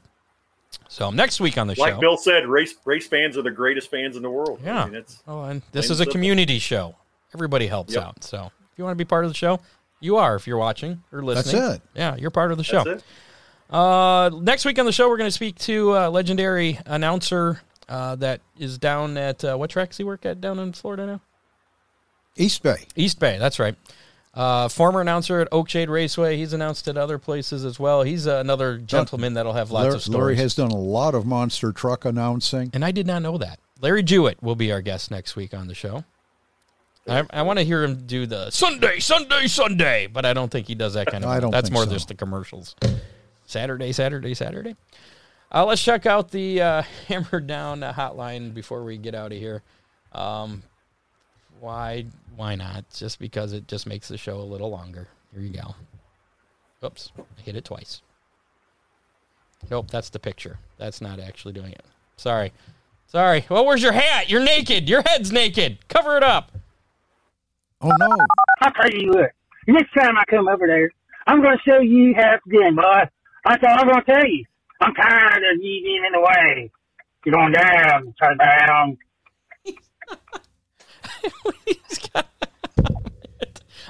[0.89, 3.51] So next week on the Like show, like Bill said, race race fans are the
[3.51, 4.59] greatest fans in the world.
[4.63, 4.83] Yeah.
[4.83, 6.13] I mean, it's, Oh, and this is a simple.
[6.13, 6.95] community show.
[7.33, 8.03] Everybody helps Yep.
[8.03, 8.23] out.
[8.23, 9.59] So if you want to be part of the show,
[9.99, 10.35] you are.
[10.35, 11.81] If you're watching or listening, it.
[11.93, 12.83] Yeah, you're part of the show.
[12.83, 13.73] that's it.
[13.73, 18.15] Uh, next week on the show, we're going to speak to a legendary announcer uh,
[18.15, 21.21] that is down at uh, what tracks he work at down in Florida now?
[22.37, 22.85] East Bay.
[22.95, 23.37] East Bay.
[23.37, 23.75] That's right.
[24.33, 26.37] Uh, former announcer at Oakshade Raceway.
[26.37, 28.03] He's announced at other places as well.
[28.03, 30.19] He's uh, another gentleman that'll have lots Larry, of stories.
[30.19, 32.69] Larry has done a lot of monster truck announcing.
[32.71, 33.59] And I did not know that.
[33.81, 36.03] Larry Jewett will be our guest next week on the show.
[37.07, 40.67] I, I want to hear him do the Sunday, Sunday, Sunday, but I don't think
[40.67, 41.29] he does that kind of.
[41.31, 41.91] I don't That's more so.
[41.91, 42.75] just the commercials.
[43.45, 44.75] Saturday, Saturday, Saturday.
[45.51, 49.63] Uh, let's check out the uh, Hammer Down hotline before we get out of here.
[50.11, 50.63] Um,
[51.59, 52.05] why?
[52.37, 52.85] Why not?
[52.93, 55.07] Just because it just makes the show a little longer.
[55.33, 55.75] Here you go.
[56.85, 58.03] Oops, I hit it twice.
[59.71, 60.59] Nope, that's the picture.
[60.77, 61.83] That's not actually doing it.
[62.15, 62.53] Sorry.
[63.07, 63.43] Sorry.
[63.49, 64.29] Well, where's your hat?
[64.29, 64.87] You're naked.
[64.87, 65.79] Your head's naked.
[65.87, 66.51] Cover it up.
[67.81, 68.15] Oh no!
[68.61, 69.31] I'll tell you what.
[69.67, 70.91] Next time I come over there,
[71.25, 73.09] I'm going to show you how it's done, boy.
[73.45, 74.45] That's all I'm going to tell you.
[74.79, 76.71] I'm tired of you being in the way.
[77.23, 78.97] Get on down, turn down.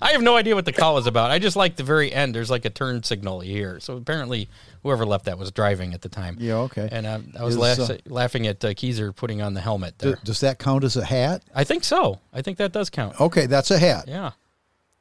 [0.07, 1.31] I have no idea what the call is about.
[1.31, 2.33] I just like the very end.
[2.33, 3.81] There's like a turn signal here.
[3.81, 4.47] So apparently,
[4.83, 6.37] whoever left that was driving at the time.
[6.39, 6.87] Yeah, okay.
[6.89, 9.97] And uh, I was Is, laugh- uh, laughing at uh, Keezer putting on the helmet
[9.97, 10.17] D- there.
[10.23, 11.43] does that count as a hat?
[11.53, 12.19] I think so.
[12.33, 13.19] I think that does count.
[13.19, 14.05] Okay, that's a hat.
[14.07, 14.31] Yeah.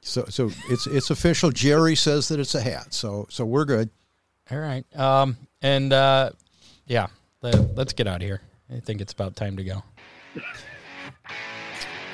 [0.00, 1.50] So so it's it's official.
[1.52, 2.92] Jerry says that it's a hat.
[2.92, 3.90] So so we're good.
[4.50, 4.84] All right.
[4.98, 6.30] Um, and uh,
[6.86, 7.06] yeah,
[7.42, 8.40] let, let's get out of here.
[8.74, 9.82] I think it's about time to go.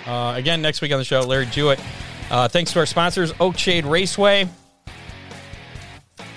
[0.06, 1.80] Uh, again, next week on the show, Larry Jewett.
[2.32, 4.48] Uh, thanks to our sponsors, Oakshade Raceway,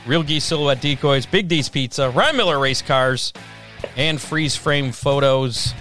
[0.06, 3.32] Real Geese Silhouette Decoys, Big D's Pizza, Ryan Miller Race Cars,
[3.96, 5.74] and Freeze Frame Photos.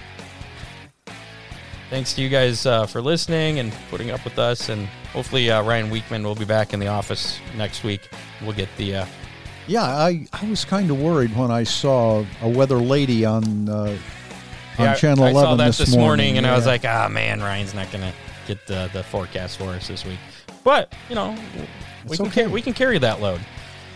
[1.91, 4.69] Thanks to you guys uh, for listening and putting up with us.
[4.69, 8.09] And hopefully, uh, Ryan Weekman will be back in the office next week.
[8.41, 8.97] We'll get the.
[8.99, 9.07] Uh,
[9.67, 13.97] Yeah, I, I was kind of worried when I saw a weather lady on uh,
[14.79, 17.09] on Yeah, Channel I 11 saw that this, this, morning, and I was like, ah,
[17.09, 18.13] man, Ryan's not gonna
[18.47, 20.19] get the, the forecast for us this week.
[20.63, 21.37] But you know,
[22.07, 22.45] we can okay.
[22.45, 23.41] ca- we can carry that load.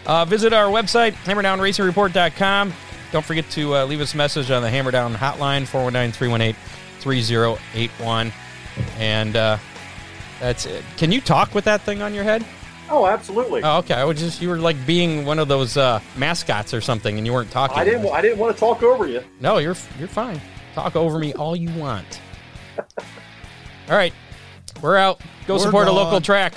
[0.07, 2.73] Uh, visit our website hammerdownracingreport.com.
[3.13, 5.67] Don't forget to uh, leave us a message on the Hammerdown hotline
[7.01, 8.33] 419-318-3081.
[8.99, 9.57] And uh,
[10.41, 10.85] that's it.
[10.99, 12.45] Can you talk with that thing on your head?
[12.91, 13.63] Oh, absolutely.
[13.63, 13.95] Oh, okay.
[13.95, 17.27] I was just you were like being one of those uh, mascots or something, and
[17.27, 17.79] you weren't talking.
[17.79, 18.07] I didn't.
[18.07, 19.23] I didn't want to talk over you.
[19.41, 20.41] No, you're you're fine.
[20.75, 22.21] Talk over me all you want.
[23.91, 24.13] All right,
[24.83, 25.21] we're out.
[25.47, 26.55] Go We're support a local track.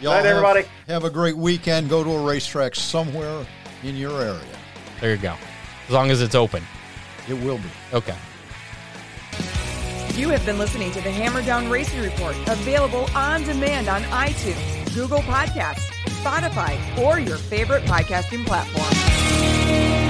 [0.00, 0.62] Y'all Night, have- everybody.
[0.88, 1.88] Have a great weekend.
[1.88, 3.44] Go to a racetrack somewhere
[3.82, 4.40] in your area.
[5.00, 5.34] There you go.
[5.86, 6.62] As long as it's open.
[7.28, 7.70] It will be.
[7.92, 8.16] Okay.
[10.14, 14.94] You have been listening to the Hammer Down Racing Report, available on demand on iTunes,
[14.94, 15.88] Google Podcasts,
[16.22, 20.09] Spotify, or your favorite podcasting platform.